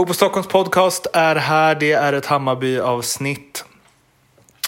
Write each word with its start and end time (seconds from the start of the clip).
Fotboll 0.00 0.14
Stockholms 0.14 0.48
podcast 0.48 1.06
är 1.12 1.36
här. 1.36 1.74
Det 1.74 1.92
är 1.92 2.12
ett 2.12 2.26
Hammarby-avsnitt. 2.26 3.64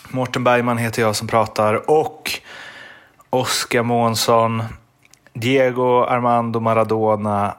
Mårten 0.08 0.44
Bergman 0.44 0.78
heter 0.78 1.02
jag 1.02 1.16
som 1.16 1.28
pratar 1.28 1.90
och 1.90 2.40
Oskar 3.30 3.82
Månsson. 3.82 4.62
Diego 5.32 6.04
Armando 6.04 6.60
Maradona 6.60 7.56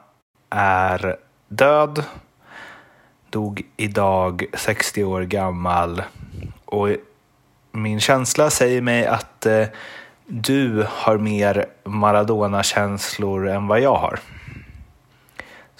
är 0.50 1.16
död. 1.48 2.04
Dog 3.30 3.62
idag 3.76 4.44
60 4.52 5.04
år 5.04 5.22
gammal. 5.22 6.02
Och 6.64 6.88
min 7.72 8.00
känsla 8.00 8.50
säger 8.50 8.80
mig 8.80 9.06
att 9.06 9.46
eh, 9.46 9.66
du 10.26 10.86
har 10.90 11.18
mer 11.18 11.66
Maradona-känslor 11.84 13.48
än 13.48 13.66
vad 13.66 13.80
jag 13.80 13.94
har. 13.94 14.18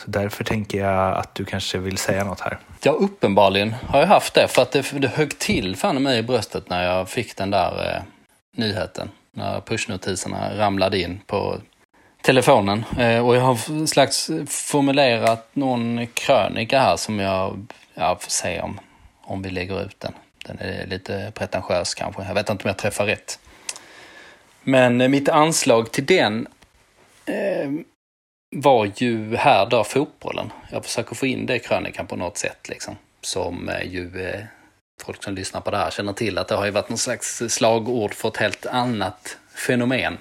Så 0.04 0.10
därför 0.10 0.44
tänker 0.44 0.78
jag 0.78 1.16
att 1.16 1.34
du 1.34 1.44
kanske 1.44 1.78
vill 1.78 1.98
säga 1.98 2.24
något 2.24 2.40
här. 2.40 2.58
Ja, 2.82 2.92
uppenbarligen 2.92 3.74
har 3.88 4.00
jag 4.00 4.06
haft 4.06 4.34
det. 4.34 4.48
För 4.48 4.62
att 4.62 4.72
det, 4.72 5.00
det 5.00 5.08
högg 5.08 5.38
till 5.38 5.76
fan 5.76 6.02
mig 6.02 6.18
i 6.18 6.22
bröstet 6.22 6.68
när 6.68 6.84
jag 6.84 7.08
fick 7.08 7.36
den 7.36 7.50
där 7.50 7.96
eh, 7.96 8.02
nyheten. 8.56 9.10
När 9.32 9.60
pushnotiserna 9.60 10.58
ramlade 10.58 11.00
in 11.00 11.20
på 11.26 11.58
telefonen. 12.22 12.84
Eh, 12.98 13.26
och 13.26 13.36
jag 13.36 13.40
har 13.40 13.86
slags 13.86 14.30
formulerat 14.46 15.48
någon 15.52 16.06
krönika 16.06 16.80
här 16.80 16.96
som 16.96 17.18
jag, 17.18 17.66
ja, 17.94 18.16
får 18.20 18.30
se 18.30 18.60
om, 18.60 18.80
om 19.22 19.42
vi 19.42 19.50
lägger 19.50 19.82
ut 19.82 20.00
den. 20.00 20.12
Den 20.46 20.58
är 20.58 20.86
lite 20.86 21.32
pretentiös 21.34 21.94
kanske. 21.94 22.22
Jag 22.22 22.34
vet 22.34 22.50
inte 22.50 22.64
om 22.64 22.68
jag 22.68 22.78
träffar 22.78 23.06
rätt. 23.06 23.38
Men 24.62 25.00
eh, 25.00 25.08
mitt 25.08 25.28
anslag 25.28 25.92
till 25.92 26.06
den 26.06 26.46
eh, 27.26 27.70
var 28.54 28.92
ju 28.96 29.36
här 29.36 29.66
då 29.66 29.84
fotbollen. 29.84 30.52
Jag 30.70 30.84
försöker 30.84 31.14
få 31.14 31.26
in 31.26 31.46
det 31.46 31.56
i 31.56 31.58
krönikan 31.58 32.06
på 32.06 32.16
något 32.16 32.38
sätt 32.38 32.68
liksom. 32.68 32.96
Som 33.20 33.68
eh, 33.68 33.92
ju 33.92 34.26
eh, 34.26 34.40
folk 35.02 35.22
som 35.22 35.34
lyssnar 35.34 35.60
på 35.60 35.70
det 35.70 35.76
här 35.76 35.90
känner 35.90 36.12
till 36.12 36.38
att 36.38 36.48
det 36.48 36.54
har 36.54 36.64
ju 36.64 36.70
varit 36.70 36.88
någon 36.88 36.98
slags 36.98 37.42
slagord 37.48 38.14
för 38.14 38.28
ett 38.28 38.36
helt 38.36 38.66
annat 38.66 39.36
fenomen. 39.66 40.18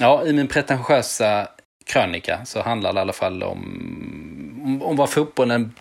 Ja, 0.00 0.24
i 0.24 0.32
min 0.32 0.48
pretentiösa 0.48 1.48
krönika 1.86 2.44
så 2.44 2.62
handlar 2.62 2.92
det 2.92 2.98
i 2.98 3.00
alla 3.00 3.12
fall 3.12 3.42
om, 3.42 4.60
om, 4.64 4.82
om 4.82 4.96
vad 4.96 5.10
fotbollen 5.10 5.74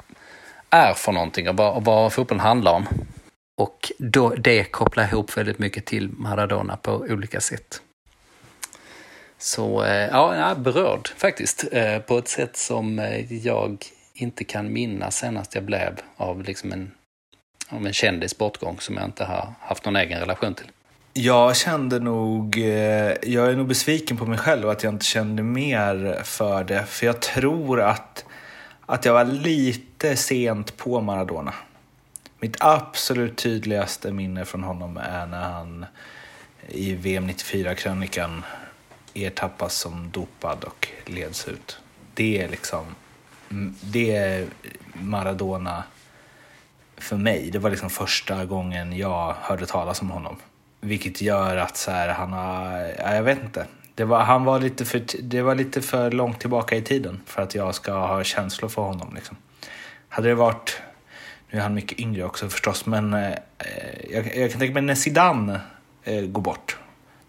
är 0.70 0.94
för 0.94 1.12
någonting 1.12 1.50
och 1.50 1.58
vad, 1.58 1.76
och 1.76 1.86
vad 1.86 2.14
fotbollen 2.14 2.40
handlar 2.40 2.74
om. 2.74 2.88
Och 3.58 3.92
då, 3.98 4.30
det 4.30 4.64
kopplar 4.64 5.04
ihop 5.04 5.38
väldigt 5.38 5.60
mycket 5.60 5.86
till 5.86 6.10
Maradona 6.10 6.78
på 6.78 6.92
olika 6.92 7.42
sätt. 7.42 7.82
Så 9.38 9.84
eh, 9.84 10.08
ja, 10.08 10.36
jag 10.36 10.50
är 10.50 10.56
berörd 10.56 11.10
faktiskt 11.18 11.66
eh, 11.72 12.00
på 12.00 12.18
ett 12.18 12.28
sätt 12.28 12.58
som 12.58 13.00
eh, 13.00 13.34
jag 13.34 13.86
inte 14.14 14.44
kan 14.44 14.74
minnas 14.74 15.18
senast 15.18 15.56
jag 15.56 15.64
blev 15.64 16.00
av 16.18 16.44
liksom 16.44 16.72
en, 16.72 16.92
av 17.70 17.88
en 17.88 17.94
kändis 17.94 18.38
bortgång 18.38 18.80
som 18.80 18.96
jag 18.96 19.06
inte 19.06 19.24
har 19.24 19.54
haft 19.60 19.86
någon 19.86 19.96
egen 19.96 20.20
relation 20.20 20.54
till. 20.54 20.72
Jag 21.14 21.56
kände 21.56 22.00
nog, 22.00 22.58
jag 22.58 23.52
är 23.52 23.56
nog 23.56 23.68
besviken 23.68 24.18
på 24.18 24.26
mig 24.26 24.38
själv 24.38 24.70
att 24.70 24.84
jag 24.84 24.94
inte 24.94 25.06
kände 25.06 25.44
mer 25.44 26.22
för 26.24 26.64
det. 26.64 26.84
För 26.84 27.06
jag 27.06 27.22
tror 27.22 27.82
att, 27.82 28.26
att 28.86 29.06
jag 29.06 29.14
var 29.14 29.26
lite 29.26 30.16
sent 30.16 30.78
på 30.78 31.02
Maradona. 31.02 31.54
Mitt 32.40 32.58
absolut 32.60 33.38
tydligaste 33.38 34.12
minne 34.12 34.46
från 34.46 34.64
honom 34.64 34.98
är 34.98 35.26
när 35.26 35.42
han 35.42 35.86
i 36.68 36.96
VM 36.96 37.30
94-krönikan 37.30 38.44
ertappas 39.24 39.76
som 39.76 40.10
dopad 40.12 40.64
och 40.64 40.88
leds 41.06 41.48
ut. 41.48 41.80
Det 42.14 42.42
är 42.42 42.50
liksom, 42.50 42.86
det 43.82 44.16
är 44.16 44.46
Maradona 44.94 45.84
för 46.98 47.18
mig. 47.18 47.52
Det 47.52 47.60
var 47.60 47.70
liksom 47.70 47.90
första 47.90 48.46
gången 48.46 48.98
jag 48.98 49.36
hörde 49.42 49.66
talas 49.66 50.02
om 50.02 50.10
honom. 50.10 50.36
Vilket 50.82 51.22
gör 51.22 51.58
att 51.58 51.78
så 51.78 51.92
här, 51.92 52.08
han 52.08 52.34
har, 52.34 52.78
jag 53.16 53.24
vet 53.24 53.44
inte. 53.44 53.66
Det 53.96 54.06
var, 54.06 54.20
han 54.20 54.44
var 54.44 54.60
lite 54.60 54.86
för, 54.86 55.02
det 55.22 55.42
var 55.42 55.56
lite 55.56 55.82
för 55.82 56.12
långt 56.12 56.40
tillbaka 56.40 56.76
i 56.76 56.82
tiden 56.82 57.22
för 57.26 57.42
att 57.42 57.56
jag 57.56 57.76
ska 57.76 57.94
ha 57.94 58.24
känslor 58.24 58.70
för 58.70 58.82
honom. 58.82 59.16
Liksom. 59.16 59.38
Hade 60.10 60.28
det 60.28 60.36
varit, 60.36 60.82
nu 61.50 61.60
är 61.60 61.64
han 61.64 61.74
mycket 61.74 62.00
yngre 62.00 62.24
också 62.24 62.50
förstås, 62.50 62.86
men 62.86 63.14
eh, 63.14 63.32
eh 63.32 63.38
jag, 64.10 64.38
jag, 64.38 64.52
kan 64.52 64.60
tänka 64.60 64.74
mig 64.74 64.84
när 64.84 64.96
Zidane 64.96 65.62
eh, 66.04 66.22
går 66.22 66.42
bort, 66.42 66.78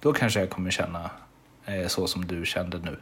då 0.00 0.12
kanske 0.12 0.40
jag 0.40 0.50
kommer 0.50 0.70
känna 0.70 1.10
Eh, 1.68 1.86
så 1.86 2.06
som 2.06 2.26
du 2.26 2.46
kände 2.46 2.78
nu. 2.78 2.96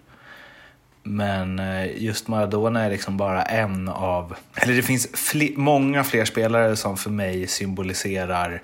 Men 1.03 1.59
eh, 1.59 2.03
just 2.03 2.29
Maradona 2.29 2.85
är 2.85 2.91
liksom 2.91 3.17
bara 3.17 3.43
en 3.43 3.89
av, 3.89 4.37
eller 4.55 4.75
det 4.75 4.83
finns 4.83 5.09
fl 5.13 5.43
många 5.57 6.05
fler 6.05 6.25
spelare 6.25 6.77
som 6.77 6.97
för 6.97 7.11
mig 7.11 7.47
symboliserar 7.47 8.63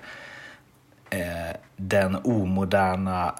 eh, 1.09 1.55
den 1.75 2.15
omoderna 2.15 3.35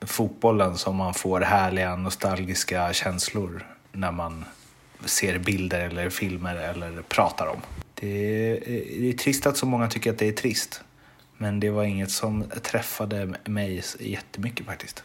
fotbollen 0.00 0.76
som 0.76 0.96
man 0.96 1.14
får 1.14 1.40
härliga 1.40 1.96
nostalgiska 1.96 2.92
känslor 2.92 3.66
när 3.92 4.12
man 4.12 4.44
ser 5.04 5.38
bilder 5.38 5.80
eller 5.80 6.10
filmer 6.10 6.56
eller 6.56 7.02
pratar 7.02 7.46
om. 7.46 7.60
Det 7.94 8.08
är, 8.08 8.60
det 9.00 9.08
är 9.08 9.12
trist 9.12 9.46
att 9.46 9.56
så 9.56 9.66
många 9.66 9.88
tycker 9.88 10.10
att 10.10 10.18
det 10.18 10.28
är 10.28 10.32
trist. 10.32 10.82
Men 11.36 11.60
det 11.60 11.70
var 11.70 11.84
inget 11.84 12.10
som 12.10 12.44
träffade 12.62 13.34
mig 13.44 13.82
jättemycket 14.00 14.66
faktiskt. 14.66 15.04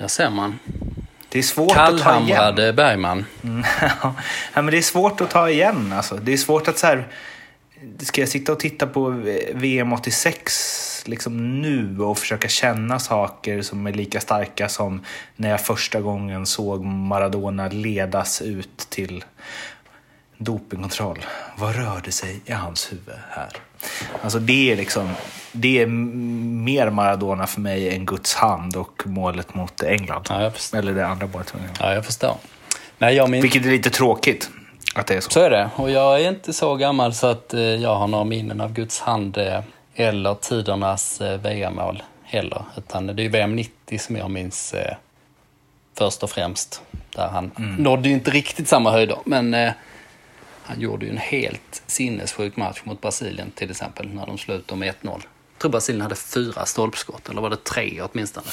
Där 0.00 0.08
ser 0.08 0.30
man. 0.30 0.58
Det 1.28 1.38
är 1.38 1.42
svårt 1.42 1.76
att 1.76 1.98
ta 1.98 2.20
igen. 2.20 2.76
Bergman. 2.76 3.24
Mm, 3.44 3.64
ja, 4.02 4.14
men 4.54 4.66
det 4.66 4.78
är 4.78 4.82
svårt 4.82 5.20
att 5.20 5.30
ta 5.30 5.50
igen. 5.50 5.92
Alltså. 5.92 6.16
Det 6.16 6.32
är 6.32 6.36
svårt 6.36 6.68
att 6.68 6.78
så 6.78 6.86
här, 6.86 7.08
Ska 7.98 8.20
jag 8.20 8.28
sitta 8.28 8.52
och 8.52 8.60
titta 8.60 8.86
på 8.86 9.22
VM 9.54 9.92
86 9.92 11.02
liksom 11.06 11.60
nu 11.62 12.00
och 12.00 12.18
försöka 12.18 12.48
känna 12.48 12.98
saker 12.98 13.62
som 13.62 13.86
är 13.86 13.92
lika 13.92 14.20
starka 14.20 14.68
som 14.68 15.04
när 15.36 15.50
jag 15.50 15.60
första 15.60 16.00
gången 16.00 16.46
såg 16.46 16.84
Maradona 16.84 17.68
ledas 17.68 18.42
ut 18.42 18.78
till 18.88 19.24
dopingkontroll. 20.40 21.18
Vad 21.56 21.76
rörde 21.76 22.12
sig 22.12 22.40
i 22.44 22.52
hans 22.52 22.92
huvud 22.92 23.14
här? 23.30 23.48
Alltså 24.22 24.38
det 24.38 24.72
är 24.72 24.76
liksom, 24.76 25.08
det 25.52 25.82
är 25.82 25.86
mer 25.86 26.90
Maradona 26.90 27.46
för 27.46 27.60
mig 27.60 27.94
än 27.94 28.06
Guds 28.06 28.34
hand 28.34 28.76
och 28.76 29.02
målet 29.06 29.54
mot 29.54 29.82
England. 29.82 30.26
Ja, 30.28 30.52
Eller 30.74 30.94
det 30.94 31.06
andra 31.06 31.26
målet. 31.26 31.54
Ja, 31.80 31.94
jag 31.94 32.04
förstår. 32.04 32.36
Nej, 32.98 33.14
jag 33.14 33.30
min... 33.30 33.42
Vilket 33.42 33.66
är 33.66 33.70
lite 33.70 33.90
tråkigt 33.90 34.50
att 34.94 35.06
det 35.06 35.14
är 35.14 35.20
så. 35.20 35.30
Så 35.30 35.40
är 35.40 35.50
det. 35.50 35.70
Och 35.76 35.90
jag 35.90 36.20
är 36.20 36.28
inte 36.28 36.52
så 36.52 36.76
gammal 36.76 37.14
så 37.14 37.26
att 37.26 37.54
eh, 37.54 37.60
jag 37.60 37.94
har 37.94 38.06
några 38.06 38.24
minnen 38.24 38.60
av 38.60 38.72
Guds 38.72 39.00
hand 39.00 39.38
eh, 39.38 39.60
eller 39.94 40.34
tidernas 40.34 41.20
eh, 41.20 41.40
VM-mål 41.40 42.02
heller. 42.22 42.64
Utan 42.76 43.06
det 43.06 43.12
är 43.12 43.24
ju 43.24 43.28
VM 43.28 43.56
90 43.56 43.98
som 43.98 44.16
jag 44.16 44.30
minns 44.30 44.74
först 45.98 46.22
och 46.22 46.30
främst. 46.30 46.82
Där 47.16 47.28
han 47.28 47.50
mm. 47.58 47.74
nådde 47.74 48.08
ju 48.08 48.14
inte 48.14 48.30
riktigt 48.30 48.68
samma 48.68 48.90
höjder, 48.90 49.18
men 49.24 49.72
han 50.70 50.80
gjorde 50.80 51.06
ju 51.06 51.12
en 51.12 51.18
helt 51.18 51.82
sinnessjuk 51.86 52.56
match 52.56 52.80
mot 52.84 53.00
Brasilien 53.00 53.50
till 53.50 53.70
exempel, 53.70 54.08
när 54.08 54.26
de 54.26 54.38
slutade 54.38 54.78
med 54.78 54.94
1-0. 54.94 54.94
Jag 55.02 55.22
tror 55.58 55.70
Brasilien 55.70 56.02
hade 56.02 56.14
fyra 56.14 56.66
stolpskott, 56.66 57.28
eller 57.28 57.40
var 57.40 57.50
det 57.50 57.64
tre 57.64 58.02
åtminstone? 58.02 58.46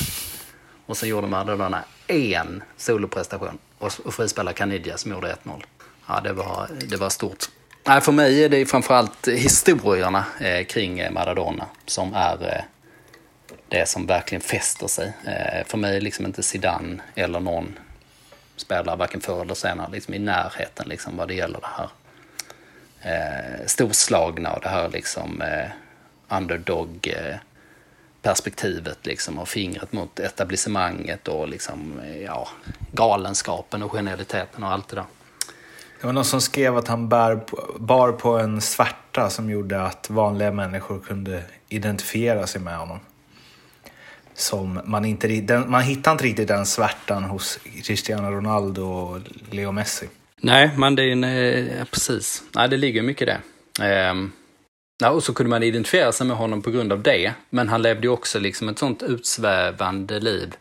Och 0.85 0.97
sen 0.97 1.09
gjorde 1.09 1.27
Maradona 1.27 1.83
en 2.07 2.63
soloprestation 2.77 3.57
och 3.77 4.13
frispelade 4.13 4.57
Canidia 4.57 4.97
som 4.97 5.11
gjorde 5.11 5.37
1-0. 5.43 5.63
Ja, 6.07 6.21
det 6.23 6.33
var, 6.33 6.69
det 6.89 6.97
var 6.97 7.09
stort. 7.09 7.45
Nej, 7.87 8.01
för 8.01 8.11
mig 8.11 8.43
är 8.43 8.49
det 8.49 8.65
framförallt 8.65 9.27
historierna 9.27 10.25
eh, 10.39 10.65
kring 10.65 10.99
eh, 10.99 11.11
Maradona 11.11 11.65
som 11.85 12.13
är 12.13 12.55
eh, 12.55 12.63
det 13.67 13.89
som 13.89 14.05
verkligen 14.05 14.41
fäster 14.41 14.87
sig. 14.87 15.13
För 15.65 15.77
mig 15.77 15.97
är 15.97 16.01
liksom 16.01 16.25
inte 16.25 16.43
Zidane 16.43 17.01
eller 17.15 17.39
någon 17.39 17.79
spelare, 18.55 18.95
varken 18.95 19.21
förr 19.21 19.41
eller 19.41 19.53
senare, 19.53 19.91
liksom 19.91 20.13
i 20.13 20.19
närheten 20.19 20.89
liksom, 20.89 21.17
vad 21.17 21.27
det 21.27 21.33
gäller 21.33 21.59
det 21.59 21.67
här 21.77 21.89
eh, 23.01 23.65
storslagna 23.65 24.53
och 24.53 24.61
det 24.61 24.69
här 24.69 24.89
liksom 24.89 25.41
eh, 25.41 25.69
underdog-perspektivet 26.29 29.05
liksom 29.05 29.39
och 29.39 29.47
fingret 29.47 29.93
mot 29.93 30.19
etablissemanget 30.19 31.27
och 31.27 31.47
liksom, 31.47 31.99
eh, 31.99 32.21
ja, 32.21 32.47
galenskapen 32.91 33.83
och 33.83 33.91
genialiteten 33.91 34.63
och 34.63 34.71
allt 34.71 34.87
det 34.87 34.95
där. 34.95 35.05
Det 36.01 36.07
var 36.07 36.13
någon 36.13 36.25
som 36.25 36.41
skrev 36.41 36.77
att 36.77 36.87
han 36.87 37.09
bär 37.09 37.35
på, 37.35 37.75
bar 37.79 38.11
på 38.11 38.37
en 38.37 38.61
svärta 38.61 39.29
som 39.29 39.49
gjorde 39.49 39.81
att 39.81 40.09
vanliga 40.09 40.51
människor 40.51 40.99
kunde 40.99 41.43
identifiera 41.69 42.47
sig 42.47 42.61
med 42.61 42.77
honom. 42.77 42.99
Som 44.33 44.81
man, 44.85 45.05
inte, 45.05 45.27
den, 45.27 45.71
man 45.71 45.81
hittar 45.81 46.11
inte 46.11 46.23
riktigt 46.23 46.47
den 46.47 46.65
svärtan 46.65 47.23
hos 47.23 47.59
Cristiano 47.83 48.31
Ronaldo 48.31 48.83
och 48.83 49.19
Leo 49.51 49.71
Messi. 49.71 50.09
Nej, 50.41 50.71
men 50.77 50.95
det 50.95 51.03
är 51.03 51.11
en, 51.11 51.23
eh, 51.23 51.85
precis. 51.85 52.43
Nej, 52.55 52.69
det 52.69 52.77
ligger 52.77 53.01
mycket 53.01 53.21
i 53.21 53.31
det. 53.31 53.41
Eh, 53.85 54.15
ja, 54.99 55.09
och 55.09 55.23
så 55.23 55.33
kunde 55.33 55.49
man 55.49 55.63
identifiera 55.63 56.11
sig 56.11 56.27
med 56.27 56.37
honom 56.37 56.61
på 56.61 56.71
grund 56.71 56.91
av 56.91 57.01
det. 57.01 57.33
Men 57.49 57.69
han 57.69 57.81
levde 57.81 58.07
ju 58.07 58.09
också 58.09 58.39
liksom 58.39 58.69
ett 58.69 58.79
sånt 58.79 59.03
utsvävande 59.03 60.19
liv. 60.19 60.55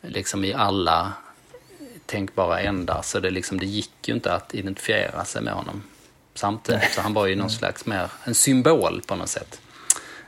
Liksom 0.00 0.44
i 0.44 0.52
alla 0.52 1.12
tänkbara 2.06 2.60
ändar. 2.60 3.02
Så 3.02 3.20
det, 3.20 3.30
liksom, 3.30 3.58
det 3.58 3.66
gick 3.66 4.08
ju 4.08 4.14
inte 4.14 4.32
att 4.32 4.54
identifiera 4.54 5.24
sig 5.24 5.42
med 5.42 5.52
honom 5.52 5.82
samtidigt. 6.34 6.92
Så 6.92 7.00
han 7.00 7.14
var 7.14 7.26
ju 7.26 7.36
någon 7.36 7.50
slags 7.50 7.86
mer 7.86 8.10
en 8.24 8.34
symbol 8.34 9.02
på 9.06 9.16
något 9.16 9.28
sätt. 9.28 9.60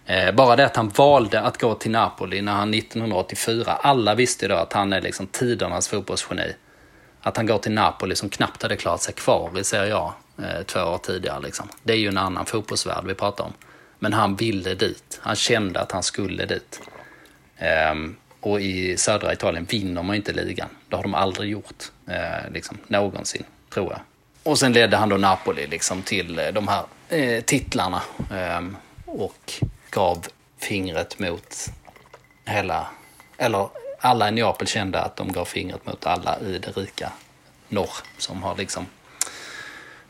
Eh, 0.06 0.34
bara 0.34 0.56
det 0.56 0.66
att 0.66 0.76
han 0.76 0.88
valde 0.88 1.40
att 1.40 1.61
gå 1.61 1.75
till 1.75 1.90
Napoli 1.90 2.43
när 2.43 2.52
han 2.52 2.75
1984, 2.75 3.72
alla 3.72 4.14
visste 4.14 4.49
då 4.49 4.54
att 4.54 4.72
han 4.72 4.93
är 4.93 5.00
liksom 5.00 5.26
tidernas 5.26 5.88
fotbollsgeni. 5.88 6.52
Att 7.23 7.37
han 7.37 7.47
går 7.47 7.59
till 7.59 7.73
Napoli 7.73 8.17
som 8.17 8.29
knappt 8.29 8.62
hade 8.62 8.76
klarat 8.76 9.03
sig 9.03 9.15
kvar 9.15 9.59
i 9.59 9.65
Serie 9.65 9.97
A 9.97 10.15
eh, 10.38 10.62
två 10.67 10.81
år 10.81 10.99
tidigare. 10.99 11.41
Liksom. 11.41 11.69
Det 11.82 11.93
är 11.93 11.97
ju 11.97 12.09
en 12.09 12.19
annan 12.19 12.47
fotbollsvärld 12.47 13.05
vi 13.06 13.15
pratar 13.15 13.44
om. 13.44 13.53
Men 13.99 14.12
han 14.12 14.37
ville 14.37 14.75
dit. 14.75 15.20
Han 15.23 15.37
kände 15.37 15.81
att 15.81 15.93
han 15.93 16.03
skulle 16.03 16.47
dit. 16.47 16.81
Ehm, 17.59 18.17
och 18.41 18.61
i 18.61 18.97
södra 18.97 19.32
Italien 19.32 19.65
vinner 19.65 20.03
man 20.03 20.17
inte 20.17 20.32
ligan. 20.32 20.69
Det 20.88 20.97
har 20.97 21.03
de 21.03 21.15
aldrig 21.15 21.50
gjort. 21.50 21.85
Eh, 22.06 22.53
liksom, 22.53 22.79
någonsin, 22.87 23.44
tror 23.71 23.91
jag. 23.93 24.00
Och 24.43 24.59
sen 24.59 24.73
ledde 24.73 24.97
han 24.97 25.09
då 25.09 25.17
Napoli 25.17 25.67
liksom, 25.67 26.03
till 26.03 26.38
eh, 26.38 26.49
de 26.49 26.69
här 26.69 26.82
eh, 27.09 27.41
titlarna. 27.44 28.03
Ehm, 28.32 28.76
och 29.06 29.53
gav 29.91 30.26
fingret 30.59 31.19
mot 31.19 31.56
hela... 32.44 32.87
Eller 33.37 33.69
alla 34.00 34.29
i 34.29 34.33
Neapel 34.33 34.67
kände 34.67 35.00
att 35.00 35.17
de 35.17 35.33
gav 35.33 35.45
fingret 35.45 35.87
mot 35.87 36.06
alla 36.06 36.41
i 36.41 36.59
det 36.59 36.77
rika 36.77 37.12
norr 37.69 37.97
som 38.19 38.43
har 38.43 38.56
liksom 38.56 38.87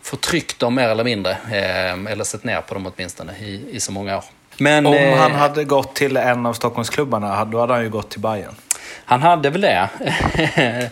förtryckt 0.03 0.59
dem 0.59 0.75
mer 0.75 0.89
eller 0.89 1.05
mindre. 1.05 1.33
Eh, 1.33 2.13
eller 2.13 2.25
sett 2.25 2.45
ner 2.45 2.61
på 2.61 2.75
dem 2.75 2.93
åtminstone 2.97 3.39
i, 3.39 3.65
i 3.71 3.81
så 3.81 3.93
många 3.93 4.17
år. 4.17 4.25
Men, 4.59 4.87
Om 4.87 4.95
eh, 4.95 5.19
han 5.19 5.33
hade 5.33 5.65
gått 5.65 5.95
till 5.95 6.17
en 6.17 6.47
av 6.47 6.53
Stockholmsklubbarna, 6.53 7.45
då 7.45 7.61
hade 7.61 7.73
han 7.73 7.83
ju 7.83 7.91
gått 7.91 8.11
till 8.11 8.21
Bayern. 8.21 8.55
Han 9.05 9.23
hade 9.23 9.51
väl 9.51 9.61
det. 9.61 9.89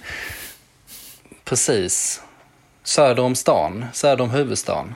Precis. 1.45 2.23
Söder 2.85 3.23
om 3.23 3.35
stan, 3.35 3.87
söder 3.93 4.25
om 4.25 4.31
huvudstaden. 4.31 4.95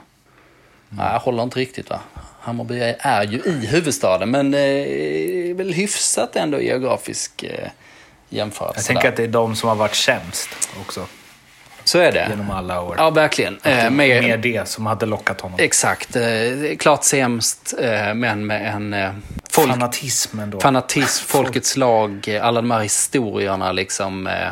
Nej, 0.89 1.13
jag 1.13 1.19
håller 1.19 1.43
inte 1.43 1.59
riktigt 1.59 1.89
va. 1.89 1.99
Hammarby 2.39 2.95
är 2.99 3.23
ju 3.23 3.39
i 3.39 3.65
huvudstaden, 3.65 4.31
men 4.31 4.53
eh, 4.53 5.55
väl 5.55 5.73
hyfsat 5.73 6.35
ändå 6.35 6.61
geografisk 6.61 7.43
eh, 7.43 7.69
jämförelse. 8.31 8.79
Jag 8.79 8.85
tänker 8.85 9.09
att 9.09 9.15
det 9.15 9.23
är 9.23 9.27
de 9.27 9.55
som 9.55 9.69
har 9.69 9.75
varit 9.75 9.95
sämst 9.95 10.49
också, 10.81 11.05
Så 11.83 11.99
är 11.99 12.11
det. 12.11 12.27
genom 12.29 12.51
alla 12.51 12.81
år. 12.81 12.95
Ja, 12.97 13.09
verkligen. 13.09 13.59
Eh, 13.63 13.89
mer 13.89 14.21
med, 14.21 14.39
det 14.39 14.67
som 14.67 14.85
hade 14.85 15.05
lockat 15.05 15.41
honom. 15.41 15.59
exakt. 15.61 16.15
Eh, 16.15 16.23
klart 16.79 17.03
sämst, 17.03 17.73
eh, 17.79 18.13
men 18.13 18.47
med 18.47 18.75
en 18.75 18.93
eh, 18.93 19.11
folk, 19.49 19.69
Fanatismen 19.69 20.49
då. 20.49 20.59
fanatism, 20.59 21.25
folkets 21.27 21.77
lag, 21.77 22.27
eh, 22.27 22.45
alla 22.45 22.61
de 22.61 22.71
här 22.71 22.81
historierna 22.81 23.71
liksom. 23.71 24.27
Eh, 24.27 24.47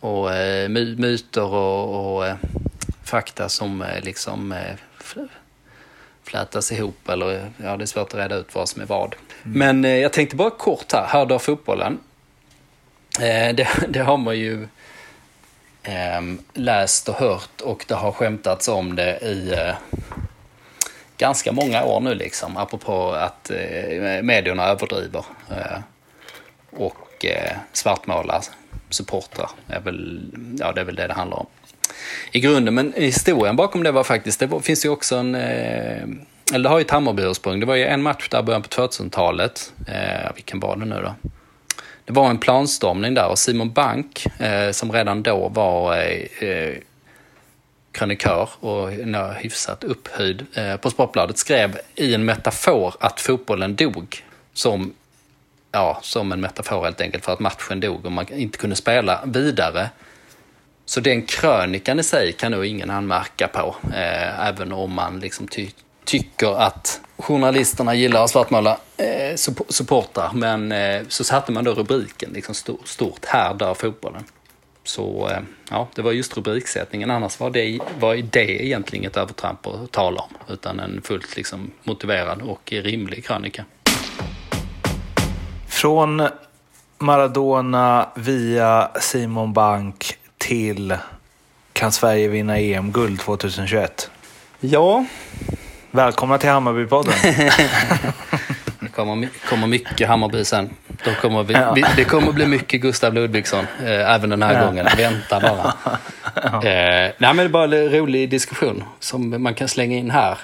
och 0.00 0.34
eh, 0.34 0.68
my, 0.68 0.96
myter 0.96 1.44
och, 1.54 2.16
och 2.18 2.24
fakta 3.04 3.48
som 3.48 3.84
liksom 4.02 4.54
flätas 6.24 6.72
ihop. 6.72 7.08
Eller 7.08 7.50
ja, 7.56 7.76
det 7.76 7.84
är 7.84 7.86
svårt 7.86 8.08
att 8.08 8.20
reda 8.20 8.34
ut 8.34 8.54
vad 8.54 8.68
som 8.68 8.82
är 8.82 8.86
vad. 8.86 9.14
Men 9.42 9.84
eh, 9.84 9.96
jag 9.96 10.12
tänkte 10.12 10.36
bara 10.36 10.50
kort 10.50 10.92
här, 10.92 11.06
här 11.08 11.26
då 11.26 11.38
fotbollen. 11.38 11.98
Eh, 13.20 13.54
det, 13.54 13.68
det 13.88 14.00
har 14.00 14.16
man 14.16 14.38
ju 14.38 14.68
ehm, 15.82 16.38
läst 16.54 17.08
och 17.08 17.14
hört 17.14 17.60
och 17.60 17.84
det 17.88 17.94
har 17.94 18.12
skämtats 18.12 18.68
om 18.68 18.96
det 18.96 19.18
i 19.18 19.52
eh, 19.52 19.74
ganska 21.18 21.52
många 21.52 21.84
år 21.84 22.00
nu 22.00 22.14
liksom. 22.14 22.56
Apropå 22.56 23.12
att 23.12 23.50
eh, 23.50 24.22
medierna 24.22 24.64
överdriver 24.64 25.24
eh, 25.50 25.80
och 26.70 27.24
eh, 27.24 27.56
svartmålar 27.72 28.42
supportrar. 28.90 29.50
Är 29.66 29.80
väl, 29.80 30.30
ja, 30.58 30.72
det 30.72 30.80
är 30.80 30.84
väl 30.84 30.96
det 30.96 31.06
det 31.06 31.14
handlar 31.14 31.38
om. 31.38 31.46
I 32.32 32.40
grunden, 32.40 32.74
men 32.74 32.92
historien 32.96 33.56
bakom 33.56 33.82
det 33.82 33.92
var 33.92 34.04
faktiskt, 34.04 34.40
det 34.40 34.46
var, 34.46 34.60
finns 34.60 34.84
ju 34.84 34.88
också 34.88 35.16
en, 35.16 35.34
eh, 35.34 36.02
eller 36.52 36.62
det 36.62 36.68
har 36.68 36.78
ju 36.78 36.84
ett 36.84 36.90
Hammarby-ursprung. 36.90 37.60
Det 37.60 37.66
var 37.66 37.74
ju 37.74 37.84
en 37.84 38.02
match 38.02 38.28
där 38.28 38.40
i 38.40 38.42
början 38.42 38.62
på 38.62 38.68
2000-talet, 38.68 39.72
eh, 39.86 40.34
vilken 40.34 40.60
var 40.60 40.76
det 40.76 40.84
nu 40.84 41.02
då? 41.02 41.30
Det 42.08 42.14
var 42.14 42.30
en 42.30 42.38
planstormning 42.38 43.14
där 43.14 43.28
och 43.28 43.38
Simon 43.38 43.72
Bank, 43.72 44.26
eh, 44.40 44.70
som 44.70 44.92
redan 44.92 45.22
då 45.22 45.48
var 45.48 45.96
eh, 45.96 46.48
eh 46.48 46.74
krönikör 47.92 48.48
och 48.60 48.90
hyfsat 49.34 49.84
upphöjd 49.84 50.46
eh, 50.54 50.76
på 50.76 50.90
Sportbladet 50.90 51.38
skrev 51.38 51.78
i 51.94 52.14
en 52.14 52.24
metafor 52.24 52.94
att 53.00 53.20
fotbollen 53.20 53.76
dog. 53.76 54.24
Som, 54.52 54.94
ja, 55.72 55.98
som 56.02 56.32
en 56.32 56.40
metafor 56.40 56.84
helt 56.84 57.00
enkelt 57.00 57.24
för 57.24 57.32
att 57.32 57.40
matchen 57.40 57.80
dog 57.80 58.06
och 58.06 58.12
man 58.12 58.32
inte 58.32 58.58
kunde 58.58 58.76
spela 58.76 59.24
vidare. 59.24 59.90
Så 60.84 61.00
den 61.00 61.22
krönikan 61.22 62.00
i 62.00 62.02
sig 62.02 62.32
kan 62.32 62.52
nog 62.52 62.66
ingen 62.66 62.90
anmärka 62.90 63.48
på. 63.48 63.76
Eh, 63.94 64.48
även 64.48 64.72
om 64.72 64.92
man 64.92 65.20
liksom 65.20 65.48
ty 65.48 65.68
tycker 66.08 66.60
att 66.60 67.00
journalisterna 67.18 67.94
gillar 67.94 68.24
att 68.24 68.30
svartmåla 68.30 68.78
eh, 68.96 69.04
supp- 69.34 69.72
supportrar. 69.72 70.30
Men 70.34 70.72
eh, 70.72 71.02
så 71.08 71.24
satte 71.24 71.52
man 71.52 71.64
då 71.64 71.74
rubriken 71.74 72.30
liksom 72.32 72.54
stort, 72.54 72.88
stort 72.88 73.24
här 73.24 73.54
dör 73.54 73.74
fotbollen. 73.74 74.24
Så 74.84 75.28
eh, 75.28 75.38
ja, 75.70 75.88
det 75.94 76.02
var 76.02 76.12
just 76.12 76.36
rubriksättningen. 76.36 77.10
Annars 77.10 77.40
var 77.40 77.50
det, 77.50 77.78
var 78.00 78.16
det 78.16 78.64
egentligen 78.64 79.04
ett 79.04 79.16
övertramp 79.16 79.66
att 79.66 79.92
tala 79.92 80.20
om. 80.20 80.54
Utan 80.54 80.80
en 80.80 81.02
fullt 81.04 81.36
liksom 81.36 81.70
motiverad 81.84 82.42
och 82.42 82.72
rimlig 82.72 83.26
krönika. 83.26 83.64
Från 85.68 86.28
Maradona 86.98 88.08
via 88.14 88.90
Simon 89.00 89.52
Bank 89.52 90.14
till 90.38 90.96
Kan 91.72 91.92
Sverige 91.92 92.28
vinna 92.28 92.58
EM-guld 92.58 93.20
2021? 93.20 94.10
Ja, 94.60 95.04
Välkomna 95.90 96.38
till 96.38 96.48
Hammarbypodden. 96.50 97.12
det 98.80 98.88
kommer, 98.94 99.28
kommer 99.48 99.66
mycket 99.66 100.08
Hammarby 100.08 100.44
sen. 100.44 100.70
Då 101.04 101.14
kommer 101.14 101.42
vi, 101.42 101.54
Ja. 101.54 101.72
vi, 101.72 101.84
det 101.96 102.04
kommer 102.04 102.32
bli 102.32 102.46
mycket 102.46 102.80
Gustav 102.80 103.14
Ludvigsson 103.14 103.66
eh, 103.84 104.14
även 104.14 104.30
den 104.30 104.42
här 104.42 104.54
Ja. 104.60 104.66
gången. 104.66 104.86
Vänta 104.96 105.40
bara. 105.40 105.72
eh, 106.52 107.12
nej, 107.18 107.34
men 107.34 107.36
det 107.36 107.42
är 107.42 107.48
bara 107.48 107.64
en 107.64 107.88
rolig 107.90 108.30
diskussion 108.30 108.84
som 109.00 109.42
man 109.42 109.54
kan 109.54 109.68
slänga 109.68 109.96
in 109.96 110.10
här. 110.10 110.38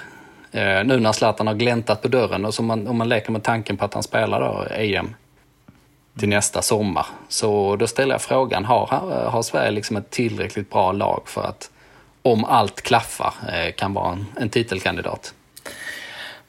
Eh, 0.51 0.83
nu 0.83 0.99
när 0.99 1.11
Zlatan 1.11 1.47
har 1.47 1.53
gläntat 1.53 2.01
på 2.01 2.07
dörren 2.07 2.45
och 2.45 2.53
som 2.53 2.65
man, 2.65 2.87
om 2.87 2.97
man 2.97 3.09
leker 3.09 3.31
med 3.31 3.43
tanken 3.43 3.77
på 3.77 3.85
att 3.85 3.93
han 3.93 4.03
spelar 4.03 4.39
då 4.39 4.65
EM 4.75 5.15
till 6.19 6.29
nästa 6.29 6.61
sommar. 6.61 7.05
Så 7.29 7.75
då 7.75 7.87
ställer 7.87 8.13
jag 8.13 8.21
frågan, 8.21 8.65
har, 8.65 8.87
har 9.31 9.41
Sverige 9.43 9.71
liksom 9.71 9.97
ett 9.97 10.09
tillräckligt 10.09 10.69
bra 10.71 10.91
lag 10.91 11.21
för 11.25 11.43
att 11.43 11.69
om 12.21 12.45
allt 12.45 12.81
klaffar 12.81 13.33
eh, 13.53 13.71
kan 13.73 13.93
vara 13.93 14.11
en, 14.13 14.25
en 14.35 14.49
titelkandidat? 14.49 15.33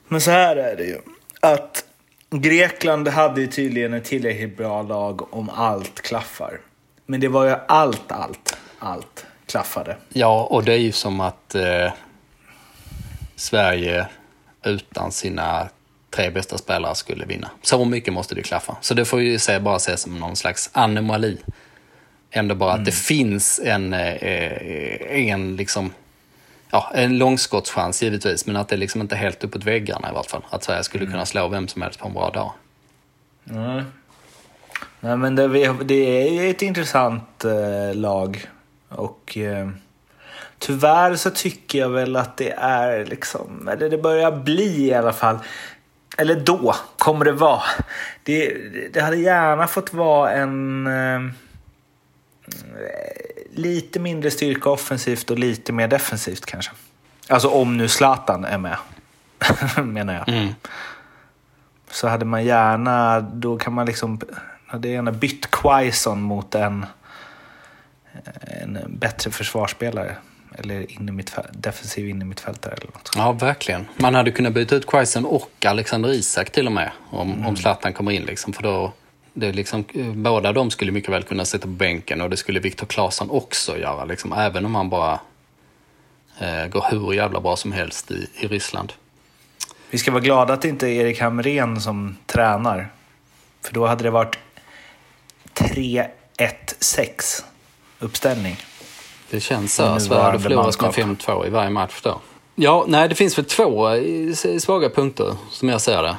Men 0.08 0.20
så 0.20 0.30
här 0.30 0.56
är 0.56 0.76
det 0.76 0.84
ju. 0.84 0.98
Att 1.40 1.84
Grekland 2.30 3.08
hade 3.08 3.40
ju 3.40 3.46
tydligen 3.46 3.94
ett 3.94 4.04
tillräckligt 4.04 4.56
bra 4.56 4.82
lag 4.82 5.34
om 5.34 5.50
allt 5.50 6.02
klaffar. 6.02 6.60
Men 7.06 7.20
det 7.20 7.28
var 7.28 7.44
ju 7.44 7.54
allt, 7.68 8.12
allt, 8.12 8.56
allt 8.78 9.26
klaffade. 9.46 9.96
Ja, 10.08 10.48
och 10.50 10.64
det 10.64 10.72
är 10.72 10.78
ju 10.78 10.92
som 10.92 11.20
att 11.20 11.54
eh, 11.54 11.92
Sverige 13.36 14.06
utan 14.64 15.12
sina 15.12 15.68
tre 16.10 16.30
bästa 16.30 16.58
spelare 16.58 16.94
skulle 16.94 17.24
vinna. 17.24 17.50
Så 17.62 17.84
mycket 17.84 18.14
måste 18.14 18.34
det 18.34 18.42
klaffa. 18.42 18.76
Så 18.80 18.94
det 18.94 19.04
får 19.04 19.20
ju 19.20 19.38
se, 19.38 19.58
bara 19.58 19.76
ses 19.76 20.00
som 20.00 20.18
någon 20.18 20.36
slags 20.36 20.70
anomali. 20.72 21.38
Ändå 22.30 22.54
bara 22.54 22.72
att 22.72 22.84
det 22.84 22.94
finns 22.94 23.60
en, 23.64 23.92
eh, 23.92 25.28
en 25.30 25.56
liksom, 25.56 25.92
ja, 26.70 26.90
en 26.94 27.18
långskottschans 27.18 28.02
givetvis, 28.02 28.46
men 28.46 28.56
att 28.56 28.68
det 28.68 28.76
liksom 28.76 29.00
inte 29.00 29.14
är 29.14 29.18
helt 29.18 29.44
uppåt 29.44 29.64
väggarna 29.64 30.10
i 30.10 30.14
vart 30.14 30.30
fall. 30.30 30.42
Att 30.50 30.64
Sverige 30.64 30.84
skulle 30.84 31.06
kunna 31.06 31.26
slå 31.26 31.48
vem 31.48 31.68
som 31.68 31.82
helst 31.82 32.00
på 32.00 32.06
en 32.06 32.14
bra 32.14 32.30
dag. 32.30 32.52
Nej. 33.44 33.84
Nej, 35.00 35.16
men 35.16 35.34
det, 35.34 35.72
det 35.84 35.94
är 35.94 36.50
ett 36.50 36.62
intressant 36.62 37.44
eh, 37.44 37.94
lag. 37.94 38.46
Och 38.88 39.38
eh, 39.38 39.68
tyvärr 40.58 41.14
så 41.14 41.30
tycker 41.30 41.78
jag 41.78 41.88
väl 41.88 42.16
att 42.16 42.36
det 42.36 42.50
är 42.58 43.04
liksom, 43.04 43.68
eller 43.68 43.90
det 43.90 43.98
börjar 43.98 44.32
bli 44.32 44.86
i 44.86 44.94
alla 44.94 45.12
fall. 45.12 45.38
Eller 46.18 46.40
då 46.40 46.74
kommer 46.98 47.24
det 47.24 47.32
vara. 47.32 47.62
Det, 48.22 48.56
det 48.92 49.00
hade 49.00 49.16
gärna 49.16 49.66
fått 49.66 49.92
vara 49.92 50.30
en 50.32 50.86
eh, 50.86 51.20
lite 53.58 54.00
mindre 54.00 54.30
styrka 54.30 54.70
offensivt 54.70 55.30
och 55.30 55.38
lite 55.38 55.72
mer 55.72 55.88
defensivt 55.88 56.46
kanske. 56.46 56.72
Alltså 57.28 57.48
om 57.48 57.76
nu 57.76 57.88
Zlatan 57.88 58.44
är 58.44 58.58
med, 58.58 58.76
menar 59.84 60.14
jag. 60.14 60.28
Mm. 60.28 60.54
Så 61.90 62.08
hade 62.08 62.24
man 62.24 62.44
gärna, 62.44 63.20
då 63.20 63.58
kan 63.58 63.72
man 63.72 63.86
liksom, 63.86 64.20
hade 64.66 64.88
gärna 64.88 65.12
bytt 65.12 65.50
Quaison 65.50 66.22
mot 66.22 66.54
en, 66.54 66.86
en 68.40 68.78
bättre 68.88 69.30
försvarsspelare. 69.30 70.16
Eller 70.58 70.80
innermittfäl- 70.80 71.46
defensiv 71.52 72.08
innermittfältare 72.08 72.74
eller 72.74 72.86
något. 72.86 73.10
Ja, 73.16 73.32
verkligen. 73.32 73.86
Man 73.96 74.14
hade 74.14 74.30
kunnat 74.30 74.52
byta 74.52 74.74
ut 74.76 74.86
Quaison 74.86 75.24
och 75.24 75.66
Alexander 75.66 76.12
Isak 76.12 76.50
till 76.50 76.66
och 76.66 76.72
med. 76.72 76.90
Om, 77.10 77.46
om 77.46 77.56
Zlatan 77.56 77.92
kommer 77.92 78.12
in 78.12 78.22
liksom. 78.22 78.52
För 78.52 78.62
då, 78.62 78.92
det 79.36 79.52
liksom, 79.52 79.84
eh, 79.94 80.12
båda 80.12 80.52
de 80.52 80.70
skulle 80.70 80.92
mycket 80.92 81.10
väl 81.10 81.22
kunna 81.22 81.44
sitta 81.44 81.62
på 81.62 81.68
bänken 81.72 82.20
och 82.20 82.30
det 82.30 82.36
skulle 82.36 82.60
Viktor 82.60 82.86
Claesson 82.86 83.30
också 83.30 83.78
göra. 83.78 84.04
Liksom, 84.04 84.32
även 84.32 84.64
om 84.64 84.74
han 84.74 84.90
bara 84.90 85.20
eh, 86.40 86.66
går 86.66 86.86
hur 86.90 87.12
jävla 87.12 87.40
bra 87.40 87.56
som 87.56 87.72
helst 87.72 88.10
i, 88.10 88.28
i 88.34 88.46
Ryssland. 88.46 88.92
Vi 89.90 89.98
ska 89.98 90.10
vara 90.10 90.22
glada 90.22 90.54
att 90.54 90.62
det 90.62 90.68
inte 90.68 90.88
är 90.88 90.90
Erik 90.90 91.20
Hamrén 91.20 91.80
som 91.80 92.16
tränar. 92.26 92.88
För 93.62 93.74
då 93.74 93.86
hade 93.86 94.04
det 94.04 94.10
varit 94.10 94.38
3-1-6 95.54 97.44
uppställning. 97.98 98.56
Det 99.30 99.40
känns 99.40 99.74
så. 99.74 100.00
Sverige 100.00 100.22
hade 100.22 100.40
förlorat 100.40 100.80
med 100.80 100.90
5-2 100.90 101.46
i 101.46 101.50
varje 101.50 101.70
match 101.70 102.00
då. 102.02 102.20
Ja, 102.54 102.84
nej, 102.88 103.08
det 103.08 103.14
finns 103.14 103.38
väl 103.38 103.44
två 103.44 103.88
eh, 103.88 104.34
svaga 104.58 104.90
punkter 104.90 105.36
som 105.50 105.68
jag 105.68 105.80
ser 105.80 106.02
det. 106.02 106.16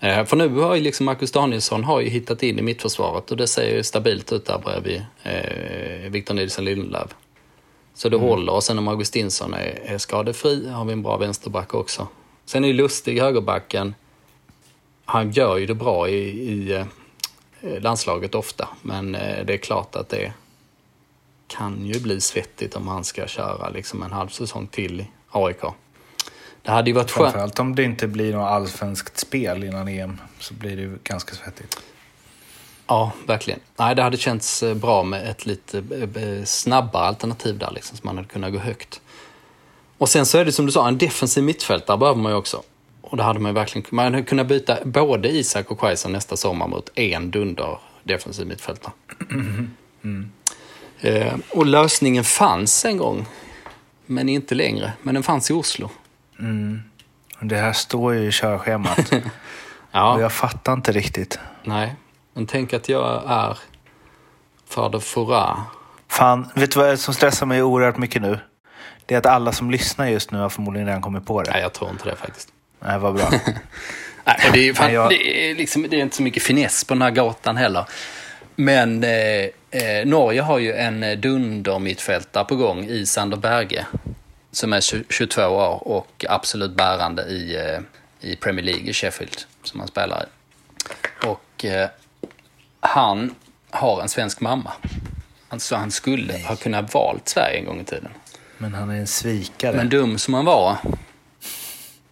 Eh, 0.00 0.24
för 0.24 0.36
nu 0.36 0.48
har 0.48 0.74
ju 0.74 0.82
liksom 0.82 1.06
Marcus 1.06 1.32
Danielsson 1.32 1.84
har 1.84 2.00
ju 2.00 2.08
hittat 2.08 2.42
in 2.42 2.58
i 2.58 2.62
mittförsvaret 2.62 3.30
och 3.30 3.36
det 3.36 3.46
ser 3.46 3.76
ju 3.76 3.82
stabilt 3.82 4.32
ut 4.32 4.46
där 4.46 4.58
bredvid 4.58 5.02
eh, 5.22 6.10
Victor 6.10 6.34
Nilsson 6.34 6.64
Lindelöf. 6.64 7.14
Så 7.94 8.08
det 8.08 8.16
mm. 8.16 8.28
håller. 8.28 8.52
Och 8.52 8.64
sen 8.64 8.78
om 8.78 8.88
Augustinsson 8.88 9.54
är, 9.54 9.80
är 9.84 9.98
skadefri 9.98 10.68
har 10.68 10.84
vi 10.84 10.92
en 10.92 11.02
bra 11.02 11.16
vänsterback 11.16 11.74
också. 11.74 12.08
Sen 12.44 12.64
är 12.64 12.68
ju 12.68 12.74
Lustig 12.74 13.20
högerbacken. 13.20 13.94
Han 15.04 15.30
gör 15.30 15.56
ju 15.56 15.66
det 15.66 15.74
bra 15.74 16.08
i, 16.08 16.18
i 16.28 16.72
eh, 17.60 17.80
landslaget 17.80 18.34
ofta, 18.34 18.68
men 18.82 19.14
eh, 19.14 19.44
det 19.44 19.52
är 19.52 19.58
klart 19.58 19.96
att 19.96 20.08
det 20.08 20.32
kan 21.46 21.86
ju 21.86 22.00
bli 22.00 22.20
svettigt 22.20 22.76
om 22.76 22.88
han 22.88 23.04
ska 23.04 23.26
köra 23.26 23.68
liksom 23.68 24.02
en 24.02 24.12
halv 24.12 24.28
säsong 24.28 24.66
till 24.66 25.00
i 25.00 25.10
AIK. 25.30 25.62
Det 26.68 26.72
hade 26.72 26.90
ju 26.90 26.94
varit 26.94 27.10
skönt. 27.10 27.32
Framförallt 27.32 27.58
om 27.58 27.74
det 27.74 27.82
inte 27.82 28.06
blir 28.06 28.32
något 28.32 28.48
allsvenskt 28.48 29.18
spel 29.18 29.64
innan 29.64 29.88
EM 29.88 30.20
så 30.38 30.54
blir 30.54 30.76
det 30.76 30.82
ju 30.82 30.98
ganska 31.04 31.34
svettigt. 31.34 31.80
Ja, 32.86 33.12
verkligen. 33.26 33.60
Nej, 33.76 33.94
det 33.94 34.02
hade 34.02 34.16
känts 34.16 34.62
eh, 34.62 34.74
bra 34.74 35.02
med 35.02 35.30
ett 35.30 35.46
lite 35.46 35.78
eh, 35.78 36.44
snabbare 36.44 37.06
alternativ 37.06 37.58
där, 37.58 37.70
liksom, 37.70 37.96
så 37.96 38.06
man 38.06 38.16
hade 38.16 38.28
kunnat 38.28 38.52
gå 38.52 38.58
högt. 38.58 39.00
Och 39.98 40.08
sen 40.08 40.26
så 40.26 40.38
är 40.38 40.44
det 40.44 40.52
som 40.52 40.66
du 40.66 40.72
sa, 40.72 40.88
en 40.88 40.98
defensiv 40.98 41.44
mittfältare 41.44 41.98
behöver 41.98 42.20
man 42.20 42.32
ju 42.32 42.38
också. 42.38 42.62
Och 43.00 43.16
det 43.16 43.22
hade 43.22 43.40
man 43.40 43.50
ju 43.50 43.54
verkligen 43.54 43.86
man 43.90 44.04
hade 44.04 44.22
kunnat 44.22 44.46
byta 44.46 44.78
både 44.84 45.28
Isak 45.28 45.70
och 45.70 45.80
Quaison 45.80 46.12
nästa 46.12 46.36
sommar 46.36 46.68
mot 46.68 46.90
en 46.94 47.30
dunder 47.30 47.78
defensiv 48.04 48.46
mittfältare. 48.46 48.92
Mm. 49.30 49.70
Mm. 50.02 50.30
Eh, 51.00 51.34
och 51.50 51.66
lösningen 51.66 52.24
fanns 52.24 52.84
en 52.84 52.96
gång, 52.96 53.26
men 54.06 54.28
inte 54.28 54.54
längre. 54.54 54.92
Men 55.02 55.14
den 55.14 55.22
fanns 55.22 55.50
i 55.50 55.52
Oslo. 55.52 55.90
Mm. 56.38 56.82
Det 57.40 57.56
här 57.56 57.72
står 57.72 58.14
ju 58.14 58.28
i 58.28 58.32
körschemat. 58.32 59.12
ja. 59.92 60.14
Och 60.14 60.22
jag 60.22 60.32
fattar 60.32 60.72
inte 60.72 60.92
riktigt. 60.92 61.38
Nej, 61.64 61.94
men 62.34 62.46
tänk 62.46 62.72
att 62.72 62.88
jag 62.88 63.22
är 63.26 63.58
fader 64.68 64.98
Fora. 64.98 65.56
Fan, 66.08 66.48
vet 66.54 66.72
du 66.72 66.80
vad 66.80 66.98
som 66.98 67.14
stressar 67.14 67.46
mig 67.46 67.62
oerhört 67.62 67.96
mycket 67.96 68.22
nu? 68.22 68.38
Det 69.06 69.14
är 69.14 69.18
att 69.18 69.26
alla 69.26 69.52
som 69.52 69.70
lyssnar 69.70 70.06
just 70.06 70.30
nu 70.30 70.38
har 70.38 70.48
förmodligen 70.48 70.86
redan 70.86 71.02
kommit 71.02 71.26
på 71.26 71.42
det. 71.42 71.50
Nej, 71.50 71.62
jag 71.62 71.72
tror 71.72 71.90
inte 71.90 72.04
det 72.04 72.16
faktiskt. 72.16 72.48
Nej, 72.80 72.98
vad 72.98 73.14
bra. 73.14 73.30
Nej, 74.24 74.50
det, 74.52 74.68
är, 74.68 74.74
fan, 74.74 74.92
jag... 74.92 75.10
det, 75.10 75.50
är 75.50 75.54
liksom, 75.54 75.86
det 75.90 75.96
är 75.96 76.00
inte 76.00 76.16
så 76.16 76.22
mycket 76.22 76.42
finess 76.42 76.84
på 76.84 76.94
den 76.94 77.02
här 77.02 77.10
gatan 77.10 77.56
heller. 77.56 77.84
Men 78.56 79.04
eh, 79.04 79.10
eh, 79.70 80.06
Norge 80.06 80.42
har 80.42 80.58
ju 80.58 80.72
en 80.72 81.20
dunder-mittfältare 81.20 82.44
på 82.44 82.56
gång 82.56 82.84
i 82.84 83.06
Sander 83.06 83.36
Berge 83.36 83.86
som 84.50 84.72
är 84.72 84.80
22 85.12 85.42
år 85.42 85.88
och 85.88 86.24
absolut 86.28 86.76
bärande 86.76 87.22
i, 87.22 87.56
eh, 87.56 87.80
i 88.20 88.36
Premier 88.36 88.64
League 88.64 88.90
i 88.90 88.92
Sheffield 88.92 89.36
som 89.62 89.80
han 89.80 89.88
spelar 89.88 90.24
i. 90.24 90.26
Och 91.26 91.64
eh, 91.64 91.88
han 92.80 93.34
har 93.70 94.02
en 94.02 94.08
svensk 94.08 94.40
mamma. 94.40 94.72
Alltså 95.48 95.76
han 95.76 95.90
skulle 95.90 96.32
Nej. 96.32 96.42
ha 96.42 96.56
kunnat 96.56 96.94
valt 96.94 97.28
Sverige 97.28 97.58
en 97.58 97.64
gång 97.64 97.80
i 97.80 97.84
tiden. 97.84 98.10
Men 98.58 98.74
han 98.74 98.90
är 98.90 98.94
en 98.94 99.06
svikare. 99.06 99.76
Men 99.76 99.88
dum 99.88 100.18
som 100.18 100.34
han 100.34 100.44
var 100.44 100.78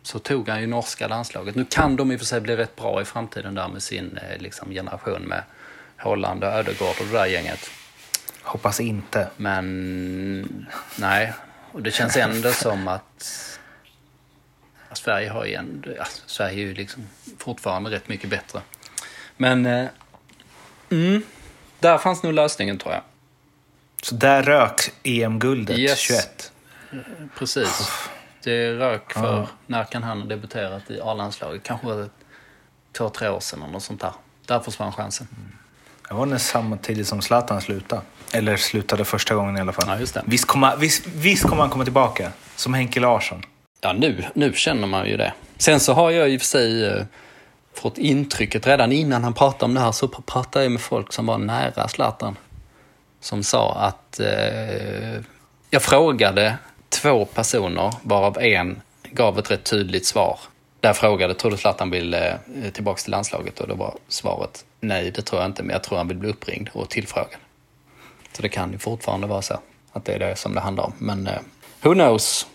så 0.03 0.19
tog 0.19 0.49
han 0.49 0.61
ju 0.61 0.67
norska 0.67 1.09
landslaget. 1.09 1.55
Nu 1.55 1.65
kan 1.65 1.97
de 1.97 2.13
i 2.13 2.17
och 2.17 2.21
för 2.21 2.27
sig 2.27 2.41
bli 2.41 2.57
rätt 2.57 2.77
bra 2.77 3.03
i 3.03 3.05
framtiden 3.05 3.55
där 3.55 3.69
med 3.69 3.83
sin 3.83 4.19
eh, 4.19 4.39
liksom, 4.39 4.71
generation 4.71 5.23
med 5.23 5.43
Holland 5.99 6.45
och 6.45 6.51
Ödegård 6.51 6.97
och 7.01 7.07
det 7.07 7.13
där 7.13 7.27
gänget. 7.27 7.71
Hoppas 8.43 8.81
inte. 8.81 9.29
Men 9.37 10.67
nej, 10.97 11.33
och 11.77 11.83
det 11.83 11.91
känns 11.91 12.17
ändå 12.17 12.53
som 12.53 12.89
att 12.89 13.59
Sverige 14.93 15.31
har 15.31 15.45
ju 15.45 15.55
ändå, 15.55 15.91
ja, 15.97 16.05
Sverige 16.27 16.55
är 16.55 16.67
ju 16.67 16.75
liksom 16.75 17.09
fortfarande 17.39 17.91
rätt 17.91 18.09
mycket 18.09 18.31
bättre. 18.31 18.61
Men 19.37 19.67
eh, 19.67 19.89
mm, 20.91 21.23
där 21.81 21.99
fanns 21.99 22.23
nog 22.23 22.33
lösningen 22.33 22.79
tror 22.79 22.95
jag. 22.95 23.03
Så 24.03 24.15
där 24.15 24.43
rök 24.43 24.93
EM-guldet 25.03 25.79
yes. 25.79 25.99
21? 25.99 26.53
Precis. 27.39 27.91
Det 28.43 28.73
rök 28.73 29.13
för, 29.13 29.37
ja. 29.37 29.49
när 29.67 29.85
kan 29.85 30.03
han 30.03 30.21
ha 30.21 30.29
debuterat 30.29 30.91
i 30.91 31.01
A-landslaget? 31.01 31.63
Kanske 31.63 32.09
två, 32.93 33.09
tre 33.09 33.29
år 33.29 33.41
sedan 33.41 33.63
eller 33.63 33.73
något 33.73 33.83
sånt 33.83 34.01
där. 34.01 34.13
Där 34.47 34.61
försvann 34.61 34.93
chansen. 34.93 35.29
Mm. 35.37 35.53
Det 36.09 36.15
var 36.15 36.27
nästan 36.27 36.63
samtidigt 36.71 37.09
som 37.09 37.23
Zlatan 37.23 37.61
slutade. 37.61 38.03
Eller 38.33 38.57
slutade 38.57 39.05
första 39.05 39.35
gången 39.35 39.57
i 39.57 39.61
alla 39.61 39.73
fall. 39.73 39.85
Ja, 39.89 39.99
just 39.99 40.15
det. 40.15 40.23
Visst 40.27 40.45
kommer 40.45 40.77
visst, 40.77 41.07
visst 41.07 41.43
kom 41.43 41.59
han 41.59 41.71
komma 41.71 41.85
tillbaka? 41.85 42.33
Som 42.57 42.75
Henke 42.75 43.01
Larsson. 43.01 43.43
Ja, 43.81 43.93
nu, 43.93 44.25
nu 44.35 44.53
känner 44.53 44.87
man 44.87 45.09
ju 45.09 45.17
det. 45.17 45.33
Sen 45.59 45.81
så 45.81 45.93
har 45.93 46.11
jag 46.11 46.31
i 46.31 46.37
och 46.37 46.41
för 46.41 46.47
sig 46.47 46.87
eh, 46.87 47.05
fått 47.75 47.99
intrycket 47.99 48.67
redan 48.67 48.93
innan 48.93 49.25
han 49.25 49.35
pratade 49.35 49.65
om 49.65 49.75
det 49.75 49.81
här 49.81 49.93
så 49.93 50.09
pratade 50.09 50.65
jag 50.65 50.73
med 50.73 50.81
folk 50.81 51.13
som 51.13 51.27
var 51.27 51.39
nära 51.39 51.89
Zlatan. 51.89 52.37
Som 53.21 53.43
sa 53.43 53.75
att 53.75 54.21
eh, 54.21 55.23
jag 55.71 55.83
frågade 55.83 56.57
två 56.89 57.25
personer 57.25 57.93
varav 58.03 58.39
en 58.39 58.83
gav 59.11 59.39
ett 59.39 59.51
rätt 59.51 59.65
tydligt 59.65 60.07
svar. 60.07 60.39
Där 60.81 60.89
jag 60.89 60.97
frågade, 60.97 61.35
tror 61.35 61.51
du 61.51 61.57
Zlatan 61.57 61.91
vill 61.91 62.15
eh, 62.15 62.33
tillbaka 62.73 63.03
till 63.03 63.11
landslaget? 63.11 63.61
Och 63.61 63.69
då 63.69 63.75
var 63.75 63.95
svaret 64.09 64.65
nej, 64.87 65.11
det 65.11 65.23
tror 65.23 65.41
jag 65.41 65.49
inte, 65.49 65.63
men 65.63 65.73
jag 65.73 65.83
tror 65.83 65.99
han 65.99 66.09
vill 66.09 66.17
bli 66.17 66.31
uppringd 66.31 66.69
och 66.73 66.91
tillfrågad. 66.91 67.41
Så 68.33 68.43
det 68.43 68.49
kan 68.49 68.73
ju 68.73 68.79
fortfarande 68.79 69.27
vara 69.27 69.43
så 69.43 69.61
att 69.93 70.05
det 70.05 70.13
är 70.13 70.19
det 70.19 70.37
som 70.37 70.55
det 70.55 70.61
handlar 70.61 70.85
om. 70.85 70.93
Men 70.99 71.27
eh, 71.27 71.39
who 71.83 71.95
knows? 71.95 72.47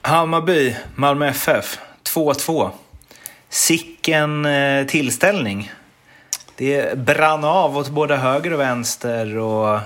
Hammarby, 0.00 0.76
Malmö 0.94 1.28
FF, 1.28 1.78
2-2. 2.14 2.70
Sicken 3.48 4.46
eh, 4.46 4.86
tillställning. 4.86 5.72
Det 6.56 6.98
brann 6.98 7.44
av 7.44 7.76
åt 7.76 7.88
både 7.88 8.16
höger 8.16 8.52
och 8.52 8.60
vänster 8.60 9.38
och 9.38 9.80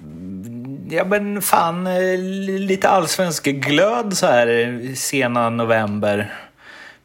mm, 0.00 0.88
ja 0.90 1.04
men 1.04 1.42
fan 1.42 1.86
eh, 1.86 2.18
lite 2.58 2.88
allsvensk 2.88 3.44
glöd 3.44 4.16
så 4.16 4.26
här 4.26 4.94
sena 4.94 5.50
november 5.50 6.34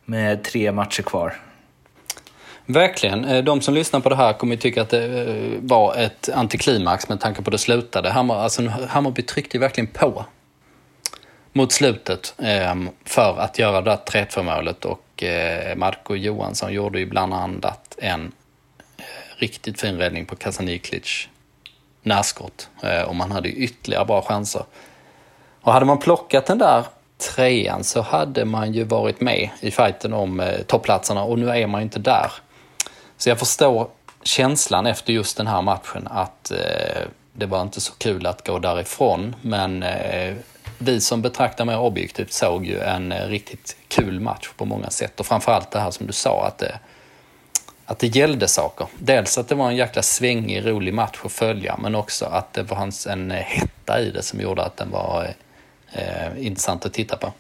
med 0.06 0.44
tre 0.44 0.72
matcher 0.72 1.04
kvar. 1.04 1.34
Verkligen. 2.70 3.26
Eh, 3.26 3.44
de 3.44 3.62
som 3.62 3.74
lyssnar 3.74 4.00
på 4.00 4.10
det 4.10 4.16
här 4.16 4.34
kommer 4.34 4.56
tycka 4.56 4.82
att 4.82 4.90
det 4.90 5.22
eh, 5.22 5.60
var 5.62 5.96
ett 5.96 6.30
antiklimax 6.34 7.10
med 7.10 7.20
tanke 7.20 7.42
på 7.42 7.50
det 7.50 7.58
slutade. 7.58 8.10
Hammar, 8.10 8.36
alltså, 8.36 8.68
Hammarby 8.68 9.22
tryckte 9.22 9.58
ju 9.58 9.62
verkligen 9.62 9.88
på 9.88 10.26
mot 11.54 11.72
slutet 11.72 12.36
ehm, 12.38 12.90
för 13.06 13.40
att 13.40 13.60
göra 13.60 13.82
det 13.82 14.00
3-2 14.12 14.44
målet 14.44 14.86
och 14.86 15.24
eh, 15.24 15.76
Marco 15.76 16.16
Johansson 16.16 16.74
gjorde 16.74 17.00
ju 17.00 17.06
bland 17.06 17.34
annat 17.34 17.98
en 18.02 18.32
riktigt 19.38 19.82
fin 19.82 19.98
räddning 19.98 20.26
på 20.26 20.36
Kasaniklic 20.36 21.28
närskott 22.04 22.70
och 23.08 23.16
man 23.16 23.32
hade 23.32 23.50
ytterligare 23.50 24.06
bra 24.06 24.22
chanser. 24.22 24.64
Och 25.62 25.74
hade 25.74 25.86
man 25.86 26.00
plockat 26.00 26.46
den 26.46 26.58
där 26.58 26.86
trean 27.36 27.84
så 27.84 28.02
hade 28.02 28.46
man 28.46 28.74
ju 28.74 28.84
varit 28.84 29.22
med 29.22 29.50
i 29.60 29.72
fighten 29.72 30.14
om 30.14 30.50
topplatserna 30.68 31.24
och 31.24 31.40
nu 31.40 31.50
är 31.50 31.68
man 31.68 31.82
ju 31.82 31.84
inte 31.84 32.00
där. 32.00 32.32
Så 33.18 33.30
jag 33.30 33.40
förstår 33.40 33.88
känslan 34.24 34.86
efter 34.86 35.14
just 35.14 35.38
den 35.38 35.48
här 35.48 35.62
matchen 35.62 36.08
att 36.12 36.52
eh, 36.52 37.08
det 37.34 37.46
var 37.46 37.62
inte 37.62 37.82
så 37.82 37.94
kul 37.94 38.26
att 38.26 38.48
gå 38.48 38.60
därifrån. 38.60 39.36
Men 39.42 39.84
eh, 39.84 40.36
vi 40.78 41.02
som 41.02 41.22
betraktar 41.22 41.66
mer 41.66 41.80
objektivt 41.80 42.34
såg 42.34 42.66
ju 42.66 42.80
en 42.80 43.12
eh, 43.12 43.28
riktigt 43.28 43.78
kul 43.88 44.20
match 44.20 44.50
på 44.58 44.66
många 44.66 44.90
sätt. 44.90 45.20
Och 45.20 45.26
framförallt 45.26 45.72
det 45.72 45.80
här 45.80 45.92
som 45.92 46.08
du 46.08 46.14
sa, 46.14 46.48
att 46.48 46.58
det, 46.58 46.80
att 47.86 48.00
det 48.00 48.08
gällde 48.08 48.48
saker. 48.48 48.88
Dels 49.00 49.38
att 49.38 49.48
det 49.48 49.56
var 49.56 49.68
en 49.68 49.76
jäkla 49.76 50.02
svängig, 50.02 50.66
rolig 50.66 50.94
match 50.94 51.20
att 51.24 51.32
följa, 51.32 51.78
men 51.78 51.96
också 51.96 52.26
att 52.26 52.54
det 52.54 52.66
fanns 52.66 53.08
en 53.08 53.32
eh, 53.32 53.38
hetta 53.38 54.02
i 54.02 54.12
det 54.12 54.24
som 54.24 54.42
gjorde 54.42 54.64
att 54.64 54.78
den 54.78 54.92
var 54.92 55.34
eh, 55.92 56.02
eh, 56.02 56.46
intressant 56.46 56.86
att 56.86 56.94
titta 56.94 57.18
på. 57.18 57.34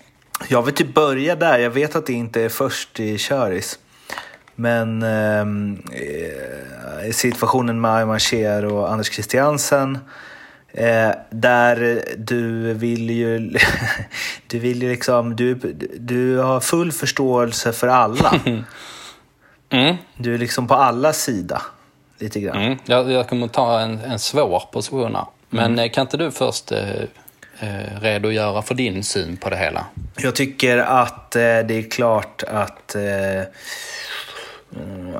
Jag 0.49 0.61
vill 0.61 0.73
typ 0.73 0.93
börja 0.93 1.35
där. 1.35 1.59
Jag 1.59 1.69
vet 1.69 1.95
att 1.95 2.05
det 2.05 2.13
inte 2.13 2.41
är 2.41 2.49
först 2.49 2.99
i 2.99 3.17
köris. 3.17 3.79
Men 4.59 5.03
ehm, 5.03 5.83
eh, 5.91 7.11
situationen 7.11 7.81
med 7.81 7.91
Ayman 7.91 8.19
Cher 8.19 8.65
och 8.65 8.91
Anders 8.91 9.11
Christiansen 9.13 9.97
eh, 10.73 11.11
där 11.29 12.03
du 12.17 12.73
vill 12.73 13.09
ju, 13.09 13.53
du 14.47 14.59
vill 14.59 14.83
ju 14.83 14.89
liksom, 14.89 15.35
du, 15.35 15.55
du 15.99 16.37
har 16.37 16.59
full 16.59 16.91
förståelse 16.91 17.73
för 17.73 17.87
alla. 17.87 18.41
Mm. 19.69 19.95
Du 20.17 20.33
är 20.33 20.37
liksom 20.37 20.67
på 20.67 20.73
alla 20.73 21.13
sida, 21.13 21.61
lite 22.19 22.39
grann. 22.39 22.57
Mm. 22.57 22.77
Jag, 22.85 23.11
jag 23.11 23.29
kommer 23.29 23.47
ta 23.47 23.79
en, 23.79 23.99
en 23.99 24.19
svår 24.19 24.63
position 24.71 25.15
här. 25.15 25.25
Men 25.49 25.79
eh, 25.79 25.91
kan 25.91 26.01
inte 26.01 26.17
du 26.17 26.31
först 26.31 26.71
eh, 26.71 27.01
eh, 27.59 28.01
redogöra 28.01 28.61
för 28.61 28.75
din 28.75 29.03
syn 29.03 29.37
på 29.37 29.49
det 29.49 29.57
hela? 29.57 29.85
Jag 30.17 30.35
tycker 30.35 30.77
att 30.77 31.35
eh, 31.35 31.41
det 31.41 31.73
är 31.73 31.91
klart 31.91 32.43
att... 32.43 32.95
Eh, 32.95 33.41
mm, 34.75 35.13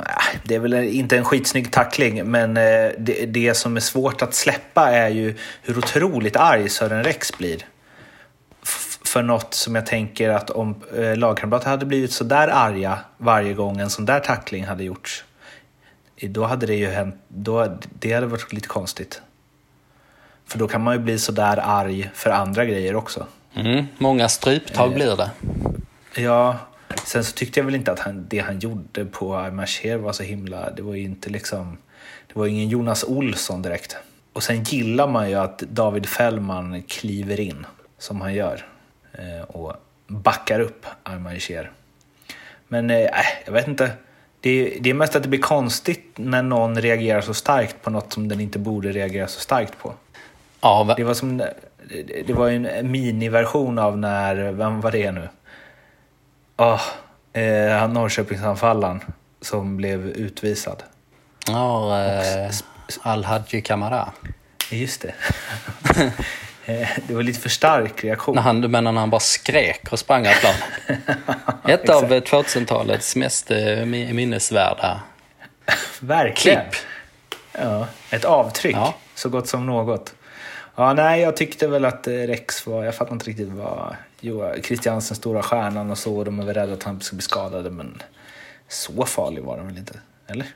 det 0.43 0.55
är 0.55 0.59
väl 0.59 0.73
inte 0.73 1.17
en 1.17 1.25
skitsnygg 1.25 1.71
tackling, 1.71 2.31
men 2.31 2.57
eh, 2.57 2.91
det, 2.97 3.25
det 3.25 3.53
som 3.53 3.75
är 3.75 3.79
svårt 3.81 4.21
att 4.21 4.33
släppa 4.33 4.91
är 4.91 5.09
ju 5.09 5.35
hur 5.61 5.77
otroligt 5.77 6.35
arg 6.35 6.69
Sören 6.69 7.03
Rex 7.03 7.37
blir. 7.37 7.57
F- 8.63 8.99
för 9.05 9.21
något 9.21 9.53
som 9.53 9.75
jag 9.75 9.85
tänker 9.85 10.29
att 10.29 10.49
om 10.49 10.83
eh, 10.97 11.15
lagkamrater 11.15 11.69
hade 11.69 11.85
blivit 11.85 12.11
så 12.11 12.23
där 12.23 12.47
arga 12.47 12.99
varje 13.17 13.53
gång 13.53 13.79
en 13.79 13.89
sån 13.89 14.05
där 14.05 14.19
tackling 14.19 14.65
hade 14.65 14.83
gjorts, 14.83 15.23
då 16.21 16.43
hade 16.45 16.65
det 16.65 16.75
ju 16.75 16.89
hänt, 16.89 17.15
då, 17.27 17.77
det 17.99 18.13
hade 18.13 18.27
varit 18.27 18.53
lite 18.53 18.67
konstigt. 18.67 19.21
För 20.47 20.59
då 20.59 20.67
kan 20.67 20.83
man 20.83 20.93
ju 20.93 20.99
bli 20.99 21.19
så 21.19 21.31
där 21.31 21.57
arg 21.63 22.09
för 22.13 22.29
andra 22.29 22.65
grejer 22.65 22.95
också. 22.95 23.25
Mm. 23.55 23.85
Många 23.97 24.29
stryptag 24.29 24.93
blir 24.93 25.15
det. 25.17 25.31
Ja, 26.21 26.57
sen 27.05 27.23
så 27.23 27.31
tyckte 27.33 27.59
jag 27.59 27.65
väl 27.65 27.75
inte 27.75 27.91
att 27.91 27.99
han, 27.99 28.25
det 28.29 28.39
han 28.39 28.59
gjorde 28.59 29.05
på 29.05 29.35
Aymacher 29.35 29.95
var 29.97 30.13
så 30.13 30.23
himla... 30.23 30.69
Det 30.69 30.81
var 30.81 30.93
ju 30.93 31.03
inte 31.03 31.29
liksom... 31.29 31.77
Det 32.33 32.39
var 32.39 32.47
ingen 32.47 32.69
Jonas 32.69 33.03
Olsson 33.03 33.61
direkt. 33.61 33.95
Och 34.33 34.43
sen 34.43 34.63
gillar 34.63 35.07
man 35.07 35.29
ju 35.29 35.35
att 35.35 35.59
David 35.59 36.05
Fällman 36.05 36.83
kliver 36.87 37.39
in, 37.39 37.65
som 37.97 38.21
han 38.21 38.33
gör. 38.33 38.65
eh, 39.13 39.41
Och 39.47 39.73
backar 40.07 40.59
upp 40.59 40.85
Aymacher. 41.03 41.71
Men 42.67 42.89
eh, 42.89 43.07
jag 43.45 43.53
vet 43.53 43.67
inte. 43.67 43.91
Det 44.41 44.49
är, 44.49 44.79
det 44.79 44.89
är 44.89 44.93
mest 44.93 45.15
att 45.15 45.23
det 45.23 45.29
blir 45.29 45.39
konstigt 45.39 46.11
när 46.15 46.43
någon 46.43 46.81
reagerar 46.81 47.21
så 47.21 47.33
starkt 47.33 47.81
på 47.81 47.89
något 47.89 48.13
som 48.13 48.27
den 48.27 48.41
inte 48.41 48.59
borde 48.59 48.91
reagera 48.91 49.27
så 49.27 49.39
starkt 49.39 49.79
på. 49.79 49.93
Ja, 50.61 50.93
Det 50.97 51.03
var 51.03 51.13
som 51.13 51.37
det 52.27 52.33
var 52.33 52.47
ju 52.47 52.67
en 52.67 52.91
miniversion 52.91 53.79
av 53.79 53.97
när, 53.97 54.51
vem 54.51 54.81
var 54.81 54.91
det 54.91 55.11
nu? 55.11 55.29
Oh, 56.57 56.81
eh, 57.33 57.87
Norrköpingsanfallaren 57.89 59.01
som 59.41 59.77
blev 59.77 60.07
utvisad. 60.07 60.83
ja 61.47 62.01
eh, 62.05 62.51
Al-Hadji 63.01 63.61
Kamara. 63.61 64.11
Just 64.71 65.01
det. 65.01 65.13
Eh, 66.69 66.87
det 67.07 67.13
var 67.13 67.23
lite 67.23 67.39
för 67.39 67.49
stark 67.49 68.03
reaktion. 68.03 68.35
När 68.35 68.41
han, 68.41 68.61
du 68.61 68.67
menar 68.67 68.91
när 68.91 68.99
han 68.99 69.09
bara 69.09 69.19
skrek 69.19 69.91
och 69.91 69.99
sprang 69.99 70.27
av 70.27 70.31
planen? 70.33 71.01
Ett 71.67 71.89
av 71.89 72.03
eh, 72.13 72.21
2000-talets 72.21 73.15
mest 73.15 73.51
eh, 73.51 73.55
mi- 73.57 74.13
minnesvärda 74.13 75.01
Verkligen. 75.99 76.61
klipp. 76.71 76.81
Ja, 77.51 77.87
ett 78.09 78.25
avtryck, 78.25 78.75
Ja. 78.75 78.95
så 79.15 79.29
gott 79.29 79.47
som 79.47 79.65
något. 79.65 80.13
Ja, 80.75 80.93
nej, 80.93 81.21
jag 81.21 81.37
tyckte 81.37 81.67
väl 81.67 81.85
att 81.85 82.07
eh, 82.07 82.11
Rex 82.13 82.65
var, 82.67 82.83
jag 82.83 82.95
fattar 82.95 83.13
inte 83.13 83.25
riktigt 83.25 83.49
vad, 83.49 83.95
jo, 84.19 84.53
Christiansen 84.63 85.17
stora 85.17 85.43
stjärnan 85.43 85.91
och 85.91 85.97
så, 85.97 86.17
och 86.17 86.25
de 86.25 86.39
är 86.39 86.45
väl 86.45 86.53
rädda 86.53 86.73
att 86.73 86.83
han 86.83 87.01
ska 87.01 87.15
bli 87.15 87.23
skadad, 87.23 87.71
men 87.71 88.01
så 88.67 89.05
farlig 89.05 89.43
var 89.43 89.57
han 89.57 89.67
väl 89.67 89.77
inte? 89.77 89.99
Eller? 90.27 90.47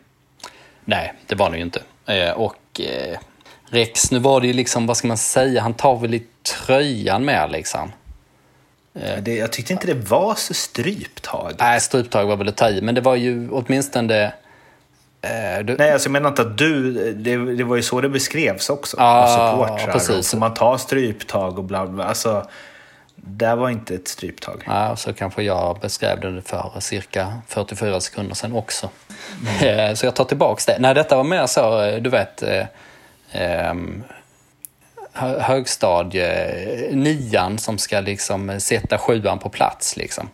Nej, 0.86 1.14
det 1.28 1.36
var 1.36 1.50
det 1.50 1.58
ju 1.58 1.64
inte. 1.64 1.82
Eh, 2.06 2.32
och 2.32 2.82
eh, 2.82 3.20
Rex, 3.66 4.12
nu 4.12 4.20
var 4.20 4.42
det 4.42 4.48
ju 4.48 4.54
liksom, 4.54 4.88
vad 4.88 4.98
ska 4.98 5.08
man 5.08 5.18
säga, 5.18 5.62
han 5.62 5.74
tar 5.74 6.00
väl 6.00 6.14
i 6.14 6.24
tröjan 6.44 7.26
med 7.26 7.52
liksom. 7.52 7.92
Det, 9.22 9.36
jag 9.36 9.52
tyckte 9.52 9.74
inte 9.74 9.88
det 9.88 10.10
var 10.10 10.36
så 10.36 10.54
stryptag. 10.54 11.54
Nej, 11.60 11.80
stryptag 11.80 12.26
var 12.26 12.38
väl 12.38 12.48
att 12.48 12.58
ta 12.58 12.70
i, 12.70 12.82
men 12.82 12.96
det 12.96 13.02
var 13.02 13.16
ju 13.16 13.50
åtminstone... 13.52 14.34
Eh, 15.22 15.64
du, 15.64 15.76
Nej, 15.78 15.92
alltså 15.92 16.08
jag 16.08 16.12
menar 16.12 16.30
inte 16.30 16.42
att 16.42 16.58
du... 16.58 16.94
Det, 17.14 17.56
det 17.56 17.64
var 17.64 17.76
ju 17.76 17.82
så 17.82 18.02
det 18.02 18.10
beskrevs 18.10 18.70
också. 18.70 18.98
Av 18.98 19.28
supportrar. 19.28 19.94
precis. 19.94 20.32
Får 20.32 20.38
man 20.38 20.54
ta 20.54 20.78
stryptag 20.78 21.58
och 21.58 21.64
bla 21.64 21.88
bla. 21.88 22.04
Alltså, 22.04 22.48
det 23.24 23.56
var 23.56 23.70
inte 23.70 23.96
ett 23.96 24.08
stryptag. 24.08 24.64
Ja, 24.66 24.96
så 24.96 25.14
kanske 25.14 25.44
jag 25.44 25.80
beskrev 25.80 26.20
det 26.22 26.42
för 26.42 26.72
cirka 26.80 27.42
44 27.48 28.02
sekunder 28.02 28.36
sedan 28.36 28.54
också. 28.54 28.90
Eh, 29.62 29.94
Så 29.94 30.06
jag 30.06 30.16
tar 30.16 30.26
tillbaks 30.26 30.66
det. 30.66 30.78
Nej, 30.80 30.94
detta 30.96 31.16
var 31.18 31.24
mer 31.24 31.46
så, 31.48 31.82
eh, 31.84 32.02
du 32.02 32.10
vet, 32.10 32.44
eh, 32.44 32.66
ehm, 33.32 34.04
hö- 35.14 35.40
högstadie, 35.40 36.90
nian 36.92 37.58
som 37.58 37.78
ska 37.78 38.00
liksom 38.00 38.60
sätta 38.60 38.98
sjuan 38.98 39.40
på 39.40 39.50
plats. 39.50 39.98
Liksom. 39.98 40.30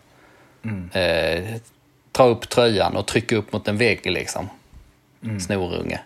Eh, 0.92 1.44
dra 2.12 2.24
upp 2.24 2.48
tröjan 2.48 2.96
och 2.96 3.06
trycka 3.06 3.36
upp 3.36 3.52
mot 3.52 3.68
en 3.68 3.76
vägg 3.78 4.10
liksom. 4.10 4.48
Snorunge. 5.40 6.00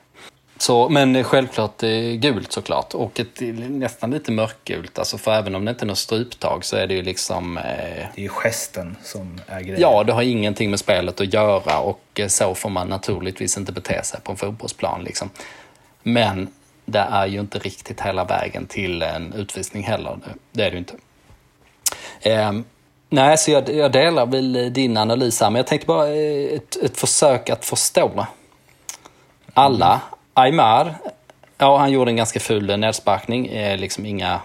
Så, 0.62 0.88
men 0.88 1.24
självklart 1.24 1.82
eh, 1.82 1.90
gult 2.00 2.52
såklart 2.52 2.94
och 2.94 3.20
ett, 3.20 3.40
nästan 3.70 4.10
lite 4.10 4.32
mörkgult. 4.32 4.98
Alltså 4.98 5.18
för 5.18 5.32
även 5.32 5.54
om 5.54 5.64
det 5.64 5.70
inte 5.70 5.84
är 5.84 5.86
något 5.86 5.98
stryptag 5.98 6.64
så 6.64 6.76
är 6.76 6.86
det 6.86 6.94
ju 6.94 7.02
liksom 7.02 7.58
eh, 7.58 7.62
Det 7.64 8.08
är 8.16 8.22
ju 8.22 8.28
gesten 8.28 8.96
som 9.02 9.40
är 9.46 9.60
grejen. 9.60 9.80
Ja, 9.80 10.04
det 10.04 10.12
har 10.12 10.22
ingenting 10.22 10.70
med 10.70 10.78
spelet 10.78 11.20
att 11.20 11.32
göra 11.34 11.78
och 11.78 12.00
eh, 12.14 12.26
så 12.28 12.54
får 12.54 12.70
man 12.70 12.88
naturligtvis 12.88 13.56
inte 13.56 13.72
bete 13.72 14.04
sig 14.04 14.20
på 14.20 14.32
en 14.32 14.38
fotbollsplan. 14.38 15.04
Liksom. 15.04 15.30
Men 16.02 16.48
det 16.84 16.98
är 17.10 17.26
ju 17.26 17.40
inte 17.40 17.58
riktigt 17.58 18.00
hela 18.00 18.24
vägen 18.24 18.66
till 18.66 19.02
en 19.02 19.32
utvisning 19.32 19.82
heller. 19.82 20.18
Det- 20.52 20.62
är 20.64 20.70
det 20.70 20.72
ju 20.74 20.78
inte. 20.78 20.94
Ehm, 22.20 22.64
nej, 23.08 23.38
så 23.38 23.50
jag, 23.50 23.68
jag 23.74 23.92
delar 23.92 24.26
väl 24.26 24.72
din 24.72 24.96
analys 24.96 25.40
här, 25.40 25.50
men 25.50 25.56
jag 25.56 25.66
tänkte 25.66 25.86
bara 25.86 26.08
eh, 26.08 26.54
ett, 26.56 26.76
ett 26.82 26.96
försök 26.96 27.50
att 27.50 27.64
förstå 27.64 28.26
alla. 29.54 30.00
Aymar, 30.34 30.94
ja 31.58 31.78
han 31.78 31.90
gjorde 31.92 32.10
en 32.10 32.16
ganska 32.16 32.40
ful 32.40 32.78
nedsparkning, 32.78 33.46
eh, 33.46 33.78
liksom 33.78 34.06
inga 34.06 34.40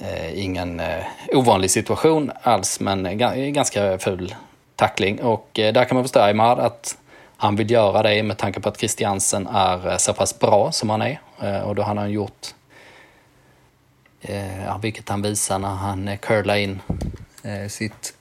Eh, 0.00 0.38
ingen 0.44 0.80
eh, 0.80 1.04
ovanlig 1.32 1.70
situation 1.70 2.32
alls, 2.42 2.80
men 2.80 3.06
ga- 3.06 3.50
ganska 3.50 3.98
ful 3.98 4.34
tackling. 4.76 5.20
Och 5.22 5.58
eh, 5.58 5.72
där 5.72 5.84
kan 5.84 5.94
man 5.94 6.04
förstå 6.04 6.20
Aymar 6.20 6.56
att 6.56 6.96
han 7.36 7.56
vill 7.56 7.70
göra 7.70 8.02
det 8.02 8.22
med 8.22 8.38
tanke 8.38 8.60
på 8.60 8.68
att 8.68 8.78
Christiansen 8.78 9.46
är 9.46 9.90
eh, 9.90 9.96
så 9.96 10.12
pass 10.12 10.38
bra 10.38 10.72
som 10.72 10.90
han 10.90 11.02
är. 11.02 11.20
Eh, 11.42 11.60
och 11.60 11.74
då 11.74 11.82
har 11.82 11.94
han 11.94 12.10
gjort, 12.10 12.46
eh, 14.20 14.64
ja, 14.64 14.78
vilket 14.82 15.08
han 15.08 15.22
visar 15.22 15.58
när 15.58 15.68
han 15.74 16.18
curlar 16.18 16.56
in 16.56 16.80
sitt 17.68 18.14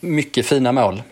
mycket 0.00 0.46
fina 0.46 0.72
mål 0.72 1.02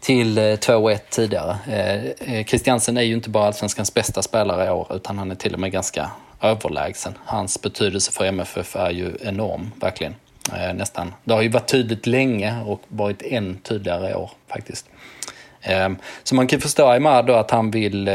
till 0.00 0.38
eh, 0.38 0.42
2-1 0.42 0.98
tidigare. 1.10 1.56
Kristiansen 1.66 2.44
Christiansen 2.44 2.96
är 2.96 3.02
ju 3.02 3.14
inte 3.14 3.30
bara 3.30 3.46
allsvenskans 3.46 3.94
bästa 3.94 4.22
spelare 4.22 4.66
i 4.66 4.70
år, 4.70 4.86
utan 4.90 5.18
han 5.18 5.30
är 5.30 5.34
till 5.34 5.54
och 5.54 5.60
med 5.60 5.72
ganska 5.72 6.10
överlägsen. 6.42 7.14
Hans 7.24 7.62
betydelse 7.62 8.12
för 8.12 8.24
MFF 8.24 8.76
är 8.76 8.90
ju 8.90 9.16
enorm, 9.22 9.72
verkligen. 9.80 10.14
Nästan. 10.74 11.14
Det 11.24 11.34
har 11.34 11.42
ju 11.42 11.48
varit 11.48 11.68
tydligt 11.68 12.06
länge 12.06 12.62
och 12.66 12.80
varit 12.88 13.22
än 13.22 13.58
tydligare 13.58 14.10
i 14.10 14.14
år 14.14 14.30
faktiskt. 14.48 14.86
Ehm, 15.62 15.96
så 16.22 16.34
man 16.34 16.46
kan 16.46 16.60
förstå 16.60 16.86
Aymar 16.86 17.22
då 17.22 17.34
att 17.34 17.50
han 17.50 17.70
vill, 17.70 18.10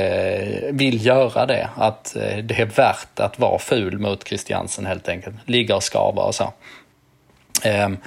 vill 0.72 1.06
göra 1.06 1.46
det. 1.46 1.70
Att 1.76 2.14
det 2.44 2.60
är 2.60 2.66
värt 2.66 3.20
att 3.20 3.40
vara 3.40 3.60
ful 3.60 4.00
mot 4.00 4.28
Christiansen 4.28 4.86
helt 4.86 5.08
enkelt. 5.08 5.36
Ligga 5.46 5.76
och 5.76 5.84
skava 5.84 6.24
och 6.24 6.36
så. 6.36 6.54
Ehm, 7.64 7.98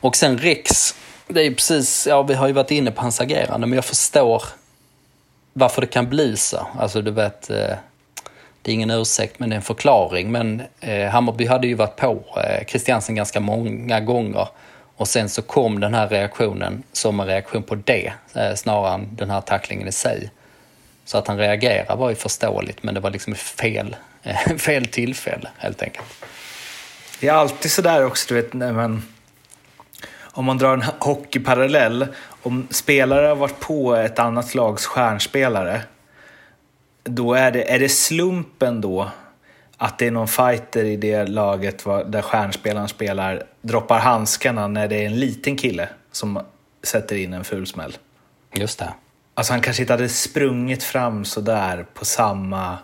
och 0.00 0.16
sen 0.16 0.38
Rex, 0.38 0.94
det 1.26 1.46
är 1.46 1.50
precis, 1.50 2.06
ja 2.06 2.22
vi 2.22 2.34
har 2.34 2.46
ju 2.46 2.52
varit 2.52 2.70
inne 2.70 2.90
på 2.90 3.02
hans 3.02 3.20
agerande, 3.20 3.66
men 3.66 3.76
jag 3.76 3.84
förstår 3.84 4.42
varför 5.52 5.80
det 5.80 5.86
kan 5.86 6.08
bli 6.08 6.36
så. 6.36 6.66
Alltså 6.78 7.02
du 7.02 7.10
vet, 7.10 7.50
eh, 7.50 7.76
det 8.62 8.70
är 8.70 8.74
ingen 8.74 8.90
ursäkt 8.90 9.38
men 9.38 9.50
det 9.50 9.54
är 9.54 9.56
en 9.56 9.62
förklaring. 9.62 10.32
Men 10.32 10.62
eh, 10.80 11.10
Hammarby 11.10 11.46
hade 11.46 11.66
ju 11.66 11.74
varit 11.74 11.96
på 11.96 12.24
eh, 12.36 12.66
Christiansen 12.66 13.14
ganska 13.14 13.40
många 13.40 14.00
gånger. 14.00 14.48
Och 14.96 15.08
sen 15.08 15.28
så 15.28 15.42
kom 15.42 15.80
den 15.80 15.94
här 15.94 16.08
reaktionen 16.08 16.82
som 16.92 17.20
en 17.20 17.26
reaktion 17.26 17.62
på 17.62 17.74
det, 17.74 18.12
eh, 18.34 18.54
snarare 18.54 18.94
än 18.94 19.08
den 19.16 19.30
här 19.30 19.40
tacklingen 19.40 19.88
i 19.88 19.92
sig. 19.92 20.30
Så 21.04 21.18
att 21.18 21.28
han 21.28 21.38
reagerar 21.38 21.96
var 21.96 22.10
ju 22.10 22.14
förståeligt, 22.14 22.82
men 22.82 22.94
det 22.94 23.00
var 23.00 23.10
liksom 23.10 23.34
fel, 23.34 23.96
fel 24.58 24.86
tillfälle 24.86 25.48
helt 25.58 25.82
enkelt. 25.82 26.06
Det 27.20 27.28
är 27.28 27.32
alltid 27.32 27.70
sådär 27.70 28.04
också, 28.04 28.28
du 28.28 28.34
vet, 28.34 28.52
när 28.52 28.72
man, 28.72 29.02
om 30.32 30.44
man 30.44 30.58
drar 30.58 30.72
en 30.72 30.84
hockeyparallell. 30.98 32.06
Om 32.42 32.66
spelare 32.70 33.26
har 33.26 33.36
varit 33.36 33.60
på 33.60 33.94
ett 33.94 34.18
annat 34.18 34.54
lags 34.54 34.86
stjärnspelare, 34.86 35.82
då 37.04 37.34
är 37.34 37.50
det, 37.50 37.72
är 37.72 37.78
det 37.78 37.88
slumpen 37.88 38.80
då 38.80 39.08
att 39.76 39.98
det 39.98 40.06
är 40.06 40.10
någon 40.10 40.28
fighter 40.28 40.84
i 40.84 40.96
det 40.96 41.26
laget 41.26 41.84
där 41.84 42.22
stjärnspelaren 42.22 42.88
spelar, 42.88 43.42
droppar 43.62 43.98
handskarna 43.98 44.68
när 44.68 44.88
det 44.88 44.96
är 44.96 45.06
en 45.06 45.20
liten 45.20 45.56
kille 45.56 45.88
som 46.12 46.40
sätter 46.82 47.16
in 47.16 47.32
en 47.32 47.44
ful 47.44 47.66
smäll. 47.66 47.96
Just 48.54 48.78
det. 48.78 48.94
Alltså 49.34 49.52
han 49.52 49.60
kanske 49.60 49.82
inte 49.82 49.92
hade 49.92 50.08
sprungit 50.08 50.82
fram 50.82 51.24
så 51.24 51.40
där 51.40 51.86
på 51.94 52.04
samma... 52.04 52.78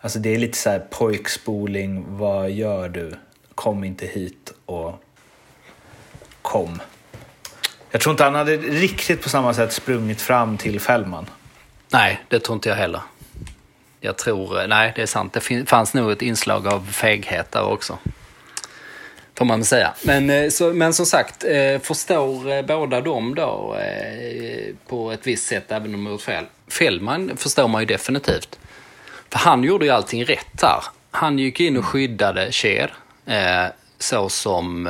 Alltså 0.00 0.18
det 0.18 0.34
är 0.34 0.38
lite 0.38 0.58
så 0.58 0.70
här 0.70 0.78
pojkspoling, 0.90 2.04
vad 2.08 2.50
gör 2.50 2.88
du? 2.88 3.14
Kom 3.54 3.84
inte 3.84 4.06
hit 4.06 4.52
och 4.66 5.02
kom. 6.48 6.80
Jag 7.90 8.00
tror 8.00 8.10
inte 8.10 8.24
han 8.24 8.34
hade 8.34 8.56
riktigt 8.56 9.22
på 9.22 9.28
samma 9.28 9.54
sätt 9.54 9.72
sprungit 9.72 10.20
fram 10.20 10.56
till 10.56 10.80
Fällman. 10.80 11.26
Nej, 11.90 12.20
det 12.28 12.40
tror 12.40 12.54
inte 12.54 12.68
jag 12.68 12.76
heller. 12.76 13.00
Jag 14.00 14.18
tror, 14.18 14.66
nej 14.66 14.92
det 14.96 15.02
är 15.02 15.06
sant, 15.06 15.32
det 15.32 15.68
fanns 15.68 15.94
nog 15.94 16.10
ett 16.10 16.22
inslag 16.22 16.66
av 16.66 16.86
feghet 16.92 17.52
där 17.52 17.64
också. 17.64 17.98
Får 19.34 19.44
man 19.44 19.64
säga. 19.64 19.94
Men, 20.02 20.30
eh, 20.30 20.50
så, 20.50 20.72
men 20.72 20.94
som 20.94 21.06
sagt, 21.06 21.44
eh, 21.44 21.78
förstår 21.82 22.50
eh, 22.50 22.62
båda 22.62 23.00
dem 23.00 23.34
då 23.34 23.76
på 24.86 25.12
ett 25.12 25.26
visst 25.26 25.46
sätt, 25.46 25.72
även 25.72 25.94
om 25.94 26.04
de 26.04 26.10
gjort 26.12 26.22
fel. 26.22 26.44
Fällman 26.68 27.36
förstår 27.36 27.68
man 27.68 27.82
ju 27.82 27.86
definitivt. 27.86 28.58
För 29.30 29.38
han 29.38 29.64
gjorde 29.64 29.84
ju 29.84 29.90
allting 29.90 30.24
rätt 30.24 30.60
där. 30.60 30.84
Han 31.10 31.38
gick 31.38 31.60
in 31.60 31.76
och 31.76 31.84
skyddade 31.84 32.52
Cher, 32.52 32.94
så 33.98 34.28
som 34.28 34.88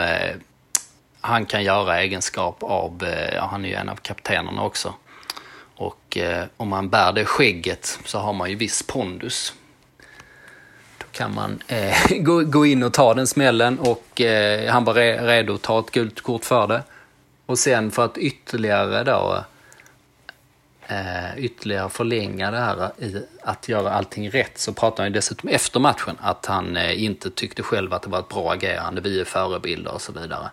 han 1.21 1.47
kan 1.47 1.63
göra 1.65 2.01
egenskap 2.01 2.63
av, 2.63 3.05
eh, 3.05 3.35
ja, 3.35 3.49
han 3.51 3.65
är 3.65 3.69
ju 3.69 3.75
en 3.75 3.89
av 3.89 3.97
kaptenerna 3.97 4.63
också. 4.63 4.95
Och 5.77 6.17
eh, 6.17 6.47
om 6.57 6.69
man 6.69 6.89
bär 6.89 7.13
det 7.13 7.25
skägget 7.25 7.99
så 8.05 8.19
har 8.19 8.33
man 8.33 8.51
ju 8.51 8.57
viss 8.57 8.83
pondus 8.83 9.55
Då 10.99 11.05
kan 11.13 11.35
man 11.35 11.63
eh, 11.69 11.97
gå, 12.21 12.43
gå 12.43 12.67
in 12.67 12.83
och 12.83 12.93
ta 12.93 13.15
den 13.15 13.27
smällen 13.27 13.79
och 13.79 14.21
eh, 14.21 14.71
han 14.73 14.85
var 14.85 14.95
re, 14.95 15.27
redo 15.27 15.55
att 15.55 15.63
ta 15.63 15.81
ett 15.81 15.91
gult 15.91 16.21
kort 16.21 16.45
för 16.45 16.67
det. 16.67 16.83
Och 17.47 17.59
sen 17.59 17.91
för 17.91 18.05
att 18.05 18.19
ytterligare 18.19 19.05
då 19.05 19.45
eh, 20.89 21.39
ytterligare 21.39 21.89
förlänga 21.89 22.51
det 22.51 22.59
här 22.59 22.91
i 22.99 23.23
att 23.43 23.69
göra 23.69 23.93
allting 23.93 24.31
rätt 24.31 24.59
så 24.59 24.73
pratade 24.73 25.03
han 25.03 25.13
dessutom 25.13 25.49
efter 25.49 25.81
matchen 25.81 26.17
att 26.21 26.47
han 26.47 26.77
eh, 26.77 27.03
inte 27.03 27.31
tyckte 27.31 27.63
själv 27.63 27.95
att 27.95 28.03
det 28.03 28.11
var 28.11 28.19
ett 28.19 28.29
bra 28.29 28.53
agerande, 28.53 29.01
vi 29.01 29.21
är 29.21 29.25
förebilder 29.25 29.95
och 29.95 30.03
så 30.03 30.13
vidare. 30.13 30.51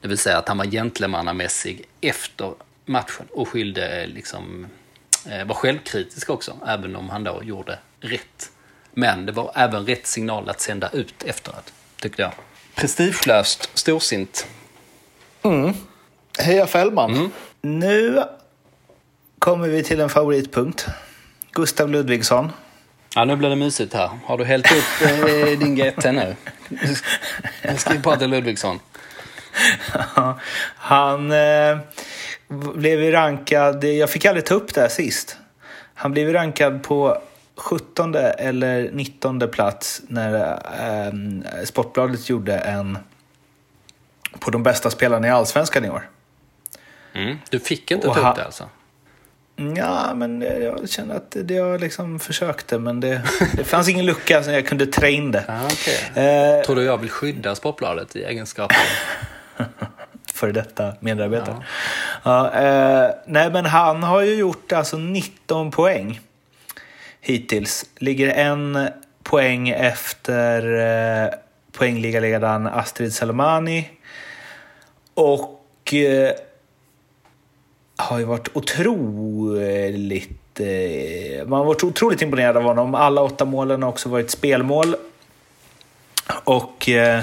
Det 0.00 0.08
vill 0.08 0.18
säga 0.18 0.38
att 0.38 0.48
han 0.48 0.58
var 0.58 0.64
gentlemannamässig 0.64 1.84
efter 2.00 2.52
matchen 2.86 3.26
och 3.30 3.48
skyllde 3.48 4.06
liksom, 4.06 4.66
eh, 5.26 5.46
var 5.46 5.54
självkritisk 5.54 6.30
också, 6.30 6.56
även 6.66 6.96
om 6.96 7.10
han 7.10 7.24
då 7.24 7.42
gjorde 7.44 7.78
rätt. 8.00 8.50
Men 8.92 9.26
det 9.26 9.32
var 9.32 9.52
även 9.54 9.86
rätt 9.86 10.06
signal 10.06 10.48
att 10.48 10.60
sända 10.60 10.90
ut 10.92 11.22
efteråt, 11.22 11.72
tyckte 12.00 12.22
jag. 12.22 12.32
Prestigelöst, 12.74 13.70
storsint. 13.74 14.46
Mm. 15.42 15.74
Heja 16.38 16.66
Fällman. 16.66 17.14
Mm. 17.14 17.30
Nu 17.60 18.22
kommer 19.38 19.68
vi 19.68 19.82
till 19.82 20.00
en 20.00 20.08
favoritpunkt. 20.08 20.86
Gustav 21.52 21.90
Ludvigsson. 21.90 22.52
Ja, 23.14 23.24
nu 23.24 23.36
blir 23.36 23.48
det 23.48 23.56
mysigt 23.56 23.94
här. 23.94 24.10
Har 24.24 24.38
du 24.38 24.44
hällt 24.44 24.72
upp 24.72 25.10
eh, 25.10 25.58
din 25.58 25.76
GT 25.76 26.04
nu? 26.04 26.36
Nu 27.62 27.76
ska 27.76 27.92
vi 27.92 28.00
prata 28.00 28.26
Ludvigsson. 28.26 28.80
Han 30.76 31.32
eh, 31.32 31.78
blev 32.74 33.12
rankad, 33.12 33.84
jag 33.84 34.10
fick 34.10 34.24
aldrig 34.24 34.44
ta 34.46 34.54
upp 34.54 34.74
det 34.74 34.80
här 34.80 34.88
sist. 34.88 35.36
Han 35.94 36.12
blev 36.12 36.32
rankad 36.32 36.82
på 36.82 37.22
17 37.56 38.14
eller 38.14 38.90
19 38.92 39.40
plats 39.52 40.02
när 40.08 40.34
eh, 40.80 41.64
Sportbladet 41.64 42.28
gjorde 42.28 42.58
en 42.58 42.98
på 44.38 44.50
de 44.50 44.62
bästa 44.62 44.90
spelarna 44.90 45.26
i 45.26 45.30
Allsvenskan 45.30 45.84
i 45.84 45.90
år. 45.90 46.08
Mm. 47.12 47.36
Du 47.50 47.60
fick 47.60 47.90
inte 47.90 48.06
ta 48.06 48.30
upp 48.30 48.36
det 48.36 48.44
alltså? 48.44 48.68
Ja, 49.76 50.14
men 50.14 50.42
jag 50.42 50.88
känner 50.88 51.14
att 51.14 51.36
det 51.44 51.54
jag 51.54 51.80
liksom 51.80 52.20
försökte, 52.20 52.78
men 52.78 53.00
det, 53.00 53.22
det 53.56 53.64
fanns 53.64 53.88
ingen 53.88 54.06
lucka 54.06 54.42
så 54.42 54.50
jag 54.50 54.66
kunde 54.66 54.86
trä 54.86 55.10
in 55.10 55.30
det. 55.30 55.44
Ah, 55.48 55.66
okay. 55.66 56.24
eh, 56.24 56.64
Tror 56.64 56.76
du 56.76 56.84
jag 56.84 56.98
vill 56.98 57.10
skydda 57.10 57.54
Sportbladet 57.54 58.16
i 58.16 58.24
egenskap 58.24 58.72
av... 58.72 58.78
För 60.40 60.52
detta 60.52 60.92
medarbetare. 61.00 61.56
Ja. 62.24 62.50
ja 62.52 62.60
eh, 62.60 63.10
nej, 63.26 63.50
men 63.50 63.64
han 63.66 64.02
har 64.02 64.22
ju 64.22 64.34
gjort 64.34 64.72
alltså 64.72 64.96
19 64.96 65.70
poäng 65.70 66.20
hittills. 67.20 67.86
Ligger 67.98 68.28
en 68.28 68.88
poäng 69.22 69.68
efter 69.68 70.78
eh, 71.24 71.28
poängligaledaren 71.72 72.66
Astrid 72.66 73.14
Salomani. 73.14 73.90
Och 75.14 75.94
eh, 75.94 76.32
har 77.96 78.18
ju 78.18 78.24
varit 78.24 78.48
otroligt... 78.52 79.00
Eh, 80.60 81.46
man 81.46 81.58
har 81.58 81.64
varit 81.64 81.84
otroligt 81.84 82.22
imponerad 82.22 82.56
av 82.56 82.62
honom. 82.62 82.94
Alla 82.94 83.22
åtta 83.22 83.44
målen 83.44 83.82
har 83.82 83.90
också 83.90 84.08
varit 84.08 84.30
spelmål. 84.30 84.96
Och... 86.44 86.88
Eh, 86.88 87.22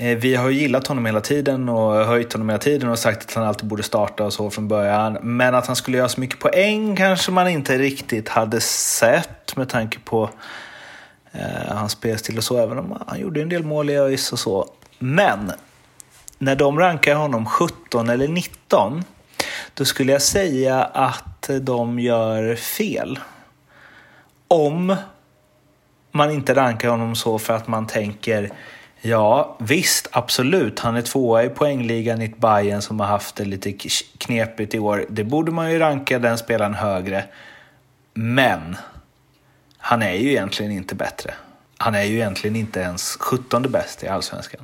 Eh, 0.00 0.16
vi 0.16 0.34
har 0.34 0.48
ju 0.48 0.60
gillat 0.60 0.86
honom 0.86 1.06
hela 1.06 1.20
tiden 1.20 1.68
och 1.68 2.06
höjt 2.06 2.32
honom 2.32 2.48
hela 2.48 2.58
tiden 2.58 2.88
och 2.88 2.98
sagt 2.98 3.22
att 3.22 3.34
han 3.34 3.44
alltid 3.44 3.68
borde 3.68 3.82
starta 3.82 4.24
och 4.24 4.32
så 4.32 4.50
från 4.50 4.68
början. 4.68 5.18
Men 5.22 5.54
att 5.54 5.66
han 5.66 5.76
skulle 5.76 5.96
göra 5.96 6.08
så 6.08 6.20
mycket 6.20 6.38
poäng 6.38 6.96
kanske 6.96 7.32
man 7.32 7.48
inte 7.48 7.78
riktigt 7.78 8.28
hade 8.28 8.60
sett 8.60 9.56
med 9.56 9.68
tanke 9.68 9.98
på 9.98 10.30
eh, 11.32 11.76
hans 11.76 11.92
spelstil 11.92 12.38
och 12.38 12.44
så, 12.44 12.58
även 12.58 12.78
om 12.78 13.02
han 13.06 13.20
gjorde 13.20 13.42
en 13.42 13.48
del 13.48 13.62
mål 13.64 13.90
i 13.90 13.98
ÖIS 13.98 14.32
och 14.32 14.38
så. 14.38 14.66
Men 14.98 15.52
när 16.38 16.56
de 16.56 16.78
rankar 16.78 17.14
honom 17.14 17.46
17 17.46 18.08
eller 18.08 18.28
19, 18.28 19.04
då 19.74 19.84
skulle 19.84 20.12
jag 20.12 20.22
säga 20.22 20.84
att 20.84 21.50
de 21.60 21.98
gör 21.98 22.54
fel. 22.54 23.18
Om 24.48 24.96
man 26.12 26.30
inte 26.30 26.54
rankar 26.54 26.88
honom 26.88 27.16
så 27.16 27.38
för 27.38 27.54
att 27.54 27.68
man 27.68 27.86
tänker 27.86 28.50
Ja, 29.02 29.56
visst, 29.60 30.08
absolut. 30.12 30.78
Han 30.78 30.96
är 30.96 31.02
tvåa 31.02 31.44
i 31.44 31.48
poängligan 31.48 32.22
i 32.22 32.24
ett 32.24 32.38
Bayern 32.38 32.82
som 32.82 33.00
har 33.00 33.06
haft 33.06 33.36
det 33.36 33.44
lite 33.44 33.72
knepigt 34.18 34.74
i 34.74 34.78
år. 34.78 35.06
Det 35.08 35.24
borde 35.24 35.52
man 35.52 35.72
ju 35.72 35.78
ranka 35.78 36.18
den 36.18 36.38
spelaren 36.38 36.74
högre. 36.74 37.24
Men 38.14 38.76
han 39.78 40.02
är 40.02 40.12
ju 40.12 40.30
egentligen 40.30 40.72
inte 40.72 40.94
bättre. 40.94 41.34
Han 41.76 41.94
är 41.94 42.02
ju 42.02 42.14
egentligen 42.14 42.56
inte 42.56 42.80
ens 42.80 43.16
17 43.20 43.62
bäst 43.62 44.04
i 44.04 44.08
allsvenskan. 44.08 44.60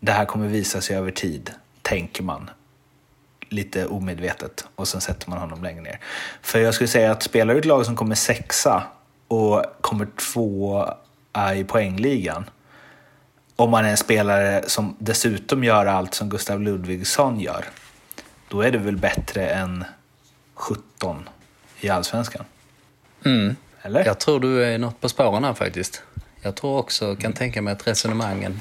Det 0.00 0.12
här 0.12 0.24
kommer 0.24 0.48
visa 0.48 0.80
sig 0.80 0.96
över 0.96 1.10
tid, 1.10 1.50
tänker 1.82 2.22
man. 2.22 2.50
Lite 3.48 3.86
omedvetet. 3.86 4.64
Och 4.74 4.88
sen 4.88 5.00
sätter 5.00 5.30
man 5.30 5.38
honom 5.38 5.62
längre 5.62 5.80
ner. 5.80 6.00
För 6.42 6.58
jag 6.58 6.74
skulle 6.74 6.88
säga 6.88 7.12
att 7.12 7.22
spelar 7.22 7.54
du 7.54 7.60
ett 7.60 7.66
lag 7.66 7.86
som 7.86 7.96
kommer 7.96 8.14
sexa 8.14 8.82
och 9.28 9.64
kommer 9.80 10.06
tvåa 10.06 10.96
i 11.56 11.64
poängligan 11.64 12.44
om 13.56 13.70
man 13.70 13.84
är 13.84 13.90
en 13.90 13.96
spelare 13.96 14.64
som 14.66 14.96
dessutom 14.98 15.64
gör 15.64 15.86
allt 15.86 16.14
som 16.14 16.28
Gustav 16.28 16.60
Ludvigsson 16.60 17.40
gör, 17.40 17.64
då 18.48 18.60
är 18.60 18.70
det 18.70 18.78
väl 18.78 18.96
bättre 18.96 19.48
än 19.48 19.84
17 20.54 21.28
i 21.80 21.88
allsvenskan? 21.88 22.44
Mm. 23.24 23.56
Eller? 23.82 24.04
Jag 24.04 24.18
tror 24.18 24.40
du 24.40 24.64
är 24.64 24.78
något 24.78 25.00
på 25.00 25.08
spåren 25.08 25.44
här 25.44 25.54
faktiskt. 25.54 26.02
Jag 26.42 26.54
tror 26.54 26.78
också, 26.78 27.16
kan 27.16 27.32
tänka 27.32 27.62
mig 27.62 27.72
att 27.72 27.86
resonemangen 27.86 28.60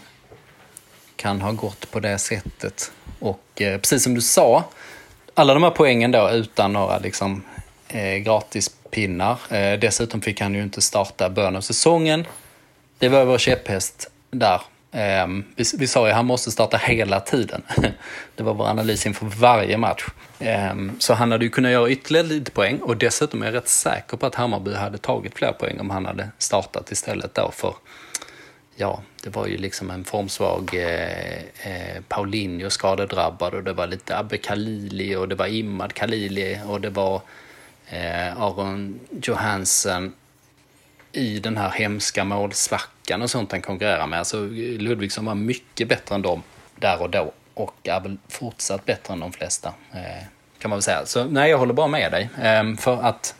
kan 1.16 1.42
ha 1.42 1.52
gått 1.52 1.92
på 1.92 2.00
det 2.00 2.18
sättet. 2.18 2.92
Och 3.20 3.62
eh, 3.62 3.78
precis 3.78 4.04
som 4.04 4.14
du 4.14 4.22
sa, 4.22 4.64
alla 5.34 5.54
de 5.54 5.64
här 5.64 5.70
poängen 5.70 6.12
då 6.12 6.30
utan 6.30 6.74
några 6.74 7.00
liksom, 7.00 7.44
eh, 7.88 8.16
gratispinnar. 8.16 9.40
Eh, 9.50 9.80
dessutom 9.80 10.22
fick 10.22 10.42
han 10.42 10.54
ju 10.54 10.64
inte 10.64 10.82
starta 10.82 11.30
början 11.30 11.56
av 11.56 11.62
säsongen. 11.62 12.26
Det 12.98 13.10
var 13.10 13.26
vår 13.26 13.38
käpphäst 13.38 14.10
där 14.32 14.62
Ehm, 14.98 15.44
vi, 15.56 15.64
vi 15.78 15.88
sa 15.88 16.06
ju 16.06 16.10
att 16.10 16.16
han 16.16 16.26
måste 16.26 16.52
starta 16.52 16.78
hela 16.78 17.20
tiden. 17.20 17.62
det 18.36 18.44
var 18.44 18.54
vår 18.54 18.68
analys 18.68 19.06
inför 19.06 19.26
varje 19.26 19.78
match. 19.78 20.06
Ehm, 20.40 20.92
så 21.00 21.14
han 21.14 21.32
hade 21.32 21.46
ju 21.46 21.50
kunnat 21.50 21.72
göra 21.72 21.90
ytterligare 21.90 22.28
lite 22.28 22.52
poäng 22.52 22.78
och 22.78 22.98
dessutom 22.98 23.42
är 23.42 23.46
jag 23.46 23.56
rätt 23.56 23.68
säker 23.68 24.18
på 24.18 24.26
att 24.26 24.36
Hammarby 24.36 24.74
hade 24.74 24.98
tagit 24.98 25.38
fler 25.38 25.52
poäng 25.52 25.80
om 25.80 25.90
han 25.90 26.06
hade 26.06 26.30
startat 26.38 26.92
istället 26.92 27.36
då 27.36 27.52
för 27.52 27.74
ja, 28.76 29.02
det 29.24 29.30
var 29.30 29.48
ju 29.48 29.58
liksom 29.58 29.92
en 29.92 30.04
formsvag 30.04 30.70
eh, 30.74 31.38
eh, 31.38 32.02
Paulinho 32.08 32.70
skadedrabbad 32.70 33.54
och 33.54 33.64
det 33.64 33.74
var 33.74 33.88
lite 33.88 34.18
Abbe 34.18 34.38
Khalili 34.38 35.16
och 35.16 35.28
det 35.28 35.36
var 35.36 35.48
Imad 35.48 35.94
Khalili 35.94 36.60
och 36.68 36.82
det 36.82 36.90
var 36.90 37.22
eh, 37.90 38.42
Aron 38.42 39.00
Johansen 39.22 40.14
i 41.16 41.40
den 41.40 41.58
här 41.58 41.70
hemska 41.70 42.24
målsvackan 42.24 43.22
och 43.22 43.30
sånt 43.30 43.52
han 43.52 43.62
konkurrerar 43.62 44.08
med. 44.08 44.20
Alltså 44.20 44.46
Ludvigsson 44.78 45.26
var 45.26 45.36
mycket 45.36 45.88
bättre 45.88 46.16
än 46.16 46.22
dem 46.22 46.44
där 46.76 47.02
och 47.02 47.10
då 47.10 47.32
och 47.54 47.76
är 47.84 48.00
väl 48.00 48.18
fortsatt 48.28 48.86
bättre 48.86 49.14
än 49.14 49.20
de 49.20 49.32
flesta. 49.32 49.74
Eh, 49.94 50.24
kan 50.60 50.70
man 50.70 50.78
väl 50.78 50.84
säga. 50.84 51.06
Så 51.06 51.24
nej, 51.24 51.50
jag 51.50 51.58
håller 51.58 51.74
bara 51.74 51.88
med 51.88 52.12
dig. 52.12 52.30
Ehm, 52.42 52.78
för 52.78 53.02
att 53.02 53.36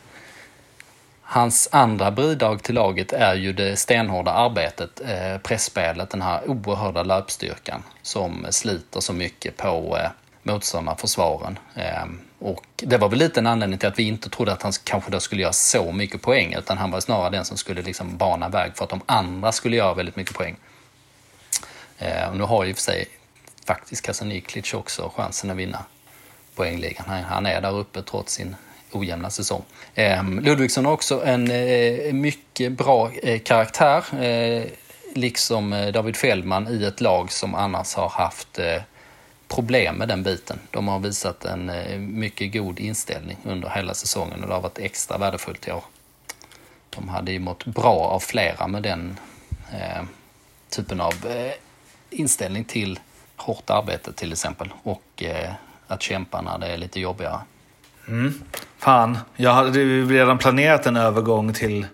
hans 1.22 1.68
andra 1.72 2.10
bidrag 2.10 2.62
till 2.62 2.74
laget 2.74 3.12
är 3.12 3.34
ju 3.34 3.52
det 3.52 3.76
stenhårda 3.76 4.32
arbetet, 4.32 5.00
eh, 5.00 5.38
pressspelet, 5.38 6.10
den 6.10 6.22
här 6.22 6.50
oerhörda 6.50 7.02
löpstyrkan 7.02 7.82
som 8.02 8.46
sliter 8.50 9.00
så 9.00 9.12
mycket 9.12 9.56
på 9.56 9.98
eh, 10.02 10.10
motståndarförsvaren. 10.42 11.58
Ehm, 11.74 12.20
och 12.38 12.66
det 12.76 12.96
var 12.96 13.08
väl 13.08 13.18
lite 13.18 13.40
en 13.40 13.46
anledning 13.46 13.78
till 13.78 13.88
att 13.88 13.98
vi 13.98 14.02
inte 14.02 14.30
trodde 14.30 14.52
att 14.52 14.62
han 14.62 14.72
kanske 14.84 15.10
då 15.10 15.20
skulle 15.20 15.42
göra 15.42 15.52
så 15.52 15.92
mycket 15.92 16.22
poäng, 16.22 16.54
utan 16.54 16.78
han 16.78 16.90
var 16.90 17.00
snarare 17.00 17.30
den 17.30 17.44
som 17.44 17.56
skulle 17.56 17.82
liksom 17.82 18.16
bana 18.16 18.48
väg 18.48 18.76
för 18.76 18.84
att 18.84 18.90
de 18.90 19.00
andra 19.06 19.52
skulle 19.52 19.76
göra 19.76 19.94
väldigt 19.94 20.16
mycket 20.16 20.34
poäng. 20.34 20.56
Eh, 21.98 22.28
och 22.28 22.36
nu 22.36 22.44
har 22.44 22.64
ju 22.64 22.74
för 22.74 22.82
sig 22.82 23.08
faktiskt 23.66 24.02
Kasaniklic 24.02 24.74
också 24.74 25.12
chansen 25.16 25.50
att 25.50 25.56
vinna 25.56 25.84
poängligan. 26.54 27.04
Han, 27.06 27.22
han 27.22 27.46
är 27.46 27.60
där 27.60 27.78
uppe 27.78 28.02
trots 28.02 28.32
sin 28.32 28.56
ojämna 28.92 29.30
säsong. 29.30 29.62
Eh, 29.94 30.24
Ludvigsson 30.24 30.84
har 30.84 30.92
också 30.92 31.24
en 31.24 31.50
eh, 31.50 32.12
mycket 32.12 32.72
bra 32.72 33.10
eh, 33.22 33.40
karaktär, 33.40 34.24
eh, 34.24 34.64
liksom 35.14 35.72
eh, 35.72 35.92
David 35.92 36.16
Fällman 36.16 36.68
i 36.68 36.84
ett 36.84 37.00
lag 37.00 37.32
som 37.32 37.54
annars 37.54 37.94
har 37.94 38.08
haft 38.08 38.58
eh, 38.58 38.82
problem 39.48 39.96
med 39.96 40.08
den 40.08 40.22
biten. 40.22 40.58
De 40.70 40.88
har 40.88 40.98
visat 40.98 41.44
en 41.44 41.70
eh, 41.70 41.98
mycket 41.98 42.52
god 42.52 42.80
inställning 42.80 43.36
under 43.44 43.68
hela 43.68 43.94
säsongen 43.94 44.42
och 44.42 44.48
det 44.48 44.54
har 44.54 44.60
varit 44.60 44.78
extra 44.78 45.18
värdefullt 45.18 45.68
i 45.68 45.72
år. 45.72 45.84
De 46.90 47.08
hade 47.08 47.32
ju 47.32 47.38
mått 47.38 47.64
bra 47.64 47.94
av 47.94 48.20
flera 48.20 48.66
med 48.66 48.82
den 48.82 49.18
eh, 49.72 50.02
typen 50.70 51.00
av 51.00 51.14
eh, 51.26 51.52
inställning 52.10 52.64
till 52.64 52.98
hårt 53.36 53.70
arbete 53.70 54.12
till 54.12 54.32
exempel 54.32 54.72
och 54.82 55.22
att 55.86 56.02
kämpa 56.02 56.40
när 56.40 56.58
det 56.58 56.66
är 56.66 56.76
lite 56.76 57.00
jobbigare. 57.00 57.40
Mm. 58.08 58.42
Fan, 58.78 59.18
jag 59.36 59.52
hade 59.52 59.80
redan 60.02 60.38
planerat 60.38 60.86
en 60.86 60.96
övergång 60.96 61.52
till 61.52 61.86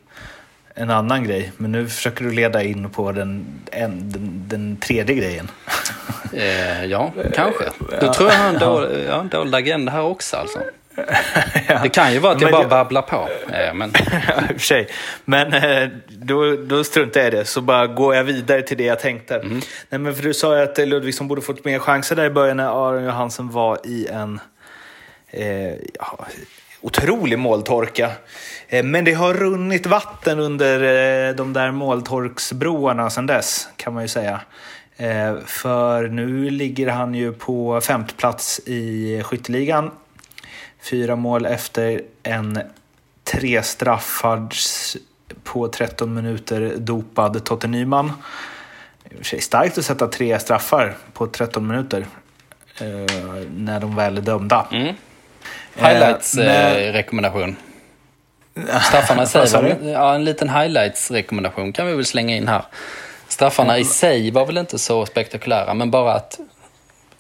en 0.75 0.91
annan 0.91 1.25
grej. 1.25 1.53
Men 1.57 1.73
nu 1.73 1.89
försöker 1.89 2.25
du 2.25 2.31
leda 2.31 2.63
in 2.63 2.91
på 2.91 3.13
den, 3.13 3.47
en, 3.73 4.11
den, 4.11 4.45
den 4.49 4.77
tredje 4.77 5.15
grejen. 5.15 5.51
Eh, 6.33 6.85
ja, 6.85 7.13
kanske. 7.35 7.65
Då 8.01 8.13
tror 8.13 8.31
jag 8.31 8.37
har 8.39 8.49
en 8.49 9.05
ja, 9.07 9.27
dålig 9.31 9.55
agenda 9.55 9.93
här 9.93 10.03
också 10.03 10.37
alltså. 10.37 10.59
ja. 11.69 11.81
Det 11.83 11.89
kan 11.89 12.13
ju 12.13 12.19
vara 12.19 12.33
att 12.33 12.41
jag 12.41 12.51
men 12.51 12.61
bara 12.61 12.69
babblar 12.69 13.03
på. 13.03 13.29
Eh, 13.53 13.75
men... 13.75 13.93
ja, 14.29 14.35
i 14.43 14.45
och 14.45 14.49
för 14.49 14.59
sig. 14.59 14.89
Men 15.25 15.53
eh, 15.53 15.89
då, 16.09 16.57
då 16.57 16.85
struntar 16.85 17.21
jag 17.21 17.33
i 17.33 17.37
det, 17.37 17.45
så 17.45 17.61
bara 17.61 17.87
går 17.87 18.15
jag 18.15 18.25
vidare 18.25 18.63
till 18.63 18.77
det 18.77 18.85
jag 18.85 19.01
tänkte. 19.01 19.37
Mm. 19.37 19.61
Nej, 19.89 19.99
men 19.99 20.15
för 20.15 20.23
du 20.23 20.35
sa 20.35 20.57
ju 20.57 20.63
att 20.63 20.79
Ludvigsson 20.79 21.29
borde 21.29 21.43
fått 21.43 21.65
mer 21.65 21.79
chanser 21.79 22.17
där 22.17 22.25
i 22.25 22.31
början 22.31 22.57
när 22.57 22.89
Aron 22.89 23.05
Johansson 23.05 23.51
var 23.51 23.79
i 23.85 24.07
en 24.07 24.41
eh, 25.31 25.75
ja, 25.99 26.27
otrolig 26.81 27.39
måltorka. 27.39 28.11
Eh, 28.69 28.85
men 28.85 29.05
det 29.05 29.13
har 29.13 29.35
runnit 29.35 29.87
vatten 29.87 30.39
under 30.39 30.83
eh, 31.29 31.35
de 31.35 31.53
där 31.53 31.71
måltorksbroarna 31.71 33.11
sedan 33.11 33.27
dess, 33.27 33.69
kan 33.77 33.95
man 33.95 34.03
ju 34.03 34.09
säga. 34.09 34.41
Eh, 34.97 35.37
för 35.47 36.09
nu 36.09 36.51
ligger 36.51 36.89
han 36.89 37.15
ju 37.15 37.33
på 37.33 37.81
femte 37.81 38.15
plats 38.15 38.61
i 38.67 39.23
skytteligan. 39.25 39.91
Fyra 40.81 41.17
mål 41.17 41.47
efter 41.47 42.03
en 42.23 42.61
tre 43.25 43.63
straffad 43.63 44.55
på 45.45 45.69
13 45.69 46.15
minuter 46.15 46.75
dopad 46.77 47.45
Totte 47.45 47.69
Nyman. 47.69 48.13
Starkt 49.39 49.79
att 49.79 49.85
sätta 49.85 50.09
tre 50.09 50.39
straffar 50.39 50.97
på 51.13 51.27
13 51.27 51.67
minuter 51.67 52.07
när 53.57 53.81
de 53.81 53.97
väl 53.97 54.19
är 54.19 54.23
dömda. 54.23 54.67
Mm. 54.73 54.95
Highlights-rekommendation. 55.75 57.57
Eh, 58.55 58.81
Straffarna 58.83 59.23
i 59.23 59.27
sig, 59.27 59.53
var, 59.53 59.91
ja, 59.91 60.15
en 60.15 60.25
liten 60.25 60.49
highlights-rekommendation 60.49 61.73
kan 61.73 61.87
vi 61.87 61.95
väl 61.95 62.05
slänga 62.05 62.37
in 62.37 62.49
här. 62.49 62.63
Straffarna 63.33 63.79
i 63.79 63.85
sig 63.85 64.31
var 64.31 64.47
väl 64.47 64.59
inte 64.59 64.79
så 64.79 65.07
spektakulära, 65.07 65.75
men 65.75 65.91
bara 65.91 66.15
att 66.15 66.41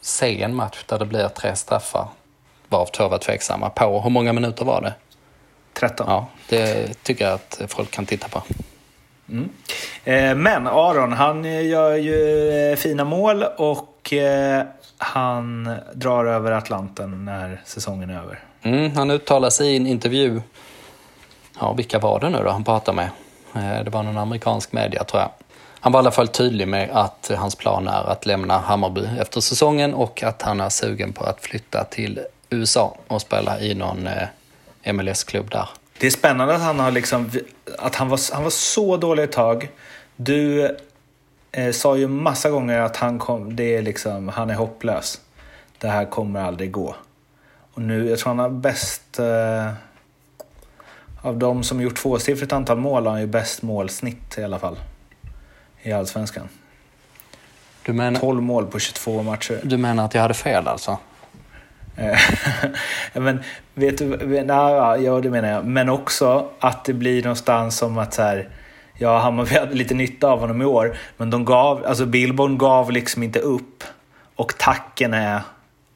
se 0.00 0.42
en 0.42 0.54
match 0.54 0.84
där 0.86 0.98
det 0.98 1.06
blir 1.06 1.28
tre 1.28 1.56
straffar, 1.56 2.08
varav 2.68 2.86
två 2.86 3.08
var 3.08 3.18
tveksamma, 3.18 3.70
på 3.70 4.00
hur 4.00 4.10
många 4.10 4.32
minuter 4.32 4.64
var 4.64 4.80
det? 4.80 4.94
13. 5.72 6.06
Ja, 6.08 6.26
det 6.48 7.02
tycker 7.02 7.24
jag 7.24 7.34
att 7.34 7.60
folk 7.68 7.90
kan 7.90 8.06
titta 8.06 8.28
på. 8.28 8.42
Mm. 9.28 9.48
Eh, 10.04 10.34
men 10.36 10.66
Aron, 10.66 11.12
han 11.12 11.44
gör 11.44 11.94
ju 11.94 12.50
eh, 12.50 12.76
fina 12.76 13.04
mål 13.04 13.42
och 13.42 14.12
han 14.98 15.76
drar 15.94 16.24
över 16.24 16.52
Atlanten 16.52 17.24
när 17.24 17.60
säsongen 17.64 18.10
är 18.10 18.22
över. 18.22 18.38
Mm, 18.62 18.96
han 18.96 19.10
uttalar 19.10 19.50
sig 19.50 19.72
i 19.72 19.76
en 19.76 19.86
intervju. 19.86 20.42
Ja, 21.60 21.72
vilka 21.72 21.98
var 21.98 22.20
det 22.20 22.30
nu 22.30 22.38
då 22.44 22.50
han 22.50 22.64
pratade 22.64 22.96
med? 22.96 23.08
Eh, 23.54 23.84
det 23.84 23.90
var 23.90 24.02
någon 24.02 24.18
amerikansk 24.18 24.72
media 24.72 25.04
tror 25.04 25.22
jag. 25.22 25.30
Han 25.84 25.92
var 25.92 25.98
i 25.98 26.02
alla 26.02 26.10
fall 26.10 26.28
tydlig 26.28 26.68
med 26.68 26.90
att 26.92 27.30
hans 27.36 27.54
plan 27.54 27.88
är 27.88 28.10
att 28.10 28.26
lämna 28.26 28.58
Hammarby 28.58 29.08
efter 29.20 29.40
säsongen 29.40 29.94
och 29.94 30.22
att 30.22 30.42
han 30.42 30.60
är 30.60 30.68
sugen 30.68 31.12
på 31.12 31.24
att 31.24 31.40
flytta 31.40 31.84
till 31.84 32.20
USA 32.50 32.96
och 33.06 33.20
spela 33.20 33.60
i 33.60 33.74
någon 33.74 34.06
eh, 34.06 34.92
MLS-klubb 34.92 35.50
där. 35.50 35.68
Det 35.98 36.06
är 36.06 36.10
spännande 36.10 36.54
att 36.54 36.60
han 36.60 36.78
har 36.78 36.90
liksom, 36.90 37.30
att 37.78 37.94
han 37.94 38.08
var, 38.08 38.34
han 38.34 38.42
var 38.42 38.50
så 38.50 38.96
dålig 38.96 39.22
ett 39.22 39.32
tag. 39.32 39.68
Du 40.16 40.70
eh, 41.52 41.72
sa 41.72 41.96
ju 41.96 42.08
massa 42.08 42.50
gånger 42.50 42.80
att 42.80 42.96
han, 42.96 43.18
kom, 43.18 43.56
det 43.56 43.76
är 43.76 43.82
liksom, 43.82 44.28
han 44.28 44.50
är 44.50 44.54
hopplös. 44.54 45.20
Det 45.78 45.88
här 45.88 46.04
kommer 46.04 46.40
aldrig 46.40 46.72
gå. 46.72 46.96
Och 47.74 47.82
nu, 47.82 48.10
jag 48.10 48.18
tror 48.18 48.28
han 48.28 48.38
har 48.38 48.48
bäst... 48.50 49.18
Eh, 49.18 49.72
av 51.24 51.38
de 51.38 51.62
som 51.62 51.80
gjort 51.80 51.96
tvåsiffrigt 51.96 52.52
antal 52.52 52.78
mål 52.78 53.06
har 53.06 53.12
han 53.12 53.20
ju 53.20 53.26
bäst 53.26 53.62
målsnitt 53.62 54.38
i 54.38 54.44
alla 54.44 54.58
fall. 54.58 54.76
I 55.82 55.92
Allsvenskan. 55.92 56.48
Du 57.82 57.92
menar, 57.92 58.20
12 58.20 58.42
mål 58.42 58.66
på 58.66 58.78
22 58.78 59.22
matcher. 59.22 59.60
Du 59.62 59.76
menar 59.76 60.04
att 60.04 60.14
jag 60.14 60.22
hade 60.22 60.34
fel 60.34 60.68
alltså? 60.68 60.98
Eh, 61.96 62.18
men 63.22 63.42
vet 63.74 63.98
du, 63.98 64.16
nej, 64.44 65.04
ja 65.04 65.20
det 65.20 65.30
menar 65.30 65.48
jag. 65.48 65.64
Men 65.64 65.88
också 65.88 66.50
att 66.60 66.84
det 66.84 66.92
blir 66.92 67.22
någonstans 67.22 67.76
som 67.76 67.98
att 67.98 68.14
så 68.14 68.22
här, 68.22 68.48
ja, 68.98 69.18
Hammarby 69.18 69.54
hade 69.54 69.74
lite 69.74 69.94
nytta 69.94 70.28
av 70.28 70.40
honom 70.40 70.62
i 70.62 70.64
år. 70.64 70.96
Men 71.16 71.30
de 71.30 71.44
gav, 71.44 71.86
alltså 71.86 72.06
Billborn 72.06 72.58
gav 72.58 72.90
liksom 72.90 73.22
inte 73.22 73.38
upp. 73.38 73.84
Och 74.36 74.58
tacken 74.58 75.14
är 75.14 75.40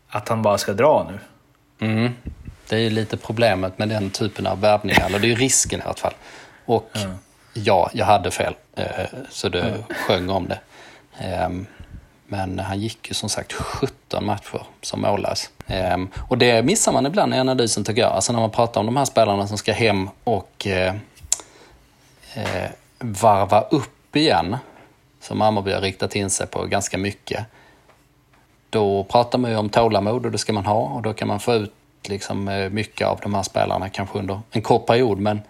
att 0.09 0.29
han 0.29 0.43
bara 0.43 0.59
ska 0.59 0.73
dra 0.73 1.11
nu. 1.11 1.19
Mm. 1.87 2.13
Det 2.69 2.77
är 2.77 2.81
ju 2.81 2.91
lite 2.91 3.17
problemet 3.17 3.79
med 3.79 3.89
den 3.89 4.11
typen 4.11 4.47
av 4.47 4.61
värvningar, 4.61 5.07
eller 5.07 5.19
det 5.19 5.27
är 5.27 5.29
ju 5.29 5.35
risken 5.35 5.81
i 5.81 5.83
alla 5.83 5.95
fall. 5.95 6.15
Och 6.65 6.91
mm. 6.95 7.17
Ja, 7.57 7.91
jag 7.93 8.07
hade 8.07 8.31
fel, 8.31 8.55
eh, 8.77 8.87
så 9.31 9.49
det 9.49 9.63
mm. 9.63 9.83
sjöng 9.91 10.31
om 10.31 10.49
det. 10.49 10.61
Ehm, 11.19 11.67
men 12.27 12.59
han 12.59 12.81
gick 12.81 13.09
ju 13.09 13.15
som 13.15 13.29
sagt 13.29 13.53
17 13.53 14.25
matcher 14.25 14.63
som 14.83 15.01
mållös. 15.01 15.51
Ehm, 15.67 16.09
och 16.29 16.39
det 16.39 16.63
missar 16.63 16.93
man 16.93 17.07
ibland 17.07 17.35
i 17.35 17.39
analysen 17.39 17.85
tycker 17.85 18.03
jag. 18.03 18.13
Alltså 18.13 18.33
när 18.33 18.41
man 18.41 18.51
pratar 18.51 18.81
om 18.81 18.87
de 18.87 18.97
här 18.97 19.05
spelarna 19.05 19.47
som 19.47 19.59
ska 19.59 19.73
hem 19.73 20.09
och 20.25 20.67
eh, 20.67 20.95
eh, 22.35 22.71
varva 22.99 23.61
upp 23.61 24.17
igen, 24.17 24.57
som 25.21 25.41
Hammarby 25.41 25.73
har 25.73 25.81
riktat 25.81 26.17
in 26.17 26.31
sig 26.31 26.47
på 26.47 26.67
ganska 26.67 26.99
mycket, 26.99 27.47
då 28.71 29.05
pratar 29.05 29.39
man 29.39 29.51
ju 29.51 29.57
om 29.57 29.69
tålamod 29.69 30.27
och 30.27 30.33
det 30.33 30.39
ska 30.39 30.53
man 30.53 30.67
ha 30.67 30.81
och 30.81 31.03
då 31.03 31.13
kan 31.13 31.29
man 31.29 31.41
få 31.41 31.55
ut 31.55 31.73
liksom 32.09 32.69
mycket 32.73 33.07
av 33.07 33.21
de 33.23 33.35
här 33.35 33.43
spelarna 33.43 33.89
kanske 33.89 34.19
under 34.19 34.41
en 34.51 34.63
kort 34.63 34.87
period. 34.87 35.19
Men 35.19 35.41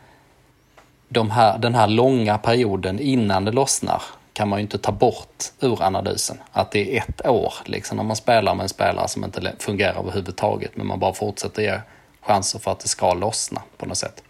de 1.09 1.31
här, 1.31 1.59
den 1.59 1.75
här 1.75 1.87
långa 1.87 2.38
perioden 2.38 3.01
innan 3.01 3.45
det 3.45 3.53
lossnar 3.53 4.03
kan 4.33 4.49
man 4.49 4.59
ju 4.59 4.62
inte 4.62 4.79
ta 4.79 4.92
bort 4.92 5.45
ur 5.61 5.83
analysen. 5.83 6.38
Att 6.53 6.71
det 6.71 6.97
är 6.97 7.03
ett 7.03 7.27
år 7.27 7.55
liksom, 7.64 7.97
när 7.97 8.05
man 8.05 8.16
spelar 8.16 8.55
med 8.55 8.62
en 8.62 8.69
spelare 8.69 9.09
som 9.09 9.25
inte 9.25 9.53
fungerar 9.59 9.99
överhuvudtaget 9.99 10.77
men 10.77 10.87
man 10.87 10.99
bara 10.99 11.12
fortsätter 11.12 11.62
ge 11.62 11.81
chanser 12.21 12.59
för 12.59 12.73
att 12.73 12.81
det 12.81 12.88
ska 12.88 13.14
lossna 13.14 13.62
på 13.77 13.87
något 13.87 13.97
sätt. 13.97 14.23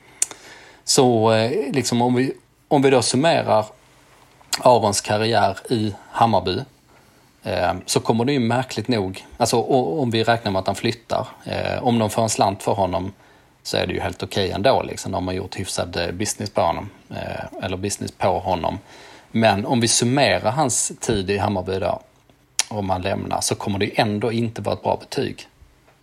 Så 0.84 1.32
eh, 1.32 1.72
liksom 1.72 2.02
om 2.02 2.14
vi, 2.14 2.32
om 2.68 2.82
vi 2.82 2.90
då 2.90 3.02
summerar 3.02 3.66
Arons 4.60 5.00
karriär 5.00 5.58
i 5.70 5.94
Hammarby 6.10 6.58
eh, 7.42 7.74
så 7.86 8.00
kommer 8.00 8.24
det 8.24 8.32
ju 8.32 8.40
märkligt 8.40 8.88
nog, 8.88 9.26
alltså 9.36 9.62
om 9.62 10.10
vi 10.10 10.24
räknar 10.24 10.52
med 10.52 10.60
att 10.60 10.66
han 10.66 10.76
flyttar, 10.76 11.26
eh, 11.44 11.82
om 11.82 11.98
de 11.98 12.10
får 12.10 12.22
en 12.22 12.28
slant 12.28 12.62
för 12.62 12.72
honom 12.72 13.12
så 13.66 13.76
är 13.76 13.86
det 13.86 13.94
ju 13.94 14.00
helt 14.00 14.22
okej 14.22 14.44
okay 14.44 14.54
ändå. 14.54 14.82
Liksom. 14.82 15.12
De 15.12 15.26
har 15.26 15.34
gjort 15.34 15.56
hyfsad 15.56 15.96
eh, 15.96 16.10
business 16.10 16.50
på 16.50 16.60
honom, 16.60 16.90
eh, 17.10 17.64
eller 17.64 17.76
business 17.76 18.12
på 18.12 18.38
honom. 18.38 18.78
Men 19.30 19.66
om 19.66 19.80
vi 19.80 19.88
summerar 19.88 20.50
hans 20.50 20.92
tid 21.00 21.30
i 21.30 21.38
Hammarby 21.38 21.78
då, 21.78 22.00
om 22.68 22.90
han 22.90 23.02
lämnar, 23.02 23.40
så 23.40 23.54
kommer 23.54 23.78
det 23.78 24.00
ändå 24.00 24.32
inte 24.32 24.62
vara 24.62 24.74
ett 24.74 24.82
bra 24.82 24.96
betyg. 24.96 25.48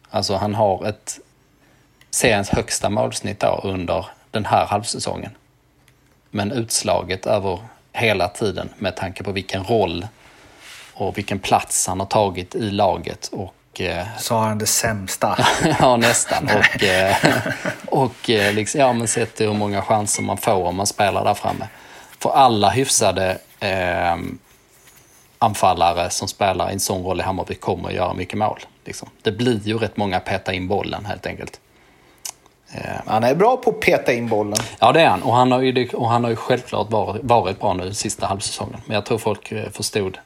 Alltså 0.09 0.35
han 0.35 0.55
har 0.55 0.85
ett 0.85 1.19
seriens 2.11 2.49
högsta 2.49 2.89
målsnitt 2.89 3.39
då 3.39 3.61
under 3.63 4.05
den 4.31 4.45
här 4.45 4.65
halvsäsongen. 4.65 5.31
Men 6.29 6.51
utslaget 6.51 7.25
över 7.25 7.59
hela 7.93 8.27
tiden 8.27 8.69
med 8.77 8.95
tanke 8.95 9.23
på 9.23 9.31
vilken 9.31 9.63
roll 9.63 10.07
och 10.93 11.17
vilken 11.17 11.39
plats 11.39 11.87
han 11.87 11.99
har 11.99 12.07
tagit 12.07 12.55
i 12.55 12.71
laget. 12.71 13.29
Och, 13.31 13.53
eh, 13.81 14.05
Så 14.17 14.35
har 14.35 14.47
han 14.47 14.57
det 14.57 14.65
sämsta. 14.65 15.37
ja, 15.79 15.97
nästan. 15.97 16.43
Och, 16.43 16.83
eh, 16.83 17.15
och 17.85 18.29
eh, 18.29 18.53
liksom, 18.53 18.81
ja, 18.81 18.93
men 18.93 19.07
sett 19.07 19.41
hur 19.41 19.53
många 19.53 19.81
chanser 19.81 20.23
man 20.23 20.37
får 20.37 20.65
om 20.65 20.75
man 20.75 20.87
spelar 20.87 21.23
där 21.23 21.33
framme. 21.33 21.67
För 22.19 22.29
alla 22.29 22.69
hyfsade 22.69 23.37
eh, 23.59 24.15
anfallare 25.39 26.09
som 26.09 26.27
spelar 26.27 26.69
i 26.69 26.73
en 26.73 26.79
sån 26.79 27.03
roll 27.03 27.19
i 27.19 27.23
Hammarby 27.23 27.55
kommer 27.55 27.89
att 27.89 27.95
göra 27.95 28.13
mycket 28.13 28.37
mål. 28.37 28.59
Liksom. 28.85 29.09
Det 29.21 29.31
blir 29.31 29.59
ju 29.63 29.77
rätt 29.77 29.97
många 29.97 30.19
peta 30.19 30.53
in 30.53 30.67
bollen 30.67 31.05
helt 31.05 31.25
enkelt. 31.25 31.59
Eh, 32.71 33.01
han 33.05 33.23
är 33.23 33.35
bra 33.35 33.57
på 33.57 33.69
att 33.69 33.79
peta 33.79 34.13
in 34.13 34.27
bollen. 34.27 34.57
Ja, 34.79 34.91
det 34.91 35.01
är 35.01 35.07
han. 35.07 35.23
Och 35.23 35.33
han 35.33 35.51
har 35.51 35.61
ju, 35.61 35.89
och 35.89 36.09
han 36.09 36.23
har 36.23 36.31
ju 36.31 36.35
självklart 36.35 36.91
varit, 36.91 37.23
varit 37.23 37.59
bra 37.59 37.73
nu 37.73 37.93
sista 37.93 38.27
halvsäsongen. 38.27 38.81
Men 38.85 38.95
jag 38.95 39.05
tror 39.05 39.17
folk 39.17 39.51
eh, 39.51 39.69
förstod 39.69 40.17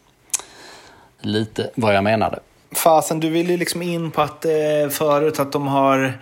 lite 1.22 1.70
vad 1.76 1.96
jag 1.96 2.04
menade. 2.04 2.40
Fasen, 2.78 3.20
du 3.20 3.30
vill 3.30 3.50
ju 3.50 3.58
liksom 3.58 3.82
in 3.82 4.12
på 4.12 4.22
att 4.22 4.46
eh, 4.46 4.90
förut 4.90 5.40
att 5.40 5.52
de 5.52 5.68
har 5.68 6.20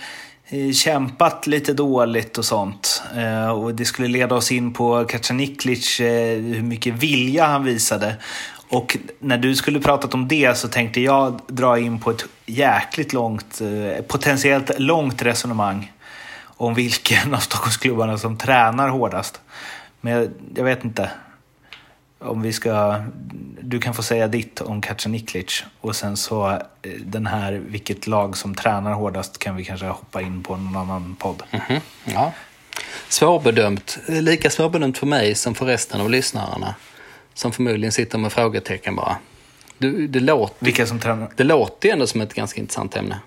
eh, 0.48 0.72
kämpat 0.72 1.48
lite 1.48 1.74
dåligt 1.74 2.38
och 2.38 2.46
sånt. 2.46 3.04
Eh, 3.18 3.50
och 3.50 3.76
det 3.76 3.86
skulle 3.86 4.08
leda 4.08 4.36
oss 4.36 4.52
in 4.52 4.74
på 4.74 5.06
Kacaniklic, 5.06 6.00
eh, 6.00 6.38
hur 6.42 6.62
mycket 6.62 6.94
vilja 6.94 7.46
han 7.46 7.64
visade. 7.64 8.16
Och 8.70 8.98
när 9.20 9.38
du 9.38 9.56
skulle 9.56 9.80
pratat 9.80 10.14
om 10.14 10.28
det 10.28 10.58
så 10.58 10.68
tänkte 10.68 11.02
jag 11.02 11.40
dra 11.48 11.80
in 11.80 12.00
på 12.00 12.12
ett 12.12 12.26
jäkligt 12.46 13.14
långt, 13.14 13.62
eh, 13.62 14.04
potentiellt 14.04 14.80
långt 14.80 15.22
resonemang 15.22 15.92
om 16.44 16.74
vilken 16.74 17.34
av 17.34 17.40
Stockholmsklubbarna 17.40 18.18
som 18.18 18.38
tränar 18.38 18.90
hårdast. 18.90 19.42
Men 20.02 20.14
jag, 20.14 20.30
jag 20.56 20.64
vet 20.64 20.86
inte 20.86 21.10
om 22.20 22.42
vi 22.42 22.54
ska... 22.54 23.02
Du 23.62 23.80
kan 23.80 23.94
få 23.94 24.04
säga 24.04 24.28
ditt 24.28 24.62
om 24.62 24.82
Kacaniklic 24.82 25.64
och 25.82 25.96
sen 25.96 26.18
så 26.18 26.50
eh, 26.50 26.60
den 27.06 27.26
här 27.28 27.52
vilket 27.54 28.08
lag 28.08 28.38
som 28.38 28.56
tränar 28.56 28.94
hårdast 28.94 29.38
kan 29.38 29.56
vi 29.56 29.66
kanske 29.66 29.86
hoppa 29.88 30.22
in 30.22 30.44
på 30.44 30.56
någon 30.58 30.76
annan 30.76 31.16
podd. 31.20 31.44
Mm-hmm. 31.52 31.80
Ja. 32.06 32.32
Svårbedömt. 33.10 33.98
Lika 34.08 34.50
svårbedömt 34.50 34.98
för 34.98 35.08
mig 35.08 35.36
som 35.36 35.56
för 35.56 35.66
resten 35.66 36.02
av 36.02 36.10
lyssnarna. 36.10 36.76
Som 37.34 37.52
förmodligen 37.52 37.92
sitter 37.92 38.18
med 38.18 38.32
frågetecken 38.32 38.96
bara. 38.96 39.18
Du, 39.78 40.08
det, 40.08 40.20
låter, 40.20 40.66
Vilka 40.66 40.86
som 40.86 41.00
tränar? 41.00 41.30
det 41.36 41.44
låter 41.44 41.88
ju 41.90 41.94
ändå 41.94 42.08
som 42.08 42.22
ett 42.22 42.34
ganska 42.34 42.60
intressant 42.62 42.96
ämne. 42.96 43.20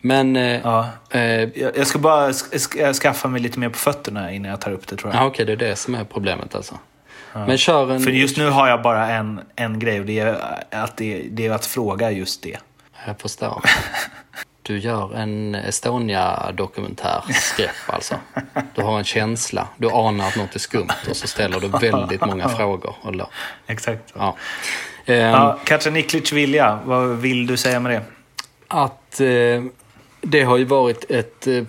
Men... 0.00 0.36
Eh, 0.36 0.60
Ja. 0.64 0.88
eh, 1.10 1.20
Jag 1.76 1.86
ska 1.86 1.98
bara 1.98 2.30
sk- 2.30 2.54
sk- 2.54 2.92
skaffa 2.94 3.28
mig 3.28 3.40
lite 3.40 3.58
mer 3.58 3.68
på 3.68 3.78
fötterna 3.78 4.32
innan 4.32 4.50
jag 4.50 4.60
tar 4.60 4.70
upp 4.70 4.86
det 4.86 4.96
tror 4.96 5.12
jag. 5.12 5.22
ja, 5.22 5.26
okej, 5.26 5.44
det 5.46 5.52
är 5.52 5.56
det 5.56 5.76
som 5.76 5.94
är 5.94 6.04
problemet 6.04 6.54
alltså. 6.54 6.78
Men 7.34 7.58
kör 7.58 7.90
en... 7.92 8.00
För 8.00 8.10
just 8.10 8.36
nu 8.36 8.50
har 8.50 8.68
jag 8.68 8.82
bara 8.82 9.10
en, 9.10 9.40
en 9.56 9.78
grej 9.78 10.00
och 10.00 10.06
det 10.06 10.18
är 10.18 10.64
att, 10.70 10.96
det, 10.96 11.22
det 11.30 11.46
är 11.46 11.50
att 11.50 11.66
fråga 11.66 12.10
just 12.10 12.42
det. 12.42 12.56
Jag 13.06 13.20
förstår. 13.20 13.62
Du 14.64 14.78
gör 14.78 15.14
en 15.14 15.54
Estonia-dokumentärskräpp 15.54 17.70
alltså. 17.86 18.14
Du 18.74 18.82
har 18.82 18.98
en 18.98 19.04
känsla. 19.04 19.68
Du 19.76 19.90
anar 19.90 20.28
att 20.28 20.36
något 20.36 20.54
är 20.54 20.58
skumt 20.58 20.88
och 21.10 21.16
så 21.16 21.26
ställer 21.26 21.60
du 21.60 21.68
väldigt 21.68 22.20
många 22.26 22.48
frågor. 22.58 22.94
Lo- 23.12 23.28
Exakt. 23.66 24.12
ja. 24.16 24.36
Ehm, 25.06 25.16
Ja, 25.30 25.58
Kacaniklic 25.64 26.32
vilja, 26.32 26.78
vad 26.84 27.08
vill 27.08 27.46
du 27.46 27.56
säga 27.56 27.80
med 27.80 27.92
det? 27.92 28.02
Att 28.68 29.20
eh, 29.20 29.62
det 30.20 30.42
har 30.42 30.56
ju 30.56 30.64
varit 30.64 31.10
ett 31.10 31.46
eh, 31.46 31.62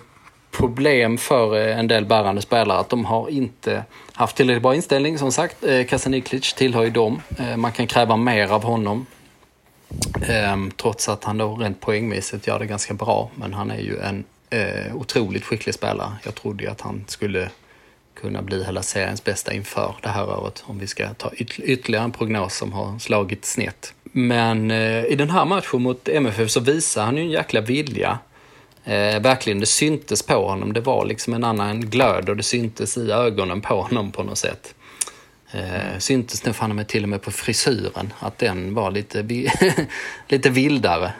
problem 0.54 1.18
för 1.18 1.56
eh, 1.56 1.78
en 1.78 1.88
del 1.88 2.04
bärande 2.04 2.42
spelare 2.42 2.78
att 2.78 2.88
de 2.88 3.04
har 3.04 3.28
inte 3.28 3.84
haft 4.12 4.36
tillräckligt 4.36 4.62
bra 4.62 4.74
inställning. 4.74 5.18
Som 5.18 5.32
sagt, 5.32 5.64
eh, 5.64 5.86
Kasaniklic 5.86 6.52
tillhör 6.52 6.82
ju 6.84 6.90
dem. 6.90 7.20
Eh, 7.38 7.56
man 7.56 7.72
kan 7.72 7.86
kräva 7.86 8.16
mer 8.16 8.52
av 8.52 8.64
honom. 8.64 9.06
Ehm, 10.28 10.70
trots 10.70 11.08
att 11.08 11.24
han 11.24 11.38
då 11.38 11.56
rent 11.56 11.80
poängmässigt 11.80 12.46
gör 12.46 12.58
det 12.58 12.66
ganska 12.66 12.94
bra. 12.94 13.30
Men 13.34 13.54
han 13.54 13.70
är 13.70 13.78
ju 13.80 13.98
en 14.00 14.24
otroligt 14.94 15.44
skicklig 15.44 15.74
spelare. 15.74 16.12
Jag 16.24 16.34
trodde 16.34 16.64
ju 16.64 16.70
att 16.70 16.80
han 16.80 17.04
skulle 17.06 17.48
kunna 18.20 18.42
bli 18.42 18.64
hela 18.64 18.82
seriens 18.82 19.24
bästa 19.24 19.52
inför 19.52 19.94
det 20.02 20.08
här 20.08 20.28
året. 20.40 20.64
Om 20.66 20.78
vi 20.78 20.86
ska 20.86 21.14
ta 21.14 21.30
yt- 21.30 21.60
ytterligare 21.60 22.04
en 22.04 22.12
prognos 22.12 22.56
som 22.56 22.72
har 22.72 22.98
slagit 22.98 23.44
snett. 23.44 23.94
Men 24.02 24.70
i 24.70 25.14
den 25.18 25.30
här 25.30 25.44
matchen 25.44 25.82
mot 25.82 26.08
MFF 26.08 26.50
så 26.50 26.60
visar 26.60 27.04
han 27.04 27.16
ju 27.16 27.22
en 27.22 27.30
jäkla 27.30 27.60
vilja. 27.60 28.18
Eh, 28.84 29.20
verkligen, 29.20 29.60
det 29.60 29.66
syntes 29.66 30.22
på 30.22 30.48
honom. 30.48 30.72
Det 30.72 30.80
var 30.80 31.04
liksom 31.04 31.34
en 31.34 31.44
annan 31.44 31.80
glöd 31.80 32.28
och 32.28 32.36
det 32.36 32.42
syntes 32.42 32.96
i 32.96 33.10
ögonen 33.10 33.60
på 33.60 33.82
honom 33.82 34.12
på 34.12 34.22
något 34.22 34.38
sätt. 34.38 34.74
Eh, 35.52 35.98
syntes 35.98 36.44
nu 36.44 36.52
fan 36.52 36.76
med 36.76 36.88
till 36.88 37.02
och 37.02 37.08
med 37.08 37.22
på 37.22 37.30
frisyren, 37.30 38.12
att 38.18 38.38
den 38.38 38.74
var 38.74 38.90
lite, 38.90 39.22
lite 40.28 40.50
vildare. 40.50 41.12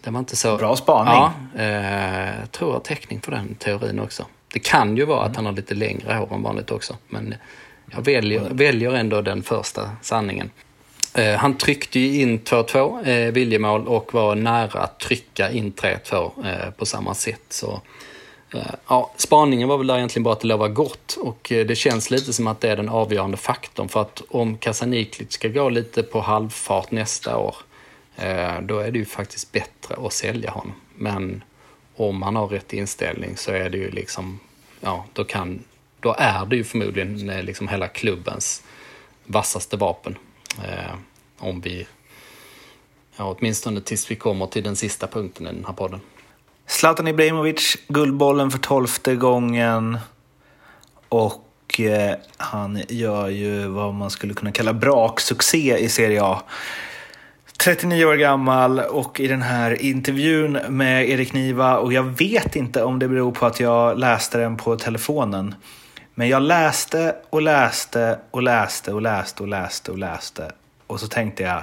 Det 0.00 0.10
var 0.10 0.18
inte 0.18 0.36
så... 0.36 0.56
Bra 0.56 0.76
spaning. 0.76 1.14
Ja, 1.14 1.32
eh, 1.56 2.40
jag 2.40 2.52
tror 2.52 2.70
jag 2.70 2.74
har 2.74 2.80
täckning 2.80 3.20
för 3.20 3.32
den 3.32 3.54
teorin 3.54 4.00
också. 4.00 4.26
Det 4.52 4.58
kan 4.58 4.96
ju 4.96 5.04
vara 5.04 5.24
att 5.24 5.36
han 5.36 5.46
har 5.46 5.52
lite 5.52 5.74
längre 5.74 6.14
hår 6.14 6.34
än 6.34 6.42
vanligt 6.42 6.70
också. 6.70 6.96
Men 7.08 7.34
jag 7.90 8.02
väljer, 8.02 8.48
väljer 8.50 8.92
ändå 8.92 9.22
den 9.22 9.42
första 9.42 9.90
sanningen. 10.02 10.50
Eh, 11.14 11.36
han 11.36 11.58
tryckte 11.58 12.00
ju 12.00 12.20
in 12.20 12.38
2-2 12.38 13.08
eh, 13.08 13.32
viljemål 13.32 13.88
och 13.88 14.14
var 14.14 14.34
nära 14.34 14.80
att 14.80 15.00
trycka 15.00 15.50
in 15.50 15.72
3-2 15.72 16.46
eh, 16.46 16.70
på 16.70 16.86
samma 16.86 17.14
sätt. 17.14 17.42
Så, 17.48 17.80
eh, 18.54 18.60
ja, 18.88 19.12
spaningen 19.16 19.68
var 19.68 19.78
väl 19.78 19.86
där 19.86 19.96
egentligen 19.96 20.24
bara 20.24 20.32
att 20.32 20.40
det 20.40 20.46
lovar 20.46 20.68
gott 20.68 21.18
och 21.20 21.52
eh, 21.52 21.66
det 21.66 21.76
känns 21.76 22.10
lite 22.10 22.32
som 22.32 22.46
att 22.46 22.60
det 22.60 22.68
är 22.70 22.76
den 22.76 22.88
avgörande 22.88 23.36
faktorn. 23.36 23.88
För 23.88 24.00
att 24.00 24.22
om 24.28 24.56
Kasaniklic 24.56 25.32
ska 25.32 25.48
gå 25.48 25.68
lite 25.68 26.02
på 26.02 26.20
halvfart 26.20 26.90
nästa 26.90 27.36
år 27.36 27.56
eh, 28.16 28.60
då 28.62 28.78
är 28.78 28.90
det 28.90 28.98
ju 28.98 29.04
faktiskt 29.04 29.52
bättre 29.52 30.06
att 30.06 30.12
sälja 30.12 30.50
honom. 30.50 30.74
Men 30.94 31.42
om 31.96 32.22
han 32.22 32.36
har 32.36 32.48
rätt 32.48 32.72
inställning 32.72 33.36
så 33.36 33.50
är 33.52 33.70
det 33.70 33.78
ju 33.78 33.90
liksom, 33.90 34.40
ja, 34.80 35.04
då 35.12 35.24
kan, 35.24 35.64
då 36.00 36.14
är 36.18 36.46
det 36.46 36.56
ju 36.56 36.64
förmodligen 36.64 37.30
eh, 37.30 37.42
liksom 37.42 37.68
hela 37.68 37.88
klubbens 37.88 38.62
vassaste 39.24 39.76
vapen. 39.76 40.16
Eh, 40.64 40.94
om 41.38 41.60
vi, 41.60 41.86
ja, 43.16 43.36
åtminstone 43.38 43.80
tills 43.80 44.10
vi 44.10 44.16
kommer 44.16 44.46
till 44.46 44.62
den 44.62 44.76
sista 44.76 45.06
punkten 45.06 45.46
i 45.46 45.52
den 45.52 45.64
här 45.64 45.72
podden. 45.72 46.00
Zlatan 46.66 47.08
Ibrahimovic, 47.08 47.76
Guldbollen 47.88 48.50
för 48.50 48.58
tolfte 48.58 49.16
gången. 49.16 49.98
Och 51.08 51.80
eh, 51.80 52.16
han 52.36 52.82
gör 52.88 53.28
ju 53.28 53.66
vad 53.66 53.94
man 53.94 54.10
skulle 54.10 54.34
kunna 54.34 54.52
kalla 54.52 54.72
braksuccé 54.72 55.78
i 55.78 55.88
Serie 55.88 56.22
A. 56.22 56.42
39 57.58 58.04
år 58.04 58.14
gammal 58.14 58.80
och 58.80 59.20
i 59.20 59.26
den 59.26 59.42
här 59.42 59.82
intervjun 59.82 60.58
med 60.68 61.08
Erik 61.08 61.32
Niva 61.32 61.78
och 61.78 61.92
jag 61.92 62.02
vet 62.02 62.56
inte 62.56 62.82
om 62.82 62.98
det 62.98 63.08
beror 63.08 63.32
på 63.32 63.46
att 63.46 63.60
jag 63.60 63.98
läste 63.98 64.38
den 64.38 64.56
på 64.56 64.76
telefonen. 64.76 65.54
Men 66.18 66.28
jag 66.28 66.42
läste 66.42 67.16
och 67.30 67.42
läste 67.42 68.18
och 68.30 68.42
läste 68.42 68.92
och 68.92 69.02
läste 69.02 69.42
och 69.42 69.48
läste 69.48 69.90
och 69.90 69.98
läste 69.98 70.52
och 70.86 71.00
så 71.00 71.08
tänkte 71.08 71.42
jag 71.42 71.62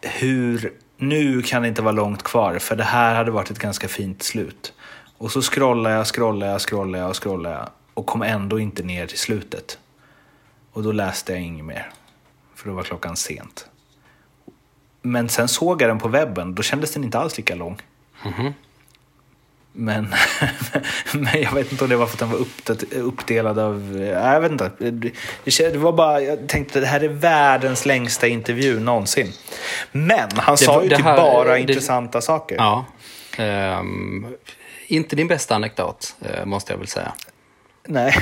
hur, 0.00 0.72
nu 0.96 1.42
kan 1.42 1.62
det 1.62 1.68
inte 1.68 1.82
vara 1.82 1.92
långt 1.92 2.22
kvar 2.22 2.58
för 2.58 2.76
det 2.76 2.84
här 2.84 3.14
hade 3.14 3.30
varit 3.30 3.50
ett 3.50 3.58
ganska 3.58 3.88
fint 3.88 4.22
slut. 4.22 4.72
Och 5.18 5.32
så 5.32 5.42
scrollade 5.42 5.94
jag, 5.94 6.06
scrollade 6.06 6.52
jag, 6.52 6.60
scrollade 6.60 6.98
jag 6.98 7.10
och 7.10 7.22
scrollade 7.22 7.54
jag 7.54 7.68
och 7.94 8.06
kom 8.06 8.22
ändå 8.22 8.60
inte 8.60 8.82
ner 8.82 9.06
till 9.06 9.18
slutet. 9.18 9.78
Och 10.72 10.82
då 10.82 10.92
läste 10.92 11.32
jag 11.32 11.40
inget 11.40 11.64
mer. 11.64 11.90
För 12.54 12.68
då 12.68 12.74
var 12.74 12.82
klockan 12.82 13.16
sent. 13.16 13.68
Men 15.02 15.28
sen 15.28 15.48
såg 15.48 15.82
jag 15.82 15.90
den 15.90 15.98
på 15.98 16.08
webben, 16.08 16.54
då 16.54 16.62
kändes 16.62 16.92
den 16.92 17.04
inte 17.04 17.18
alls 17.18 17.36
lika 17.36 17.54
lång. 17.54 17.82
Mhm. 18.24 18.52
Men, 19.72 20.14
men 21.14 21.42
jag 21.42 21.52
vet 21.52 21.72
inte 21.72 21.84
om 21.84 21.90
det 21.90 21.96
var 21.96 22.06
för 22.06 22.14
att 22.14 22.18
den 22.18 22.30
var 22.30 22.38
uppdelad 23.02 23.58
av... 23.58 23.80
nej, 23.96 24.08
Jag 24.08 24.40
vet 24.40 24.52
inte. 24.52 24.70
Det, 24.78 25.12
det 25.72 25.76
var 25.78 25.92
bara, 25.92 26.20
jag 26.20 26.48
tänkte 26.48 26.78
att 26.78 26.82
det 26.84 26.88
här 26.88 27.00
är 27.04 27.08
världens 27.08 27.86
längsta 27.86 28.26
intervju 28.28 28.80
någonsin. 28.80 29.32
Men 29.92 30.28
han 30.36 30.56
sa 30.58 30.74
var- 30.74 30.82
ju 30.82 30.88
det 30.88 30.96
typ 30.96 31.04
här- 31.04 31.16
bara 31.16 31.52
det- 31.52 31.60
intressanta 31.60 32.20
saker. 32.20 32.56
Ja. 32.56 32.84
Ehm, 33.38 34.26
inte 34.86 35.16
din 35.16 35.28
bästa 35.28 35.54
anekdot, 35.54 36.16
eh, 36.20 36.44
måste 36.44 36.72
jag 36.72 36.78
väl 36.78 36.88
säga. 36.88 37.12
Nej. 37.90 38.14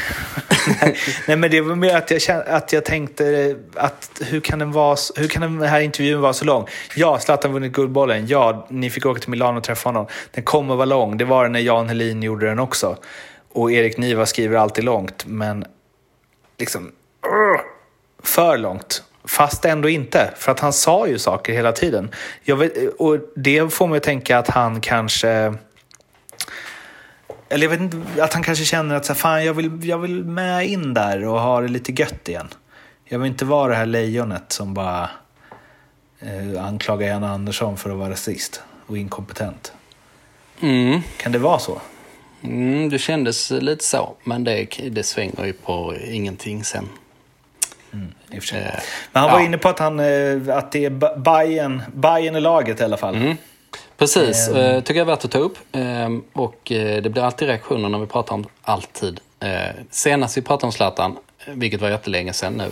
Nej. 1.26 1.37
Men 1.37 1.50
det 1.50 1.61
var 1.61 1.74
mer 1.74 1.96
att 1.96 2.11
jag, 2.11 2.22
kände, 2.22 2.44
att 2.44 2.72
jag 2.72 2.85
tänkte 2.85 3.26
eh, 3.26 3.57
att 3.74 4.22
hur 4.24 4.40
kan, 4.40 4.59
den 4.59 4.72
vara, 4.72 4.96
hur 5.16 5.29
kan 5.29 5.42
den 5.42 5.62
här 5.62 5.81
intervjun 5.81 6.20
vara 6.20 6.33
så 6.33 6.44
lång? 6.44 6.66
Ja, 6.94 7.18
Zlatan 7.18 7.52
vunnit 7.52 7.72
Guldbollen. 7.72 8.26
Ja, 8.26 8.66
ni 8.70 8.90
fick 8.90 9.07
åka 9.07 9.20
till 9.20 9.31
Milano 9.31 9.59
och 9.59 9.64
träffa 9.64 9.88
honom. 9.88 10.07
Den 10.31 10.44
kommer 10.44 10.74
vara 10.74 10.85
lång. 10.85 11.16
Det 11.16 11.24
var 11.24 11.42
den 11.42 11.52
när 11.52 11.61
Jan 11.61 11.88
Helin 11.88 12.22
gjorde 12.22 12.46
den 12.46 12.59
också. 12.59 12.96
Och 13.52 13.72
Erik 13.72 13.98
Niva 13.98 14.26
skriver 14.26 14.57
alltid 14.57 14.85
långt, 14.85 15.26
men 15.26 15.64
liksom 16.59 16.83
uh, 16.85 17.61
för 18.22 18.59
långt. 18.59 19.02
Fast 19.25 19.64
ändå 19.64 19.88
inte, 19.88 20.31
för 20.37 20.52
att 20.52 20.60
han 20.60 20.73
sa 20.73 21.06
ju 21.06 21.19
saker 21.19 21.52
hela 21.52 21.73
tiden. 21.73 22.10
Jag 22.42 22.56
vet, 22.56 22.73
och 22.98 23.19
det 23.37 23.73
får 23.73 23.87
mig 23.87 23.96
att 23.96 24.02
tänka 24.02 24.38
att 24.38 24.48
han 24.48 24.81
kanske 24.81 25.54
eller 27.49 27.63
jag 27.65 27.71
vet 27.71 27.81
inte, 27.81 28.23
att 28.25 28.35
han 28.35 28.42
kanske 28.42 28.65
känner 28.65 28.94
att 28.94 29.05
så 29.05 29.13
här, 29.13 29.21
fan, 29.21 29.44
jag, 29.44 29.55
vill, 29.55 29.88
jag 29.88 29.99
vill 29.99 30.25
med 30.25 30.67
in 30.67 30.94
där 30.94 31.25
och 31.25 31.40
ha 31.40 31.61
det 31.61 31.69
lite 31.69 31.92
gött 31.92 32.29
igen. 32.29 32.49
Jag 33.05 33.19
vill 33.19 33.31
inte 33.31 33.44
vara 33.44 33.69
det 33.71 33.77
här 33.77 33.87
lejonet 33.87 34.53
som 34.53 34.75
bara 34.75 35.11
eh, 36.21 36.65
anklagar 36.65 37.09
Jan 37.09 37.25
Andersson 37.25 37.77
för 37.77 37.90
att 37.90 37.97
vara 37.97 38.11
rasist 38.11 38.63
och 38.87 38.99
inkompetent. 38.99 39.73
Mm. 40.61 41.01
Kan 41.17 41.33
det 41.33 41.38
vara 41.38 41.59
så? 41.59 41.81
Mm, 42.42 42.88
det 42.88 42.99
kändes 42.99 43.51
lite 43.51 43.85
så, 43.85 44.15
men 44.25 44.44
det, 44.44 44.65
det 44.90 45.03
svänger 45.03 45.44
ju 45.44 45.53
på 45.53 45.94
ingenting 46.05 46.65
sen. 46.65 46.88
I 48.31 48.38
och 48.38 48.42
för 48.42 48.49
sig. 48.49 48.59
Eh, 48.63 48.81
Men 49.13 49.23
han 49.23 49.33
var 49.33 49.38
ja. 49.40 49.44
inne 49.47 49.59
på 49.59 49.69
att, 49.69 49.79
han, 49.79 50.01
eh, 50.01 50.57
att 50.57 50.73
det 50.73 50.85
är 50.85 50.90
Ba- 50.90 51.17
Bayern, 51.17 51.83
Bayern 51.94 52.35
är 52.37 52.40
laget 52.40 52.81
i 52.81 52.85
alla 52.85 52.97
fall. 52.97 53.15
Mm. 53.15 53.37
Precis, 53.99 54.49
Ehm. 54.49 54.57
eh, 54.57 54.81
tycker 54.81 55.01
jag 55.01 55.09
är 55.09 55.13
värt 55.13 55.25
att 55.25 55.31
ta 55.31 55.38
upp. 55.38 55.59
Ehm, 55.73 56.25
och 56.33 56.73
eh, 56.73 57.03
det 57.03 57.11
blir 57.11 57.23
alltid 57.23 57.49
reaktioner 57.49 57.88
när 57.88 57.99
vi 57.99 58.07
pratar 58.07 58.35
om 58.35 58.44
alltid. 58.63 59.21
Eh, 59.40 59.51
senast 59.90 60.37
vi 60.37 60.42
pratade 60.42 60.67
om 60.67 60.73
Zlatan, 60.73 61.17
vilket 61.47 61.81
var 61.81 61.88
jättelänge 61.88 62.33
sedan 62.33 62.53
nu, 62.53 62.71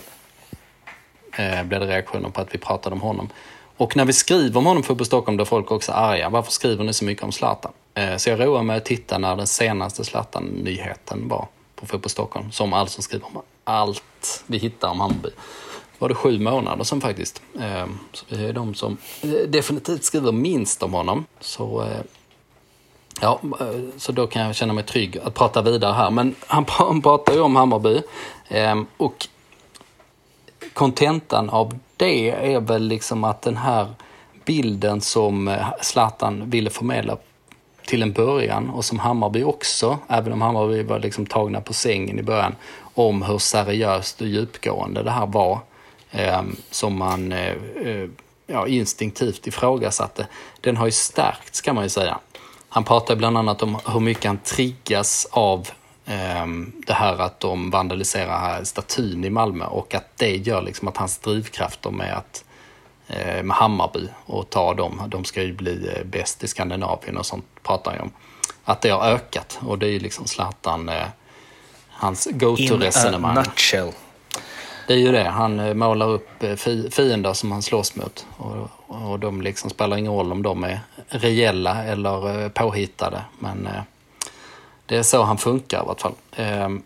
eh, 1.44 1.62
blev 1.64 1.80
det 1.80 1.86
reaktioner 1.86 2.28
på 2.28 2.40
att 2.40 2.54
vi 2.54 2.58
pratade 2.58 2.94
om 2.94 3.00
honom. 3.00 3.28
Och 3.76 3.96
när 3.96 4.04
vi 4.04 4.12
skriver 4.12 4.58
om 4.58 4.66
honom 4.66 4.82
för 4.82 4.94
på 4.94 5.04
Stockholm, 5.04 5.40
är 5.40 5.44
folk 5.44 5.70
också 5.70 5.92
arga. 5.92 6.28
Varför 6.28 6.52
skriver 6.52 6.84
ni 6.84 6.92
så 6.92 7.04
mycket 7.04 7.24
om 7.24 7.32
Zlatan? 7.32 7.72
Eh, 7.94 8.16
så 8.16 8.30
jag 8.30 8.40
roar 8.40 8.62
mig 8.62 8.76
att 8.76 8.84
titta 8.84 9.18
när 9.18 9.36
den 9.36 9.46
senaste 9.46 10.04
Zlatan-nyheten 10.04 11.28
var 11.28 11.46
på 11.76 11.86
Fotboll 11.86 12.10
Stockholm. 12.10 12.52
Som 12.52 12.72
alltså 12.72 13.02
skriver 13.02 13.26
om 13.26 13.42
allt 13.64 14.44
vi 14.46 14.58
hittar 14.58 14.88
om 14.88 15.00
Hammarby. 15.00 15.28
Var 15.98 16.08
det 16.08 16.14
sju 16.14 16.38
månader 16.38 16.84
sedan 16.84 17.00
faktiskt. 17.00 17.42
Ehm, 17.60 17.98
så 18.12 18.24
vi 18.28 18.46
är 18.46 18.52
de 18.52 18.74
som 18.74 18.96
eh, 19.22 19.30
definitivt 19.30 20.04
skriver 20.04 20.32
minst 20.32 20.82
om 20.82 20.92
honom. 20.92 21.26
Så, 21.40 21.82
eh, 21.82 22.00
ja, 23.20 23.40
eh, 23.60 23.66
så 23.96 24.12
då 24.12 24.26
kan 24.26 24.42
jag 24.42 24.54
känna 24.54 24.72
mig 24.72 24.84
trygg 24.84 25.18
att 25.24 25.34
prata 25.34 25.62
vidare 25.62 25.92
här. 25.92 26.10
Men 26.10 26.34
han, 26.46 26.64
pratar 27.02 27.32
ju 27.34 27.40
om 27.40 27.56
Hammarby. 27.56 28.02
Ehm, 28.48 28.86
och 28.96 29.28
kontentan 30.72 31.50
av 31.50 31.78
det 31.96 32.30
är 32.30 32.60
väl 32.60 32.82
liksom 32.82 33.24
att 33.24 33.42
den 33.42 33.56
här 33.56 33.94
bilden 34.44 35.00
som 35.00 35.56
Zlatan 35.80 36.50
ville 36.50 36.70
förmedla 36.70 37.16
till 37.86 38.02
en 38.02 38.12
början 38.12 38.70
och 38.70 38.84
som 38.84 38.98
Hammarby 38.98 39.42
också, 39.42 39.98
även 40.08 40.32
om 40.32 40.42
Hammarby 40.42 40.82
var 40.82 40.98
liksom 40.98 41.26
tagna 41.26 41.60
på 41.60 41.72
sängen 41.72 42.18
i 42.18 42.22
början, 42.22 42.54
om 42.94 43.22
hur 43.22 43.38
seriöst 43.38 44.20
och 44.20 44.26
djupgående 44.26 45.02
det 45.02 45.10
här 45.10 45.26
var. 45.26 45.60
Eh, 46.14 46.42
som 46.70 46.98
man 46.98 47.32
eh, 47.32 47.54
eh, 47.84 48.08
ja, 48.46 48.66
instinktivt 48.66 49.46
ifrågasatte. 49.46 50.26
Den 50.60 50.76
har 50.76 50.86
ju 50.86 50.92
stärkts 50.92 51.60
kan 51.60 51.74
man 51.74 51.84
ju 51.84 51.90
säga. 51.90 52.18
Han 52.68 52.84
pratar 52.84 53.16
bland 53.16 53.38
annat 53.38 53.62
om 53.62 53.78
hur 53.86 54.00
mycket 54.00 54.24
han 54.24 54.38
triggas 54.38 55.26
av 55.30 55.68
Ehm, 56.06 56.72
det 56.86 56.92
här 56.92 57.18
att 57.18 57.40
de 57.40 57.70
vandaliserar 57.70 58.64
statyn 58.64 59.24
i 59.24 59.30
Malmö 59.30 59.64
och 59.64 59.94
att 59.94 60.16
det 60.16 60.36
gör 60.36 60.62
liksom 60.62 60.88
att 60.88 60.96
hans 60.96 61.18
drivkrafter 61.18 61.90
med 61.90 62.16
att 62.16 62.44
eh, 63.06 63.42
med 63.42 63.56
Hammarby 63.56 64.08
och 64.26 64.50
ta 64.50 64.74
dem, 64.74 65.02
de 65.08 65.24
ska 65.24 65.42
ju 65.42 65.52
bli 65.52 66.02
bäst 66.04 66.44
i 66.44 66.48
Skandinavien 66.48 67.16
och 67.16 67.26
sånt 67.26 67.44
pratar 67.62 67.90
han 67.92 68.00
om. 68.00 68.10
Att 68.64 68.80
det 68.80 68.90
har 68.90 69.08
ökat 69.08 69.58
och 69.66 69.78
det 69.78 69.86
är 69.86 69.90
ju 69.90 69.98
liksom 69.98 70.26
Zlatan, 70.26 70.90
hans 71.90 72.28
go-to-resonemang. 72.32 73.32
In 73.32 73.38
a 73.38 73.42
nutshell. 73.46 73.92
Det 74.86 74.94
är 74.94 74.98
ju 74.98 75.12
det, 75.12 75.24
han 75.24 75.78
målar 75.78 76.08
upp 76.08 76.44
fiender 76.90 77.32
som 77.32 77.52
han 77.52 77.62
slåss 77.62 77.96
mot. 77.96 78.26
Och, 78.36 78.70
och 78.86 79.18
de 79.18 79.42
liksom 79.42 79.70
spelar 79.70 79.96
ingen 79.96 80.12
roll 80.12 80.32
om 80.32 80.42
de 80.42 80.64
är 80.64 80.80
reella 81.08 81.84
eller 81.84 82.48
påhittade. 82.48 83.20
Men 83.38 83.68
det 84.86 84.96
är 84.96 85.02
så 85.02 85.22
han 85.22 85.38
funkar 85.38 85.82
i 85.82 85.86
vart 85.86 86.00
fall. 86.00 86.14
Um, 86.38 86.82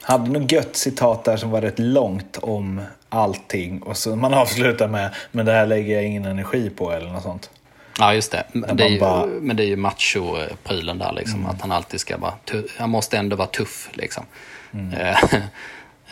hade 0.00 0.30
något 0.30 0.52
gött 0.52 0.76
citat 0.76 1.24
där 1.24 1.36
som 1.36 1.50
var 1.50 1.60
rätt 1.60 1.78
långt 1.78 2.38
om 2.42 2.80
allting 3.08 3.82
och 3.82 3.96
så 3.96 4.16
man 4.16 4.34
avslutar 4.44 4.88
med 4.88 5.14
men 5.30 5.46
det 5.46 5.52
här 5.52 5.66
lägger 5.66 5.94
jag 5.94 6.04
ingen 6.04 6.24
energi 6.24 6.70
på 6.70 6.92
eller 6.92 7.10
något 7.10 7.22
sånt. 7.22 7.50
Ja 7.98 8.14
just 8.14 8.32
det. 8.32 8.44
Men 8.52 8.76
det 8.76 8.84
är 8.84 8.88
ju, 8.88 9.00
bara... 9.00 9.26
men 9.26 9.56
det 9.56 9.64
är 9.64 9.66
ju 9.66 9.76
macho-prylen 9.76 10.98
där 10.98 11.12
liksom. 11.12 11.40
Mm. 11.40 11.50
Att 11.50 11.60
han 11.60 11.72
alltid 11.72 12.00
ska 12.00 12.16
vara 12.16 12.34
Han 12.78 12.90
måste 12.90 13.18
ändå 13.18 13.36
vara 13.36 13.48
tuff 13.48 13.90
liksom. 13.92 14.24
Mm. 14.72 14.92
Eh, 14.94 15.16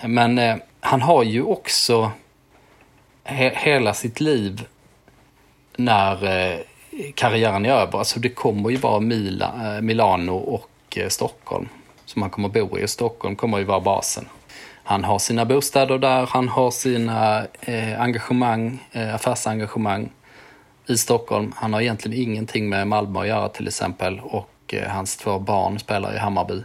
men 0.09 0.39
eh, 0.39 0.57
han 0.85 1.03
har 1.03 1.22
ju 1.22 1.43
också 1.43 2.11
he 3.24 3.53
hela 3.55 3.95
sitt 3.95 4.20
liv 4.20 4.66
när 5.76 6.24
eh, 6.24 6.59
karriären 7.14 7.66
är 7.66 7.70
över. 7.70 7.99
Alltså 7.99 8.20
det 8.20 8.28
kommer 8.28 8.70
ju 8.70 8.76
vara 8.76 9.01
Mila, 9.01 9.76
eh, 9.76 9.80
Milano 9.80 10.37
och 10.37 10.68
Eh, 10.97 11.09
Stockholm 11.09 11.68
som 12.05 12.22
han 12.22 12.30
kommer 12.30 12.49
bo 12.49 12.78
i. 12.78 12.89
Stockholm 12.89 13.37
kommer 13.37 13.59
ju 13.59 13.64
vara 13.64 13.80
basen. 13.80 14.28
Han 14.85 15.05
har 15.05 15.18
sina 15.18 15.45
bostäder 15.45 15.99
där, 15.99 16.26
han 16.26 16.49
har 16.49 16.70
sina 16.70 17.47
eh, 17.61 18.01
engagemang, 18.01 18.89
eh, 18.93 19.14
affärsengagemang 19.14 20.11
i 20.87 20.97
Stockholm. 20.97 21.53
Han 21.57 21.72
har 21.72 21.80
egentligen 21.80 22.22
ingenting 22.22 22.68
med 22.68 22.87
Malmö 22.89 23.20
att 23.20 23.26
göra 23.26 23.49
till 23.49 23.68
exempel 23.68 24.20
och 24.20 24.74
eh, 24.74 24.89
hans 24.91 25.16
två 25.16 25.39
barn 25.39 25.78
spelar 25.78 26.14
i 26.14 26.18
Hammarby. 26.18 26.62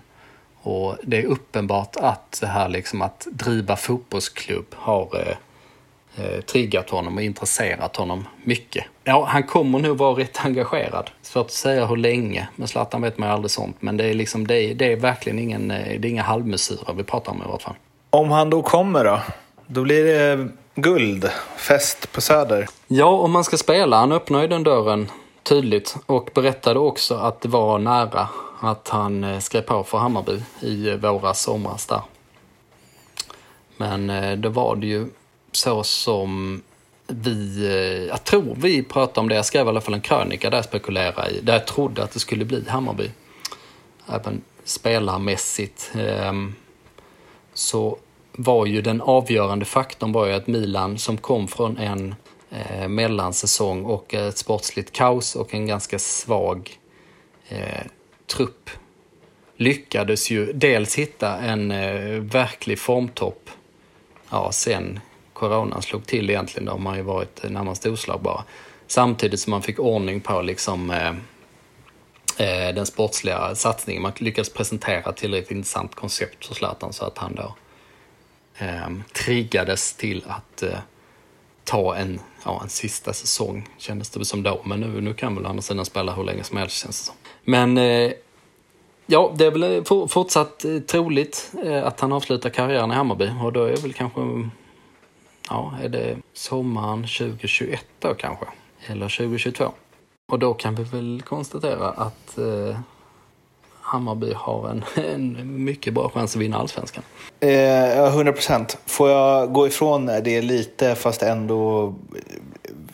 Och 0.67 0.95
det 1.03 1.17
är 1.17 1.25
uppenbart 1.25 1.95
att 1.95 2.37
det 2.41 2.47
här 2.47 2.69
liksom 2.69 3.01
att 3.01 3.27
driva 3.31 3.75
fotbollsklubb 3.75 4.65
har 4.75 5.09
eh, 5.13 6.25
eh, 6.25 6.41
triggat 6.41 6.89
honom 6.89 7.15
och 7.17 7.23
intresserat 7.23 7.95
honom 7.95 8.27
mycket. 8.43 8.85
Ja, 9.03 9.25
han 9.29 9.43
kommer 9.43 9.79
nog 9.79 9.97
vara 9.97 10.19
rätt 10.19 10.45
engagerad. 10.45 11.09
Svårt 11.21 11.45
att 11.45 11.51
säga 11.51 11.85
hur 11.85 11.97
länge, 11.97 12.47
med 12.55 12.69
Zlatan 12.69 13.01
vet 13.01 13.17
man 13.17 13.29
ju 13.29 13.33
aldrig 13.33 13.51
sånt. 13.51 13.75
Men 13.79 13.97
det 13.97 14.05
är, 14.05 14.13
liksom, 14.13 14.47
det 14.47 14.55
är, 14.55 14.75
det 14.75 14.91
är 14.91 14.95
verkligen 14.95 15.39
ingen, 15.39 15.71
eh, 15.71 15.99
det 15.99 16.07
är 16.07 16.11
inga 16.11 16.23
halvmesyrer 16.23 16.93
vi 16.93 17.03
pratar 17.03 17.31
om 17.31 17.41
i 17.41 17.51
vart 17.51 17.61
fall. 17.61 17.75
Om 18.09 18.31
han 18.31 18.49
då 18.49 18.61
kommer 18.61 19.03
då? 19.03 19.19
Då 19.67 19.81
blir 19.81 20.03
det 20.03 20.47
guld, 20.75 21.29
fest 21.57 22.11
på 22.11 22.21
Söder. 22.21 22.67
Ja, 22.87 23.09
om 23.09 23.31
man 23.31 23.43
ska 23.43 23.57
spela. 23.57 23.97
Han 23.97 24.11
öppnar 24.11 24.41
ju 24.41 24.47
den 24.47 24.63
dörren 24.63 25.09
tydligt 25.47 25.95
och 26.05 26.29
berättade 26.33 26.79
också 26.79 27.15
att 27.15 27.41
det 27.41 27.49
var 27.49 27.79
nära 27.79 28.29
att 28.59 28.89
han 28.89 29.23
eh, 29.23 29.39
skrev 29.39 29.61
på 29.61 29.83
för 29.83 29.97
Hammarby 29.97 30.41
i 30.61 30.89
eh, 30.89 30.95
våras, 30.95 31.41
somras 31.41 31.85
där. 31.85 32.01
Men 33.77 34.09
eh, 34.09 34.37
då 34.37 34.49
var 34.49 34.75
det 34.75 34.87
ju 34.87 35.07
så 35.51 35.83
som 35.83 36.61
vi, 37.07 38.07
jag 38.09 38.23
tror 38.23 38.55
vi 38.57 38.83
pratade 38.83 39.19
om 39.19 39.29
det, 39.29 39.35
jag 39.35 39.45
skrev 39.45 39.65
i 39.65 39.69
alla 39.69 39.81
fall 39.81 39.93
en 39.93 40.01
krönika 40.01 40.49
där 40.49 40.57
jag 40.57 40.65
spekulerade 40.65 41.29
i, 41.29 41.41
där 41.41 41.53
jag 41.53 41.67
trodde 41.67 42.03
att 42.03 42.11
det 42.11 42.19
skulle 42.19 42.45
bli 42.45 42.69
Hammarby. 42.69 43.11
Även 44.07 44.41
spelarmässigt. 44.63 45.91
Ehm, 45.95 46.55
så 47.53 47.97
var 48.31 48.65
ju 48.65 48.81
den 48.81 49.01
avgörande 49.01 49.65
faktorn 49.65 50.11
var 50.11 50.25
ju 50.25 50.33
att 50.33 50.47
Milan 50.47 50.97
som 50.97 51.17
kom 51.17 51.47
från 51.47 51.77
en 51.77 52.15
eh, 52.49 52.87
mellansäsong 52.87 53.85
och 53.85 54.13
ett 54.13 54.37
sportsligt 54.37 54.91
kaos 54.91 55.35
och 55.35 55.53
en 55.53 55.67
ganska 55.67 55.99
svag 55.99 56.79
eh, 57.47 57.85
trupp 58.27 58.69
lyckades 59.57 60.29
ju 60.29 60.53
dels 60.53 60.95
hitta 60.95 61.37
en 61.37 61.71
eh, 61.71 62.19
verklig 62.19 62.79
formtopp 62.79 63.49
ja, 64.29 64.51
sen 64.51 64.99
coronan 65.33 65.81
slog 65.81 66.05
till 66.05 66.29
egentligen. 66.29 66.65
Då 66.65 66.71
har 66.71 66.79
man 66.79 66.97
ju 66.97 67.01
varit 67.01 67.43
eh, 67.43 67.49
närmast 67.49 67.85
oslagbara. 67.85 68.43
Samtidigt 68.87 69.39
som 69.39 69.51
man 69.51 69.61
fick 69.61 69.79
ordning 69.79 70.21
på 70.21 70.41
liksom, 70.41 70.91
eh, 70.91 71.09
eh 72.37 72.75
den 72.75 72.85
sportsliga 72.85 73.55
satsningen. 73.55 74.01
Man 74.01 74.11
lyckades 74.17 74.53
presentera 74.53 75.09
ett 75.09 75.17
tillräckligt 75.17 75.51
intressant 75.51 75.95
koncept 75.95 76.45
för 76.45 76.55
Zlatan 76.55 76.93
så 76.93 77.05
att 77.05 77.17
han 77.17 77.35
då 77.35 77.55
eh, 78.57 78.89
triggades 79.13 79.93
till 79.93 80.23
att 80.27 80.63
eh, 80.63 80.79
ta 81.63 81.95
en, 81.95 82.19
ja, 82.47 82.59
en 82.63 82.69
sista 82.69 83.13
säsong, 83.13 83.69
kändes 83.77 84.09
det 84.09 84.25
som 84.25 84.43
då. 84.43 84.61
Men 84.65 84.79
nu, 84.79 85.01
nu 85.01 85.13
kan 85.13 85.35
väl 85.35 85.45
å 85.45 85.49
andra 85.49 85.61
sidan 85.61 85.85
spela 85.85 86.13
hur 86.13 86.23
länge 86.23 86.43
som 86.43 86.57
helst 86.57 86.75
känns 86.75 86.99
det 86.99 87.05
som. 87.05 87.15
Men 87.43 87.77
eh, 87.77 88.11
ja, 89.05 89.33
det 89.35 89.45
är 89.45 89.51
väl 89.51 89.63
eh, 89.63 90.07
fortsatt 90.07 90.65
eh, 90.65 90.79
troligt 90.79 91.51
eh, 91.63 91.87
att 91.87 91.99
han 91.99 92.11
avslutar 92.11 92.49
karriären 92.49 92.91
i 92.91 92.95
Hammarby 92.95 93.31
och 93.43 93.53
då 93.53 93.63
är 93.63 93.77
väl 93.77 93.93
kanske 93.93 94.49
ja, 95.49 95.73
är 95.83 95.89
det 95.89 96.17
sommaren 96.33 97.01
2021 97.01 97.85
då 97.99 98.13
kanske? 98.13 98.45
Eller 98.85 99.17
2022? 99.17 99.71
Och 100.31 100.39
då 100.39 100.53
kan 100.53 100.75
vi 100.75 100.83
väl 100.83 101.21
konstatera 101.25 101.89
att 101.89 102.37
eh, 102.37 102.79
Hammarby 103.87 104.33
har 104.33 104.69
en, 104.69 104.83
en 104.95 105.63
mycket 105.63 105.93
bra 105.93 106.09
chans 106.09 106.35
att 106.35 106.41
vinna 106.41 106.57
allsvenskan. 106.57 107.03
Eh, 107.39 108.05
100 108.05 108.33
procent. 108.33 108.77
Får 108.85 109.09
jag 109.09 109.53
gå 109.53 109.67
ifrån 109.67 110.05
det 110.05 110.41
lite 110.41 110.95
fast 110.95 111.23
ändå 111.23 111.93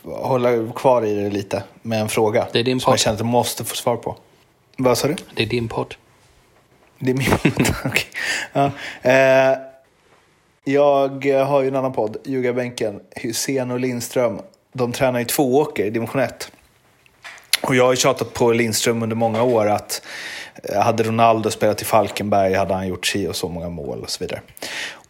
hålla 0.03 0.71
kvar 0.75 1.05
i 1.05 1.15
det 1.15 1.29
lite 1.29 1.63
med 1.81 2.01
en 2.01 2.09
fråga? 2.09 2.47
Det 2.53 2.59
är 2.59 2.63
din 2.63 2.77
podd. 2.77 2.83
Som 2.83 2.91
jag 2.91 2.99
känner 2.99 3.13
att 3.13 3.19
jag 3.19 3.27
måste 3.27 3.63
få 3.63 3.75
svar 3.75 3.95
på. 3.95 4.15
Vad 4.77 4.97
sa 4.97 5.07
du? 5.07 5.15
Det 5.35 5.43
är 5.43 5.47
din 5.47 5.67
podd. 5.67 5.95
Det 6.99 7.11
är 7.11 7.15
min 7.15 7.31
podd. 7.31 7.67
Okay. 7.85 8.05
Ja. 8.53 8.71
Eh, 9.01 9.57
jag 10.63 11.25
har 11.25 11.61
ju 11.61 11.67
en 11.67 11.75
annan 11.75 11.93
podd, 11.93 12.17
Ljugarbänken. 12.23 12.99
Hussein 13.15 13.71
och 13.71 13.79
Lindström, 13.79 14.39
de 14.73 14.91
tränar 14.91 15.19
i 15.19 15.25
två 15.25 15.57
åker 15.57 15.85
i 15.85 15.89
division 15.89 16.21
1. 16.21 16.51
Och 17.63 17.75
jag 17.75 17.85
har 17.85 17.95
tjatat 17.95 18.33
på 18.33 18.51
Lindström 18.51 19.03
under 19.03 19.15
många 19.15 19.43
år 19.43 19.69
att 19.69 20.01
eh, 20.01 20.42
Eh, 20.63 20.81
hade 20.81 21.03
Ronaldo 21.03 21.51
spelat 21.51 21.81
i 21.81 21.85
Falkenberg 21.85 22.53
hade 22.53 22.73
han 22.73 22.87
gjort 22.87 23.05
si 23.05 23.27
och 23.27 23.35
så 23.35 23.49
många 23.49 23.69
mål 23.69 24.01
och 24.01 24.09
så 24.09 24.23
vidare. 24.23 24.41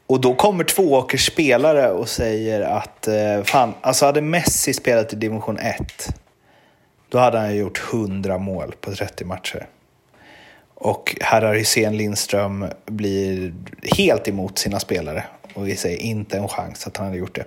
Och 0.08 0.22
då 0.22 0.36
kommer 0.36 0.64
två 0.64 0.94
åkers 0.94 1.28
spelare 1.28 1.92
och 1.92 2.10
säger 2.10 2.62
att 2.62 3.08
eh, 3.08 3.44
fan, 3.44 3.74
alltså 3.82 4.06
hade 4.06 4.22
Messi 4.22 4.74
spelat 4.74 5.14
i 5.14 5.16
division 5.16 5.58
1 5.58 6.14
då 7.10 7.20
hade 7.20 7.40
han 7.40 7.56
gjort 7.56 7.82
100 7.94 8.38
mål 8.38 8.76
på 8.82 8.92
30 8.92 9.26
matcher. 9.26 9.68
Och 10.76 11.18
herrar 11.22 11.54
Hysén 11.54 11.98
Lindström 11.98 12.66
blir 12.86 13.54
helt 13.98 14.28
emot 14.28 14.58
sina 14.58 14.80
spelare 14.80 15.24
och 15.54 15.68
vi 15.68 15.76
säger 15.76 15.98
inte 15.98 16.38
en 16.38 16.48
chans 16.48 16.88
att 16.88 16.98
han 16.98 17.06
hade 17.06 17.18
gjort 17.18 17.36
det. 17.36 17.46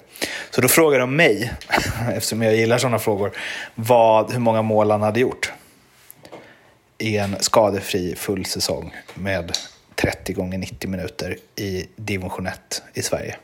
Så 0.51 0.61
då 0.61 0.68
frågar 0.68 0.99
de 0.99 1.16
mig, 1.16 1.53
eftersom 2.14 2.42
jag 2.42 2.57
gillar 2.57 2.78
sådana 2.78 2.99
frågor, 2.99 3.32
vad, 3.74 4.32
hur 4.32 4.40
många 4.40 4.62
mål 4.62 4.90
han 4.90 5.03
hade 5.03 5.20
gjort 5.20 5.53
i 6.99 7.16
en 7.16 7.36
skadefri 7.40 8.14
full 8.16 8.44
säsong 8.44 8.94
med 9.14 9.53
30 9.94 10.32
gånger 10.32 10.59
90 10.59 10.90
minuter 10.90 11.36
i 11.57 11.86
division 11.97 12.47
1 12.47 12.82
i 12.94 13.03
Sverige. 13.03 13.36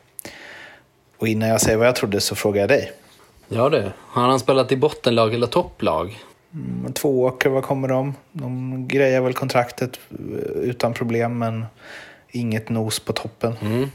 Och 1.18 1.28
innan 1.28 1.48
jag 1.48 1.60
säger 1.60 1.78
vad 1.78 1.86
jag 1.86 1.96
trodde 1.96 2.20
så 2.20 2.34
frågar 2.34 2.60
jag 2.60 2.68
dig. 2.68 2.92
Ja 3.48 3.68
det. 3.68 3.92
Har 3.98 4.28
han 4.28 4.40
spelat 4.40 4.72
i 4.72 4.76
bottenlag 4.76 5.34
eller 5.34 5.46
topplag? 5.46 6.18
Mm, 6.54 6.92
två 6.92 7.22
åker, 7.22 7.48
vad 7.48 7.64
kommer 7.64 7.88
de? 7.88 8.14
De 8.32 8.88
grejar 8.88 9.20
väl 9.20 9.34
kontraktet 9.34 10.00
eh, 10.10 10.16
utan 10.62 10.94
problem, 10.94 11.38
men 11.38 11.64
inget 12.30 12.68
nos 12.68 13.00
på 13.00 13.12
toppen. 13.12 13.56
Mm. 13.60 13.88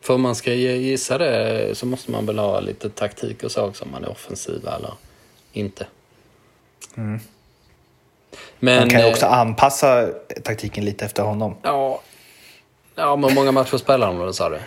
För 0.00 0.14
om 0.14 0.20
man 0.20 0.34
ska 0.34 0.52
gissa 0.52 1.18
det 1.18 1.70
så 1.74 1.86
måste 1.86 2.10
man 2.10 2.26
väl 2.26 2.38
ha 2.38 2.60
lite 2.60 2.90
taktik 2.90 3.42
och 3.42 3.50
så 3.50 3.66
också 3.66 3.84
om 3.84 3.90
man 3.90 4.04
är 4.04 4.10
offensiv 4.10 4.66
eller 4.66 4.94
inte. 5.52 5.86
Mm. 6.94 7.20
Men, 8.58 8.78
man 8.78 8.90
kan 8.90 9.00
ju 9.00 9.10
också 9.10 9.26
anpassa 9.26 10.08
taktiken 10.44 10.84
lite 10.84 11.04
efter 11.04 11.22
honom. 11.22 11.56
Ja, 11.62 12.00
ja 12.94 13.16
men 13.16 13.30
hur 13.30 13.36
många 13.36 13.52
matcher 13.52 13.76
spelar 13.76 14.06
han 14.06 14.18
då, 14.18 14.32
sa 14.32 14.48
du? 14.48 14.58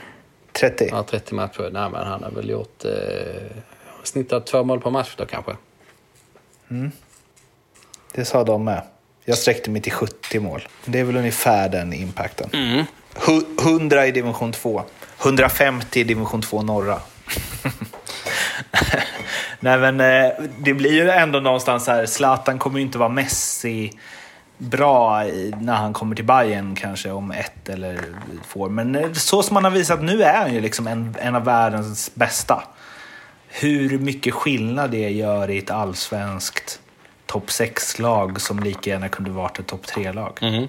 30. 0.52 0.88
Ja, 0.92 1.04
30 1.04 1.36
matcher. 1.36 1.70
Nej, 1.72 1.90
men 1.90 2.08
han 2.08 2.24
har 2.24 2.32
väl 2.32 2.50
gjort... 2.50 2.86
Eh, 2.86 2.92
snittat 4.04 4.46
två 4.46 4.64
mål 4.64 4.82
per 4.82 4.90
match 4.90 5.14
då 5.18 5.26
kanske. 5.26 5.56
Mm. 6.72 6.92
Det 8.12 8.26
sa 8.26 8.44
de 8.44 8.64
med. 8.64 8.82
Jag 9.26 9.38
sträckte 9.38 9.70
mig 9.70 9.82
till 9.82 9.92
70 9.92 10.40
mål. 10.40 10.68
Det 10.86 11.00
är 11.00 11.04
väl 11.04 11.18
ungefär 11.18 11.70
den 11.70 11.94
impacten. 11.94 12.50
Mm. 12.54 12.86
100 13.62 14.08
i 14.08 14.12
division 14.12 14.52
2. 14.52 14.84
150 15.22 16.00
i 16.00 16.04
division 16.04 16.42
2 16.42 16.62
norra. 16.62 17.00
Nej 19.66 19.78
men 19.78 20.02
eh, 20.02 20.32
det 20.58 20.74
blir 20.74 20.94
ju 20.94 21.10
ändå 21.10 21.40
någonstans 21.40 21.88
här, 21.88 22.06
Zlatan 22.06 22.60
kommer 22.60 22.80
ju 22.80 22.86
inte 22.86 22.98
vara 22.98 23.10
Messi 23.10 23.92
bra 24.58 25.24
när 25.60 25.74
han 25.74 25.94
kommer 25.94 26.16
till 26.16 26.26
Bayern 26.26 26.76
kanske 26.76 27.12
om 27.12 27.32
ett 27.32 27.70
eller 27.70 28.00
två 28.48 28.60
år. 28.60 28.70
Men 28.70 28.96
eh, 28.96 29.12
så 29.14 29.44
som 29.44 29.56
han 29.56 29.64
har 29.64 29.72
visat 29.72 30.04
nu 30.04 30.24
är 30.24 30.38
han 30.38 30.54
ju 30.54 30.62
liksom 30.62 30.88
en, 30.88 31.16
en 31.20 31.36
av 31.36 31.44
världens 31.44 32.12
bästa. 32.16 32.64
Hur 33.48 34.00
mycket 34.00 34.34
skillnad 34.34 34.92
det 34.92 35.10
gör 35.10 35.50
i 35.50 35.58
ett 35.58 35.72
allsvenskt 35.72 36.80
topp 37.26 37.48
6-lag 37.48 38.42
som 38.42 38.60
lika 38.60 38.90
gärna 38.90 39.10
kunde 39.10 39.32
varit 39.32 39.60
ett 39.60 39.68
topp 39.68 39.86
3-lag. 39.86 40.40
Mm. 40.42 40.68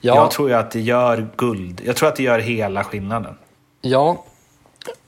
Ja. 0.00 0.14
Jag 0.14 0.30
tror 0.30 0.48
ju 0.48 0.54
att 0.54 0.70
det 0.70 0.80
gör 0.80 1.28
guld. 1.36 1.80
Jag 1.84 1.96
tror 1.96 2.08
att 2.08 2.16
det 2.16 2.22
gör 2.22 2.38
hela 2.38 2.84
skillnaden. 2.84 3.34
Ja, 3.80 4.24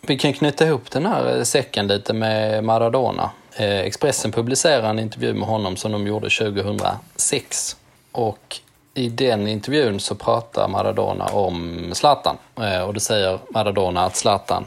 vi 0.00 0.18
kan 0.18 0.32
knyta 0.32 0.66
ihop 0.66 0.90
den 0.90 1.06
här 1.06 1.36
eh, 1.36 1.42
säcken 1.42 1.86
lite 1.86 2.12
med 2.12 2.64
Maradona. 2.64 3.30
Eh, 3.56 3.78
Expressen 3.78 4.32
publicerade 4.32 4.88
en 4.88 4.98
intervju 4.98 5.34
med 5.34 5.48
honom 5.48 5.76
som 5.76 5.92
de 5.92 6.06
gjorde 6.06 6.30
2006. 6.30 7.76
Och 8.12 8.60
i 8.94 9.08
den 9.08 9.48
intervjun 9.48 10.00
så 10.00 10.14
pratar 10.14 10.68
Maradona 10.68 11.24
om 11.24 11.90
Zlatan. 11.92 12.36
Eh, 12.60 12.80
och 12.80 12.94
då 12.94 13.00
säger 13.00 13.38
Maradona 13.50 14.04
att 14.04 14.16
Zlatan 14.16 14.64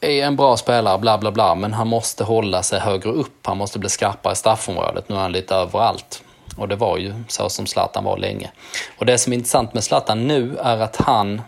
är 0.00 0.22
en 0.22 0.36
bra 0.36 0.56
spelare, 0.56 0.98
bla 0.98 1.18
bla 1.18 1.32
bla, 1.32 1.54
men 1.54 1.72
han 1.72 1.88
måste 1.88 2.24
hålla 2.24 2.62
sig 2.62 2.80
högre 2.80 3.10
upp. 3.10 3.46
Han 3.46 3.56
måste 3.56 3.78
bli 3.78 3.88
skarpare 3.88 4.32
i 4.32 4.36
straffområdet. 4.36 5.08
Nu 5.08 5.16
är 5.16 5.20
han 5.20 5.32
lite 5.32 5.54
överallt. 5.54 6.22
Och 6.56 6.68
det 6.68 6.76
var 6.76 6.98
ju 6.98 7.14
så 7.28 7.48
som 7.48 7.66
Zlatan 7.66 8.04
var 8.04 8.16
länge. 8.16 8.50
Och 8.98 9.06
det 9.06 9.18
som 9.18 9.32
är 9.32 9.36
intressant 9.36 9.74
med 9.74 9.84
Zlatan 9.84 10.26
nu 10.26 10.56
är 10.62 10.78
att 10.78 10.96
han 10.96 11.42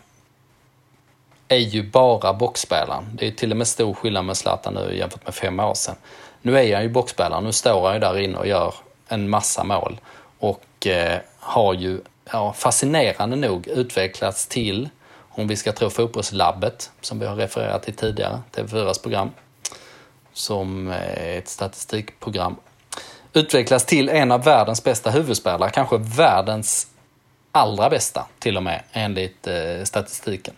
är 1.48 1.56
ju 1.56 1.82
bara 1.82 2.32
boxspelaren. 2.32 3.04
Det 3.12 3.26
är 3.26 3.30
till 3.30 3.50
och 3.50 3.56
med 3.56 3.66
stor 3.66 3.94
skillnad 3.94 4.24
med 4.24 4.36
Zlatan 4.36 4.74
nu 4.74 4.96
jämfört 4.96 5.24
med 5.24 5.34
fem 5.34 5.60
år 5.60 5.74
sedan. 5.74 5.94
Nu 6.42 6.58
är 6.58 6.74
han 6.74 6.82
ju 6.82 6.88
boxspelare, 6.88 7.40
nu 7.40 7.52
står 7.52 7.84
han 7.86 7.94
ju 7.94 8.00
där 8.00 8.18
inne 8.18 8.38
och 8.38 8.46
gör 8.46 8.74
en 9.08 9.28
massa 9.28 9.64
mål. 9.64 10.00
Och 10.38 10.86
eh, 10.86 11.18
har 11.38 11.74
ju 11.74 12.00
ja, 12.32 12.52
fascinerande 12.52 13.36
nog 13.36 13.66
utvecklats 13.66 14.46
till, 14.46 14.88
om 15.28 15.48
vi 15.48 15.56
ska 15.56 15.72
tro 15.72 15.90
fotbollslabbet, 15.90 16.90
som 17.00 17.18
vi 17.18 17.26
har 17.26 17.36
refererat 17.36 17.82
till 17.82 17.94
tidigare, 17.94 18.40
TV4s 18.52 19.02
program, 19.02 19.30
som 20.32 20.88
är 20.88 21.38
ett 21.38 21.48
statistikprogram, 21.48 22.56
utvecklas 23.32 23.84
till 23.84 24.08
en 24.08 24.32
av 24.32 24.44
världens 24.44 24.84
bästa 24.84 25.10
huvudspelare, 25.10 25.70
kanske 25.70 25.98
världens 25.98 26.86
allra 27.52 27.90
bästa 27.90 28.26
till 28.38 28.56
och 28.56 28.62
med, 28.62 28.82
enligt 28.92 29.46
eh, 29.46 29.84
statistiken. 29.84 30.54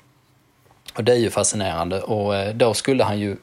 Och 0.95 1.05
det 1.05 1.13
är 1.13 1.17
ju 1.17 1.31
fascinerande 1.31 2.01
och 2.01 2.37
eh, 2.37 2.55
då 2.55 2.75
skulle 2.75 3.05
han 3.05 3.19
ju 3.19 3.37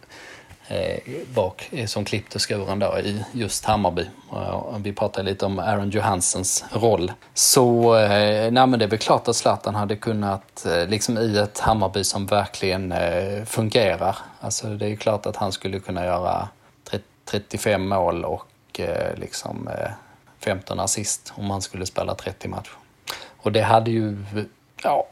eh, 0.67 0.99
bak 1.33 1.69
eh, 1.71 1.85
som 1.85 2.05
klippt 2.05 2.35
och 2.35 2.49
skuren 2.49 2.79
då 2.79 2.99
i 2.99 3.23
just 3.31 3.65
Hammarby. 3.65 4.05
Och 4.29 4.85
vi 4.85 4.93
pratade 4.93 5.29
lite 5.29 5.45
om 5.45 5.59
Aaron 5.59 5.89
Johansens 5.89 6.65
roll. 6.71 7.11
Så 7.33 7.95
eh, 7.95 8.51
nej, 8.51 8.67
men 8.67 8.79
det 8.79 8.85
är 8.85 8.89
väl 8.89 8.99
klart 8.99 9.27
att 9.27 9.35
Zlatan 9.35 9.75
hade 9.75 9.95
kunnat, 9.95 10.65
eh, 10.65 10.87
liksom 10.87 11.17
i 11.17 11.37
ett 11.37 11.59
Hammarby 11.59 12.03
som 12.03 12.25
verkligen 12.25 12.91
eh, 12.91 13.45
fungerar. 13.45 14.17
Alltså 14.39 14.67
det 14.67 14.85
är 14.85 14.95
klart 14.95 15.25
att 15.25 15.35
han 15.35 15.51
skulle 15.51 15.79
kunna 15.79 16.05
göra 16.05 16.49
35 17.25 17.87
mål 17.87 18.25
och 18.25 18.79
eh, 18.79 19.17
liksom 19.17 19.67
eh, 19.67 19.91
15 20.39 20.79
assist 20.79 21.33
om 21.35 21.51
han 21.51 21.61
skulle 21.61 21.85
spela 21.85 22.15
30 22.15 22.47
matcher. 22.47 22.71
Och 23.37 23.51
det 23.51 23.61
hade 23.61 23.91
ju, 23.91 24.17
ja, 24.83 25.07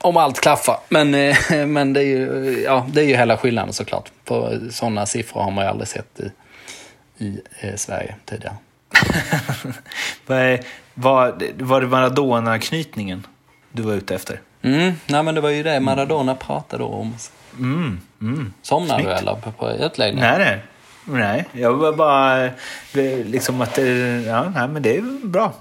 om 0.00 0.16
allt 0.16 0.40
klaffar. 0.40 0.80
Men, 0.88 1.14
eh, 1.14 1.36
men 1.66 1.92
det, 1.92 2.00
är 2.00 2.06
ju, 2.06 2.62
ja, 2.64 2.86
det 2.92 3.00
är 3.00 3.04
ju 3.04 3.16
hela 3.16 3.36
skillnaden 3.36 3.72
såklart. 3.72 4.12
För 4.24 4.60
sådana 4.70 5.06
siffror 5.06 5.42
har 5.42 5.50
man 5.50 5.64
ju 5.64 5.70
aldrig 5.70 5.88
sett 5.88 6.20
i, 6.20 6.32
i 7.24 7.40
eh, 7.60 7.74
Sverige 7.76 8.14
tidigare. 8.24 8.56
var, 10.94 11.62
var 11.62 11.80
det 11.80 11.86
Maradona-knytningen 11.86 13.26
du 13.72 13.82
var 13.82 13.94
ute 13.94 14.14
efter? 14.14 14.40
Mm, 14.62 14.92
nej 15.06 15.22
men 15.22 15.34
det 15.34 15.40
var 15.40 15.50
ju 15.50 15.62
det 15.62 15.80
Maradona 15.80 16.34
pratade 16.34 16.84
om. 16.84 17.14
Mm, 17.58 18.00
mm. 18.20 18.52
Somnade 18.62 19.02
du 19.02 19.10
eller 19.10 19.34
på, 19.34 19.52
på 19.52 19.70
utläggning? 19.70 20.20
Nej, 20.20 20.38
nej. 20.38 20.60
Nej, 21.10 21.44
jag 21.52 21.72
var 21.72 21.92
bara 21.92 22.44
eh, 22.44 22.52
liksom 23.24 23.60
att 23.60 23.74
det, 23.74 23.88
ja, 24.26 24.52
nej, 24.54 24.68
men 24.68 24.82
det 24.82 24.96
är 24.96 25.26
bra. 25.26 25.52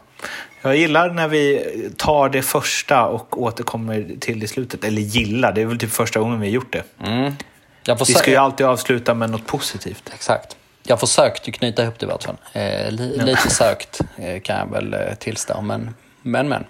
Jag 0.61 0.77
gillar 0.77 1.09
när 1.09 1.27
vi 1.27 1.65
tar 1.97 2.29
det 2.29 2.41
första 2.41 3.05
och 3.05 3.41
återkommer 3.41 4.15
till 4.19 4.39
det 4.39 4.43
i 4.43 4.47
slutet. 4.47 4.83
Eller 4.83 5.01
gillar, 5.01 5.51
det 5.51 5.61
är 5.61 5.65
väl 5.65 5.77
typ 5.77 5.91
första 5.91 6.19
gången 6.19 6.39
vi 6.39 6.47
har 6.47 6.53
gjort 6.53 6.73
det. 6.73 6.83
Mm. 7.07 7.33
vi 8.07 8.13
ska 8.13 8.31
ju 8.31 8.37
alltid 8.37 8.65
avsluta 8.65 9.13
med 9.13 9.29
något 9.29 9.47
positivt. 9.47 10.11
Exakt. 10.13 10.57
Jag 10.83 10.99
försökte 10.99 11.51
knyta 11.51 11.83
ihop 11.83 11.99
det 11.99 12.05
i 12.05 12.09
vart 12.09 12.23
fall. 12.23 12.37
Eh, 12.53 12.91
li 12.91 13.15
ja. 13.17 13.25
Lite 13.25 13.49
sökt 13.49 14.01
eh, 14.17 14.41
kan 14.41 14.57
jag 14.57 14.71
väl 14.71 14.93
eh, 14.93 14.99
tillstå, 15.19 15.61
men 15.61 15.93
men. 16.21 16.49
men. 16.49 16.65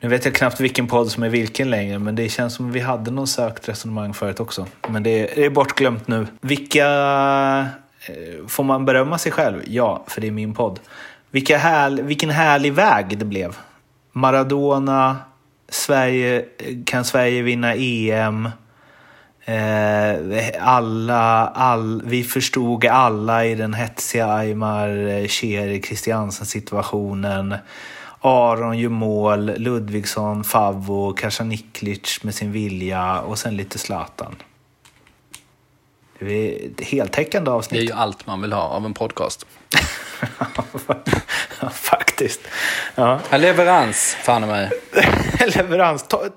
Nu 0.00 0.08
vet 0.08 0.24
jag 0.24 0.34
knappt 0.34 0.60
vilken 0.60 0.86
podd 0.86 1.10
som 1.10 1.22
är 1.22 1.28
vilken 1.28 1.70
längre, 1.70 1.98
men 1.98 2.14
det 2.14 2.28
känns 2.28 2.54
som 2.54 2.72
vi 2.72 2.80
hade 2.80 3.10
någon 3.10 3.26
sökt 3.26 3.68
resonemang 3.68 4.14
förut 4.14 4.40
också. 4.40 4.66
Men 4.88 5.02
det 5.02 5.10
är, 5.10 5.34
det 5.34 5.44
är 5.44 5.50
bortglömt 5.50 6.08
nu. 6.08 6.26
Vilka... 6.40 6.86
Eh, 8.06 8.46
får 8.48 8.64
man 8.64 8.84
berömma 8.84 9.18
sig 9.18 9.32
själv? 9.32 9.62
Ja, 9.66 10.04
för 10.06 10.20
det 10.20 10.26
är 10.26 10.30
min 10.30 10.54
podd. 10.54 10.80
Vilka 11.30 11.58
härl, 11.58 12.02
vilken 12.02 12.30
härlig 12.30 12.72
väg 12.72 13.18
det 13.18 13.24
blev. 13.24 13.56
Maradona, 14.12 15.16
Sverige, 15.68 16.44
kan 16.86 17.04
Sverige 17.04 17.42
vinna 17.42 17.74
EM? 17.74 18.48
Eh, 19.44 20.66
alla, 20.66 21.48
all, 21.48 22.02
vi 22.04 22.24
förstod 22.24 22.84
alla 22.84 23.46
i 23.46 23.54
den 23.54 23.74
hetsiga 23.74 24.26
Aymar 24.26 25.08
eh, 25.08 25.28
Cher 25.28 25.80
Christiansen 25.80 26.46
situationen. 26.46 27.54
Aron 28.20 28.78
gör 28.78 28.90
mål, 28.90 29.52
Ludvigsson, 29.56 30.44
Favvo, 30.44 31.12
Kasaniklic 31.12 32.24
med 32.24 32.34
sin 32.34 32.52
vilja 32.52 33.20
och 33.20 33.38
sen 33.38 33.56
lite 33.56 33.78
Zlatan. 33.78 34.36
Det 36.18 36.64
är 36.64 36.70
ett 36.70 36.80
heltäckande 36.80 37.50
avsnitt. 37.50 37.80
Det 37.80 37.84
är 37.84 37.96
ju 37.96 38.00
allt 38.00 38.26
man 38.26 38.42
vill 38.42 38.52
ha 38.52 38.62
av 38.62 38.84
en 38.84 38.94
podcast. 38.94 39.46
faktiskt. 41.72 42.40
Ja. 42.94 43.20
leverans, 43.30 44.16
fan 44.22 44.48
mig. 44.48 44.70
leverans. 45.56 46.02
Ta, 46.02 46.16
uh, 46.16 46.28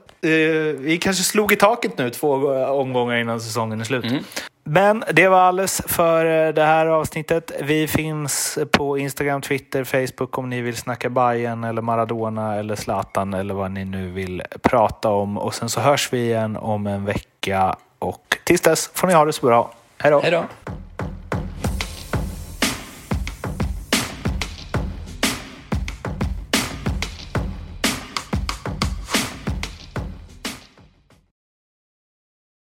vi 0.79 0.99
kanske 1.01 1.23
slog 1.23 1.51
i 1.51 1.55
taket 1.55 1.97
nu 1.97 2.09
två 2.09 2.34
omgångar 2.67 3.15
innan 3.15 3.41
säsongen 3.41 3.81
är 3.81 3.86
slut. 3.86 4.05
Mm. 4.05 4.23
Men 4.65 5.03
det 5.11 5.27
var 5.27 5.39
alles 5.39 5.81
för 5.88 6.47
eh, 6.47 6.53
det 6.53 6.63
här 6.63 6.86
avsnittet. 6.86 7.51
Vi 7.61 7.88
finns 7.88 8.57
på 8.71 8.97
Instagram, 8.97 9.41
Twitter, 9.41 9.84
Facebook 9.84 10.38
om 10.38 10.49
ni 10.49 10.61
vill 10.61 10.77
snacka 10.77 11.09
Bayern 11.09 11.63
eller 11.63 11.81
Maradona 11.81 12.55
eller 12.55 12.75
Zlatan 12.75 13.34
eller 13.34 13.53
vad 13.53 13.71
ni 13.71 13.86
nu 13.86 14.11
vill 14.11 14.43
prata 14.61 15.09
om. 15.09 15.38
Och 15.38 15.55
sen 15.55 15.69
så 15.69 15.79
hörs 15.79 16.13
vi 16.13 16.17
igen 16.17 16.57
om 16.57 16.88
en 16.88 17.05
vecka 17.05 17.75
och 17.99 18.38
tills 18.43 18.61
dess 18.61 18.91
får 18.93 19.07
ni 19.07 19.13
ha 19.13 19.25
det 19.25 19.34
så 19.34 19.45
bra. 19.45 19.73
Hej 19.97 20.11
då! 20.11 20.19